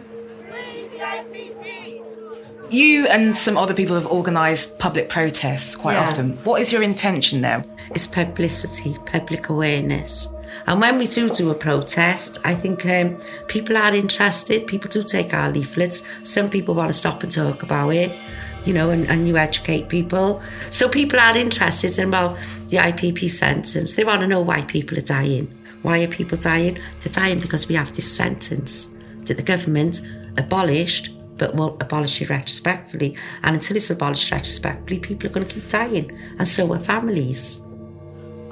Free 0.50 0.88
the 0.92 0.98
IPPs. 0.98 2.70
You 2.70 3.06
and 3.06 3.34
some 3.34 3.56
other 3.56 3.72
people 3.72 3.94
have 3.94 4.06
organised 4.06 4.78
public 4.78 5.08
protests 5.08 5.74
quite 5.74 5.94
Yeah. 5.94 6.06
often. 6.10 6.38
What 6.44 6.60
is 6.60 6.70
your 6.70 6.82
intention 6.82 7.40
there? 7.40 7.64
It's 7.94 8.06
publicity, 8.06 8.98
public 9.06 9.48
awareness. 9.48 10.28
And 10.66 10.80
when 10.80 10.98
we 10.98 11.06
do 11.06 11.28
do 11.28 11.50
a 11.50 11.54
protest, 11.54 12.38
I 12.44 12.54
think 12.54 12.86
um, 12.86 13.18
people 13.48 13.76
are 13.76 13.94
interested. 13.94 14.66
People 14.66 14.90
do 14.90 15.02
take 15.02 15.34
our 15.34 15.50
leaflets. 15.50 16.02
Some 16.22 16.48
people 16.48 16.74
want 16.74 16.88
to 16.88 16.92
stop 16.92 17.22
and 17.22 17.32
talk 17.32 17.62
about 17.62 17.90
it, 17.90 18.16
you 18.64 18.72
know, 18.72 18.90
and, 18.90 19.06
and 19.08 19.26
you 19.26 19.36
educate 19.36 19.88
people. 19.88 20.42
So 20.70 20.88
people 20.88 21.18
are 21.18 21.36
interested 21.36 21.98
in 21.98 22.08
about 22.08 22.38
the 22.68 22.78
IPP 22.78 23.30
sentence. 23.30 23.94
They 23.94 24.04
want 24.04 24.20
to 24.20 24.26
know 24.26 24.40
why 24.40 24.62
people 24.62 24.98
are 24.98 25.02
dying. 25.02 25.52
Why 25.82 26.02
are 26.02 26.08
people 26.08 26.38
dying? 26.38 26.78
They're 27.00 27.12
dying 27.12 27.40
because 27.40 27.68
we 27.68 27.74
have 27.74 27.94
this 27.94 28.10
sentence 28.10 28.96
that 29.24 29.36
the 29.36 29.42
government 29.42 30.00
abolished 30.36 31.10
but 31.38 31.56
won't 31.56 31.82
abolish 31.82 32.22
it 32.22 32.30
retrospectively. 32.30 33.16
And 33.42 33.56
until 33.56 33.76
it's 33.76 33.90
abolished 33.90 34.30
retrospectively, 34.30 35.00
people 35.00 35.28
are 35.28 35.32
going 35.32 35.46
to 35.46 35.52
keep 35.52 35.68
dying, 35.68 36.16
and 36.38 36.46
so 36.46 36.72
are 36.72 36.78
families. 36.78 37.66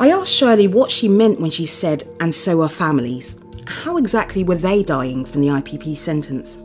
I 0.01 0.11
asked 0.11 0.33
Shirley 0.33 0.67
what 0.67 0.91
she 0.91 1.09
meant 1.11 1.41
when 1.41 1.51
she 1.51 1.67
said, 1.67 2.05
and 2.21 2.35
so 2.35 2.63
are 2.63 2.71
families. 2.71 3.37
How 3.67 3.99
exactly 3.99 4.43
were 4.43 4.55
they 4.55 4.83
dying 4.83 5.27
from 5.27 5.43
the 5.43 5.49
IPP 5.49 5.95
sentence? 5.95 6.57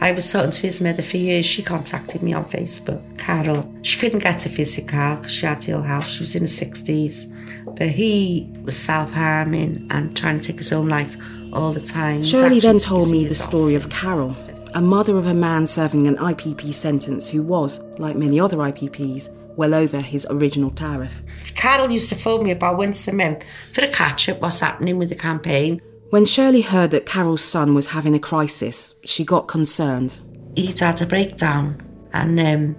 I 0.00 0.12
was 0.12 0.32
talking 0.32 0.52
to 0.52 0.60
his 0.62 0.80
mother 0.80 1.02
for 1.02 1.18
years. 1.18 1.44
She 1.44 1.62
contacted 1.62 2.22
me 2.22 2.32
on 2.32 2.46
Facebook, 2.46 3.18
Carol. 3.18 3.70
She 3.82 3.98
couldn't 3.98 4.20
get 4.20 4.46
a 4.46 4.48
physical 4.48 5.16
because 5.16 5.30
she 5.30 5.44
had 5.44 5.68
ill 5.68 5.82
health. 5.82 6.06
She 6.06 6.20
was 6.20 6.34
in 6.34 6.42
her 6.42 6.48
60s. 6.48 7.76
But 7.76 7.90
he 7.90 8.50
was 8.62 8.78
self 8.78 9.10
harming 9.10 9.86
and 9.90 10.16
trying 10.16 10.40
to 10.40 10.46
take 10.46 10.56
his 10.56 10.72
own 10.72 10.88
life 10.88 11.14
all 11.52 11.72
the 11.72 11.82
time. 11.82 12.22
Shirley 12.22 12.58
then 12.58 12.78
told 12.78 13.10
me 13.10 13.26
the 13.26 13.34
story 13.34 13.74
of 13.74 13.90
Carol, 13.90 14.34
a 14.72 14.80
mother 14.80 15.18
of 15.18 15.26
a 15.26 15.34
man 15.34 15.66
serving 15.66 16.06
an 16.06 16.16
IPP 16.16 16.72
sentence 16.72 17.28
who 17.28 17.42
was, 17.42 17.80
like 17.98 18.16
many 18.16 18.40
other 18.40 18.56
IPPs, 18.56 19.28
well 19.58 19.74
over 19.74 20.00
his 20.00 20.26
original 20.30 20.70
tariff. 20.70 21.20
Carol 21.54 21.90
used 21.90 22.08
to 22.08 22.14
phone 22.14 22.44
me 22.44 22.52
about 22.52 22.78
once 22.78 23.06
a 23.08 23.12
month 23.12 23.44
for 23.74 23.84
a 23.84 23.88
catch 23.88 24.28
up, 24.28 24.40
what's 24.40 24.60
happening 24.60 24.96
with 24.96 25.08
the 25.08 25.14
campaign. 25.14 25.82
When 26.10 26.24
Shirley 26.24 26.62
heard 26.62 26.92
that 26.92 27.04
Carol's 27.04 27.44
son 27.44 27.74
was 27.74 27.88
having 27.88 28.14
a 28.14 28.20
crisis, 28.20 28.94
she 29.04 29.24
got 29.24 29.48
concerned. 29.48 30.14
He'd 30.54 30.78
had 30.78 31.02
a 31.02 31.06
breakdown 31.06 31.82
and 32.14 32.40
um, 32.40 32.76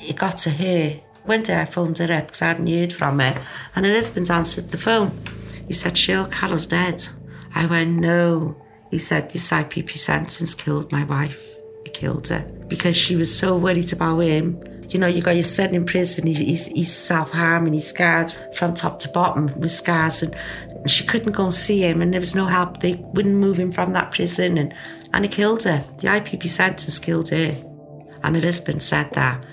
it 0.00 0.16
got 0.16 0.38
to 0.38 0.50
her. 0.50 1.00
One 1.24 1.42
day 1.42 1.60
I 1.60 1.66
phoned 1.66 1.98
her 1.98 2.12
up 2.12 2.26
because 2.26 2.42
I 2.42 2.46
hadn't 2.46 2.66
heard 2.66 2.92
from 2.92 3.18
her, 3.18 3.44
and 3.76 3.84
her 3.84 3.92
husband 3.92 4.30
answered 4.30 4.70
the 4.70 4.78
phone. 4.78 5.12
He 5.66 5.74
said, 5.74 5.96
Shirley 5.96 6.30
Carol's 6.30 6.66
dead. 6.66 7.06
I 7.54 7.66
went, 7.66 7.98
no. 7.98 8.56
He 8.90 8.96
said, 8.98 9.30
this 9.30 9.50
IPP 9.50 9.98
sentence 9.98 10.54
killed 10.54 10.90
my 10.90 11.04
wife. 11.04 11.44
It 11.84 11.92
killed 11.92 12.28
her 12.28 12.40
because 12.68 12.96
she 12.96 13.14
was 13.14 13.36
so 13.36 13.56
worried 13.58 13.92
about 13.92 14.20
him. 14.20 14.58
You 14.88 14.98
know, 14.98 15.06
you 15.06 15.20
got 15.20 15.34
your 15.34 15.44
son 15.44 15.74
in 15.74 15.84
prison, 15.84 16.26
he, 16.26 16.32
he's, 16.32 16.66
he's 16.66 16.96
self 16.96 17.30
harming, 17.30 17.74
he's 17.74 17.88
scarred 17.88 18.32
from 18.54 18.74
top 18.74 19.00
to 19.00 19.08
bottom 19.08 19.52
with 19.60 19.72
scars, 19.72 20.22
and 20.22 20.34
she 20.86 21.04
couldn't 21.04 21.32
go 21.32 21.44
and 21.44 21.54
see 21.54 21.80
him, 21.80 22.00
and 22.00 22.12
there 22.12 22.20
was 22.20 22.34
no 22.34 22.46
help. 22.46 22.80
They 22.80 22.94
wouldn't 22.94 23.36
move 23.36 23.58
him 23.58 23.72
from 23.72 23.92
that 23.92 24.12
prison, 24.12 24.56
and, 24.56 24.74
and 25.12 25.24
it 25.24 25.32
killed 25.32 25.64
her. 25.64 25.84
The 25.98 26.08
IPP 26.08 26.48
sentence 26.48 26.98
killed 26.98 27.28
her. 27.30 27.56
And 28.22 28.34
her 28.34 28.42
husband 28.42 28.82
said 28.82 29.12
that. 29.12 29.44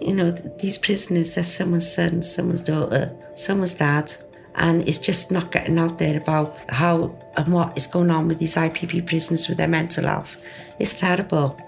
You 0.00 0.14
know, 0.14 0.30
these 0.30 0.78
prisoners, 0.78 1.34
they're 1.34 1.44
someone's 1.44 1.92
son, 1.92 2.22
someone's 2.22 2.60
daughter, 2.60 3.14
someone's 3.34 3.74
dad, 3.74 4.14
and 4.54 4.88
it's 4.88 4.98
just 4.98 5.30
not 5.30 5.52
getting 5.52 5.78
out 5.78 5.98
there 5.98 6.16
about 6.16 6.56
how 6.68 7.16
and 7.36 7.52
what 7.52 7.76
is 7.76 7.86
going 7.86 8.10
on 8.10 8.26
with 8.26 8.38
these 8.38 8.56
IPP 8.56 9.06
prisoners 9.06 9.48
with 9.48 9.58
their 9.58 9.68
mental 9.68 10.04
health. 10.04 10.36
It's 10.78 10.94
terrible. 10.94 11.58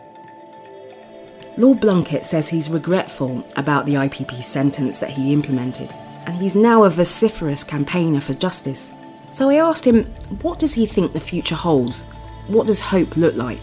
Lord 1.61 1.79
Blunkett 1.79 2.25
says 2.25 2.49
he's 2.49 2.71
regretful 2.71 3.45
about 3.55 3.85
the 3.85 3.93
IPP 3.93 4.43
sentence 4.43 4.99
that 4.99 5.11
he 5.11 5.31
implemented, 5.31 5.93
and 6.25 6.35
he's 6.35 6.55
now 6.55 6.85
a 6.85 6.89
vociferous 6.89 7.65
campaigner 7.65 8.23
for 8.23 8.33
justice. 8.33 8.95
So 9.31 9.51
I 9.51 9.57
asked 9.57 9.85
him, 9.85 10.07
what 10.41 10.59
does 10.59 10.73
he 10.73 10.87
think 10.87 11.13
the 11.13 11.21
future 11.21 11.55
holds? 11.55 12.01
What 12.47 12.67
does 12.67 12.81
hope 12.81 13.15
look 13.15 13.35
like? 13.35 13.61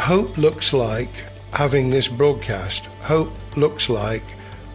Hope 0.00 0.36
looks 0.36 0.72
like 0.72 1.10
having 1.52 1.90
this 1.90 2.08
broadcast. 2.08 2.86
Hope 3.02 3.32
looks 3.56 3.88
like 3.88 4.24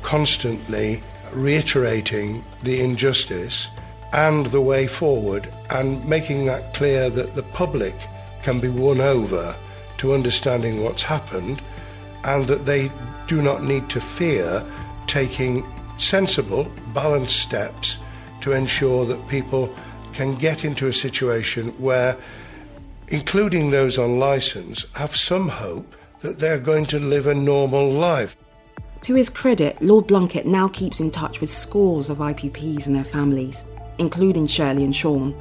constantly 0.02 1.04
reiterating 1.34 2.46
the 2.64 2.80
injustice 2.80 3.68
and 4.14 4.46
the 4.46 4.62
way 4.62 4.88
forward 4.88 5.52
and 5.72 6.08
making 6.08 6.46
that 6.46 6.74
clear 6.74 7.10
that 7.10 7.36
the 7.36 7.44
public 7.44 7.96
can 8.42 8.62
be 8.62 8.70
won 8.70 9.02
over 9.02 9.54
to 9.98 10.14
understanding 10.14 10.82
what's 10.82 11.04
happened 11.04 11.62
and 12.24 12.48
that 12.48 12.66
they 12.66 12.92
do 13.28 13.42
not 13.42 13.64
need 13.64 13.90
to 13.90 14.02
fear 14.02 14.64
taking 15.08 15.66
sensible, 15.98 16.72
balanced 16.94 17.40
steps 17.40 17.98
to 18.42 18.52
ensure 18.52 19.06
that 19.06 19.28
people 19.28 19.74
can 20.14 20.36
get 20.36 20.66
into 20.66 20.88
a 20.88 20.94
situation 20.94 21.70
where, 21.80 22.18
including 23.10 23.70
those 23.70 23.98
on 23.98 24.20
licence, 24.20 24.86
have 24.96 25.16
some 25.16 25.48
hope 25.48 25.96
that 26.22 26.40
they're 26.40 26.58
going 26.58 26.86
to 26.86 27.00
live 27.00 27.28
a 27.28 27.34
normal 27.36 27.90
life. 27.90 28.36
To 29.02 29.14
his 29.14 29.30
credit, 29.30 29.80
Lord 29.82 30.08
Blunkett 30.08 30.46
now 30.46 30.68
keeps 30.68 31.00
in 31.00 31.12
touch 31.12 31.40
with 31.40 31.52
scores 31.52 32.10
of 32.10 32.18
IPPs 32.18 32.88
and 32.88 32.96
their 32.96 33.04
families, 33.04 33.64
including 34.00 34.48
Shirley 34.48 34.84
and 34.84 34.96
Sean. 34.96 35.36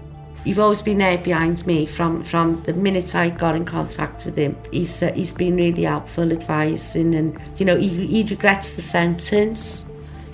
You've 0.47 0.61
always 0.61 0.81
been 0.81 0.99
there 0.99 1.19
behind 1.19 1.67
me 1.67 1.87
from, 1.87 2.23
from 2.23 2.63
the 2.63 2.73
minute 2.73 3.17
I 3.17 3.31
got 3.31 3.57
in 3.57 3.65
contact 3.65 4.25
with 4.25 4.37
him. 4.37 4.57
He's 4.71 5.03
uh, 5.03 5.13
he's 5.13 5.33
been 5.33 5.57
really 5.57 5.83
helpful, 5.83 6.31
advising, 6.31 7.17
and 7.17 7.37
you 7.57 7.67
know 7.67 7.77
he, 7.77 8.07
he 8.07 8.23
regrets 8.23 8.71
the 8.75 8.81
sentence. 8.81 9.87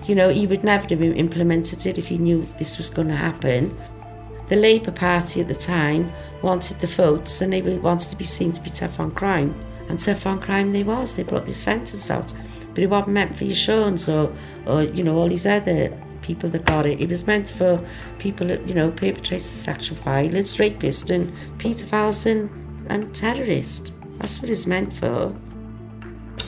You 0.05 0.15
know 0.15 0.29
he 0.29 0.47
would 0.47 0.65
never 0.65 0.87
have 0.87 1.03
implemented 1.03 1.87
it 1.87 1.97
if 1.97 2.09
he 2.09 2.19
knew 2.19 2.47
this 2.59 2.77
was 2.77 2.91
going 2.91 3.09
to 3.09 3.17
happen. 3.17 3.75
The 4.49 4.57
Labour 4.57 4.93
Party 4.93 5.41
at 5.41 5.49
the 5.49 5.55
time 5.55 6.13
wanted 6.43 6.81
the 6.81 6.89
votes, 6.89 7.41
and 7.41 7.51
they 7.51 7.63
wanted 7.63 8.11
to 8.11 8.17
be 8.17 8.27
seen 8.27 8.53
to 8.53 8.61
be 8.61 8.69
tough 8.69 9.01
on 9.01 9.13
crime, 9.13 9.55
and 9.89 9.99
tough 9.99 10.27
on 10.27 10.43
crime 10.43 10.75
they 10.75 10.83
was. 10.83 11.17
They 11.17 11.23
brought 11.23 11.47
this 11.47 11.63
sentence 11.63 12.11
out, 12.11 12.35
but 12.75 12.85
it 12.85 12.91
wasn't 12.91 13.15
meant 13.15 13.39
for 13.39 13.45
your 13.45 13.57
Sean's 13.57 14.11
or 14.11 14.31
or 14.67 14.83
you 14.83 15.05
know 15.05 15.17
all 15.17 15.31
these 15.31 15.47
other 15.47 15.99
people 16.23 16.49
that 16.51 16.65
got 16.65 16.87
it. 16.87 17.01
It 17.01 17.09
was 17.09 17.27
meant 17.27 17.51
for 17.51 17.85
people, 18.19 18.47
that, 18.49 18.67
you 18.69 18.75
know, 18.75 18.91
perpetrators 18.91 19.43
of 19.43 19.61
sexual 19.61 19.97
violence, 19.99 20.57
rapists, 20.57 21.11
and 21.11 21.33
paedophiles 21.59 22.27
and, 22.27 22.51
and 22.91 23.15
terrorists. 23.15 23.93
That's 24.19 24.41
what 24.41 24.51
it's 24.51 24.67
meant 24.67 24.95
for. 24.95 25.35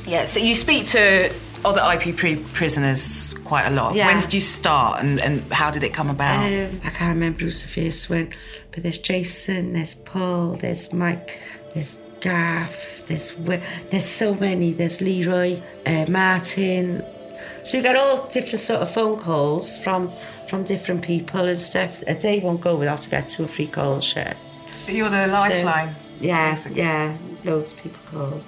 Yeah, 0.07 0.25
so 0.25 0.41
you 0.41 0.55
speak 0.55 0.87
to 0.87 1.33
other 1.65 1.81
IPP 1.81 2.53
prisoners 2.53 3.35
quite 3.45 3.67
a 3.67 3.71
lot. 3.71 3.95
Yeah. 3.95 4.07
When 4.07 4.19
did 4.19 4.35
you 4.35 4.41
start 4.41 5.01
and, 5.01 5.21
and 5.21 5.41
how 5.53 5.71
did 5.71 5.83
it 5.83 5.95
come 5.95 6.11
about? 6.11 6.47
Um, 6.47 6.81
I 6.85 6.91
can't 6.91 7.15
remember 7.15 7.41
who's 7.41 7.63
the 7.63 7.69
first 7.69 8.11
one, 8.11 8.31
but 8.73 8.83
there's 8.83 8.99
Jason, 8.99 9.73
there's 9.73 9.95
Paul, 9.95 10.57
there's 10.57 10.93
Mike, 10.93 11.41
there's 11.75 11.99
Gaff, 12.21 13.07
there's 13.07 13.33
there's 13.91 14.07
so 14.07 14.35
many. 14.35 14.73
There's 14.73 15.03
Leroy, 15.03 15.61
uh, 15.85 16.07
Martin, 16.09 17.05
so 17.63 17.77
you 17.77 17.83
get 17.83 17.97
all 17.97 18.27
different 18.29 18.61
sort 18.61 18.83
of 18.83 18.91
phone 18.91 19.19
calls 19.19 19.79
from 19.79 20.11
from 20.49 20.65
different 20.65 21.03
people 21.03 21.41
and 21.41 21.59
stuff. 21.59 22.03
A 22.07 22.15
day 22.15 22.41
won't 22.41 22.61
go 22.61 22.77
without 22.77 23.01
to 23.03 23.11
get 23.11 23.29
two 23.29 23.45
or 23.45 23.47
three 23.47 23.67
calls 23.67 24.05
shared. 24.05 24.37
But 24.85 24.95
you're 24.95 25.11
the 25.11 25.27
lifeline. 25.27 25.95
yeah, 26.21 26.55
basically. 26.55 26.79
yeah. 26.79 27.17
Loads 27.45 27.73
of 27.73 27.83
people 27.83 28.01
call. 28.07 28.43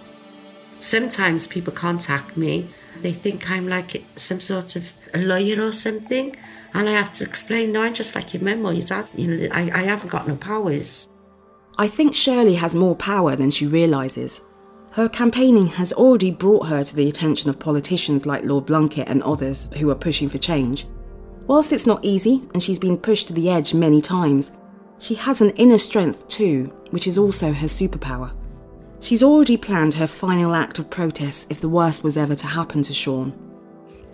Sometimes 0.78 1.46
people 1.46 1.72
contact 1.72 2.36
me. 2.36 2.68
They 3.02 3.12
think 3.12 3.50
I'm 3.50 3.68
like 3.68 4.04
some 4.16 4.40
sort 4.40 4.76
of 4.76 4.92
a 5.14 5.18
lawyer 5.18 5.62
or 5.62 5.72
something, 5.72 6.36
and 6.74 6.88
I 6.88 6.92
have 6.92 7.12
to 7.14 7.24
explain. 7.24 7.72
No, 7.72 7.82
I'm 7.82 7.94
just 7.94 8.14
like 8.14 8.34
your 8.34 8.42
mum 8.42 8.66
or 8.66 8.72
your 8.72 8.84
dad. 8.84 9.10
You 9.14 9.28
know, 9.28 9.48
I, 9.52 9.70
I 9.70 9.82
haven't 9.84 10.10
got 10.10 10.28
no 10.28 10.36
powers. 10.36 11.08
I 11.78 11.88
think 11.88 12.14
Shirley 12.14 12.54
has 12.54 12.74
more 12.74 12.96
power 12.96 13.36
than 13.36 13.50
she 13.50 13.66
realises. 13.66 14.40
Her 14.96 15.10
campaigning 15.10 15.66
has 15.66 15.92
already 15.92 16.30
brought 16.30 16.68
her 16.68 16.82
to 16.82 16.96
the 16.96 17.06
attention 17.06 17.50
of 17.50 17.58
politicians 17.58 18.24
like 18.24 18.44
Lord 18.44 18.64
Blunkett 18.64 19.04
and 19.06 19.22
others 19.22 19.68
who 19.76 19.90
are 19.90 19.94
pushing 19.94 20.30
for 20.30 20.38
change. 20.38 20.86
Whilst 21.46 21.70
it's 21.70 21.84
not 21.84 22.02
easy 22.02 22.42
and 22.54 22.62
she's 22.62 22.78
been 22.78 22.96
pushed 22.96 23.26
to 23.26 23.34
the 23.34 23.50
edge 23.50 23.74
many 23.74 24.00
times, 24.00 24.52
she 24.98 25.14
has 25.16 25.42
an 25.42 25.50
inner 25.50 25.76
strength 25.76 26.26
too, 26.28 26.72
which 26.92 27.06
is 27.06 27.18
also 27.18 27.52
her 27.52 27.66
superpower. 27.66 28.32
She's 29.00 29.22
already 29.22 29.58
planned 29.58 29.92
her 29.92 30.06
final 30.06 30.54
act 30.54 30.78
of 30.78 30.88
protest 30.88 31.48
if 31.50 31.60
the 31.60 31.68
worst 31.68 32.02
was 32.02 32.16
ever 32.16 32.34
to 32.34 32.46
happen 32.46 32.82
to 32.84 32.94
Sean. 32.94 33.34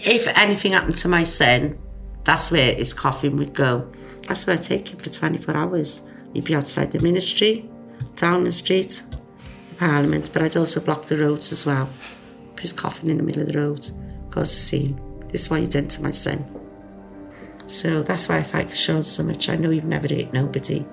If 0.00 0.26
anything 0.26 0.72
happened 0.72 0.96
to 0.96 1.06
my 1.06 1.22
son, 1.22 1.78
that's 2.24 2.50
where 2.50 2.74
his 2.74 2.92
coffin 2.92 3.36
would 3.36 3.54
go. 3.54 3.88
That's 4.26 4.48
where 4.48 4.56
I'd 4.56 4.64
take 4.64 4.88
him 4.88 4.98
for 4.98 5.10
24 5.10 5.56
hours. 5.56 6.02
He'd 6.34 6.42
be 6.42 6.56
outside 6.56 6.90
the 6.90 6.98
ministry, 6.98 7.70
down 8.16 8.42
the 8.42 8.50
street, 8.50 9.04
Parliament, 9.82 10.30
but 10.32 10.42
I'd 10.42 10.56
also 10.56 10.78
block 10.78 11.06
the 11.06 11.16
roads 11.16 11.50
as 11.50 11.66
well. 11.66 11.90
Put 12.54 12.60
his 12.60 12.72
coffin 12.72 13.10
in 13.10 13.16
the 13.16 13.24
middle 13.24 13.42
of 13.42 13.48
the 13.48 13.58
road, 13.58 13.90
cause 14.30 14.54
a 14.54 14.56
scene. 14.56 15.00
This 15.26 15.42
is 15.42 15.50
what 15.50 15.60
you 15.60 15.66
done 15.66 15.88
to 15.88 16.02
my 16.04 16.12
son. 16.12 16.44
So 17.66 18.04
that's 18.04 18.28
why 18.28 18.36
I 18.36 18.44
fight 18.44 18.70
for 18.70 18.76
Sean 18.76 19.02
so 19.02 19.24
much. 19.24 19.48
I 19.48 19.56
know 19.56 19.70
he've 19.70 19.84
never 19.84 20.06
hurt 20.06 20.32
nobody. 20.32 20.86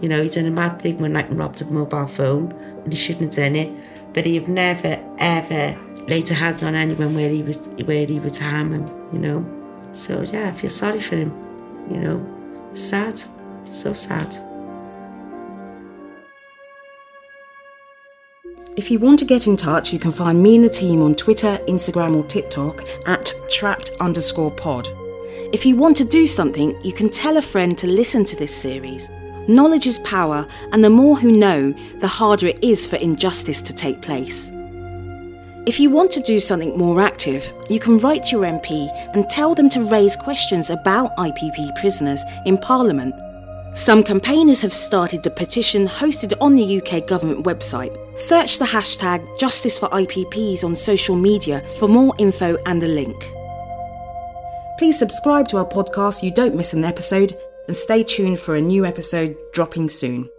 You 0.00 0.08
know, 0.08 0.22
he 0.22 0.28
done 0.28 0.46
a 0.46 0.52
mad 0.52 0.80
thing 0.80 0.98
when 0.98 1.12
like 1.12 1.26
robbed 1.30 1.60
a 1.60 1.64
mobile 1.64 2.06
phone, 2.06 2.52
and 2.84 2.92
he 2.92 2.96
shouldn't 2.96 3.34
have 3.34 3.44
done 3.44 3.56
it. 3.56 3.72
But 4.14 4.26
he've 4.26 4.46
never 4.46 4.96
ever 5.18 5.76
laid 6.06 6.30
a 6.30 6.34
hand 6.34 6.62
on 6.62 6.76
anyone 6.76 7.16
where 7.16 7.30
he 7.30 7.42
would 7.42 7.88
where 7.88 8.06
he 8.06 8.20
would 8.20 8.36
harm 8.36 8.72
him. 8.74 8.86
You 9.12 9.18
know. 9.18 9.90
So 9.92 10.22
yeah, 10.22 10.50
I 10.50 10.52
feel 10.52 10.70
sorry 10.70 11.00
for 11.00 11.16
him. 11.16 11.32
You 11.90 11.96
know, 11.96 12.70
sad, 12.74 13.20
so 13.68 13.92
sad. 13.92 14.36
If 18.76 18.90
you 18.90 18.98
want 18.98 19.18
to 19.20 19.24
get 19.24 19.46
in 19.46 19.56
touch, 19.56 19.90
you 19.90 19.98
can 19.98 20.12
find 20.12 20.42
me 20.42 20.56
and 20.56 20.64
the 20.64 20.68
team 20.68 21.02
on 21.02 21.14
Twitter, 21.14 21.58
Instagram, 21.66 22.14
or 22.14 22.26
TikTok 22.26 22.84
at 23.06 23.32
trapped 23.48 23.90
underscore 24.00 24.50
pod. 24.50 24.86
If 25.50 25.64
you 25.64 25.76
want 25.76 25.96
to 25.96 26.04
do 26.04 26.26
something, 26.26 26.78
you 26.84 26.92
can 26.92 27.08
tell 27.08 27.38
a 27.38 27.42
friend 27.42 27.78
to 27.78 27.86
listen 27.86 28.22
to 28.26 28.36
this 28.36 28.54
series. 28.54 29.08
Knowledge 29.48 29.86
is 29.86 29.98
power, 30.00 30.46
and 30.72 30.84
the 30.84 30.90
more 30.90 31.16
who 31.16 31.32
know, 31.32 31.72
the 32.00 32.06
harder 32.06 32.48
it 32.48 32.62
is 32.62 32.84
for 32.84 32.96
injustice 32.96 33.62
to 33.62 33.72
take 33.72 34.02
place. 34.02 34.50
If 35.64 35.80
you 35.80 35.88
want 35.88 36.10
to 36.10 36.20
do 36.20 36.38
something 36.38 36.76
more 36.76 37.00
active, 37.00 37.50
you 37.70 37.80
can 37.80 37.96
write 37.98 38.24
to 38.24 38.36
your 38.36 38.44
MP 38.44 38.90
and 39.14 39.30
tell 39.30 39.54
them 39.54 39.70
to 39.70 39.88
raise 39.88 40.16
questions 40.16 40.68
about 40.68 41.16
IPP 41.16 41.80
prisoners 41.80 42.20
in 42.44 42.58
Parliament. 42.58 43.14
Some 43.76 44.02
campaigners 44.02 44.62
have 44.62 44.72
started 44.72 45.26
a 45.26 45.30
petition 45.30 45.86
hosted 45.86 46.32
on 46.40 46.54
the 46.54 46.80
UK 46.80 47.06
government 47.06 47.44
website. 47.44 47.94
Search 48.18 48.58
the 48.58 48.64
hashtag 48.64 49.38
Justice 49.38 49.76
for 49.76 49.92
on 50.64 50.74
social 50.74 51.14
media 51.14 51.62
for 51.78 51.86
more 51.86 52.14
info 52.18 52.56
and 52.64 52.80
the 52.80 52.88
link. 52.88 53.22
Please 54.78 54.98
subscribe 54.98 55.46
to 55.48 55.58
our 55.58 55.66
podcast 55.66 56.20
so 56.20 56.26
you 56.26 56.32
don't 56.32 56.56
miss 56.56 56.72
an 56.72 56.84
episode 56.84 57.36
and 57.66 57.76
stay 57.76 58.02
tuned 58.02 58.40
for 58.40 58.56
a 58.56 58.62
new 58.62 58.86
episode 58.86 59.36
dropping 59.52 59.90
soon. 59.90 60.30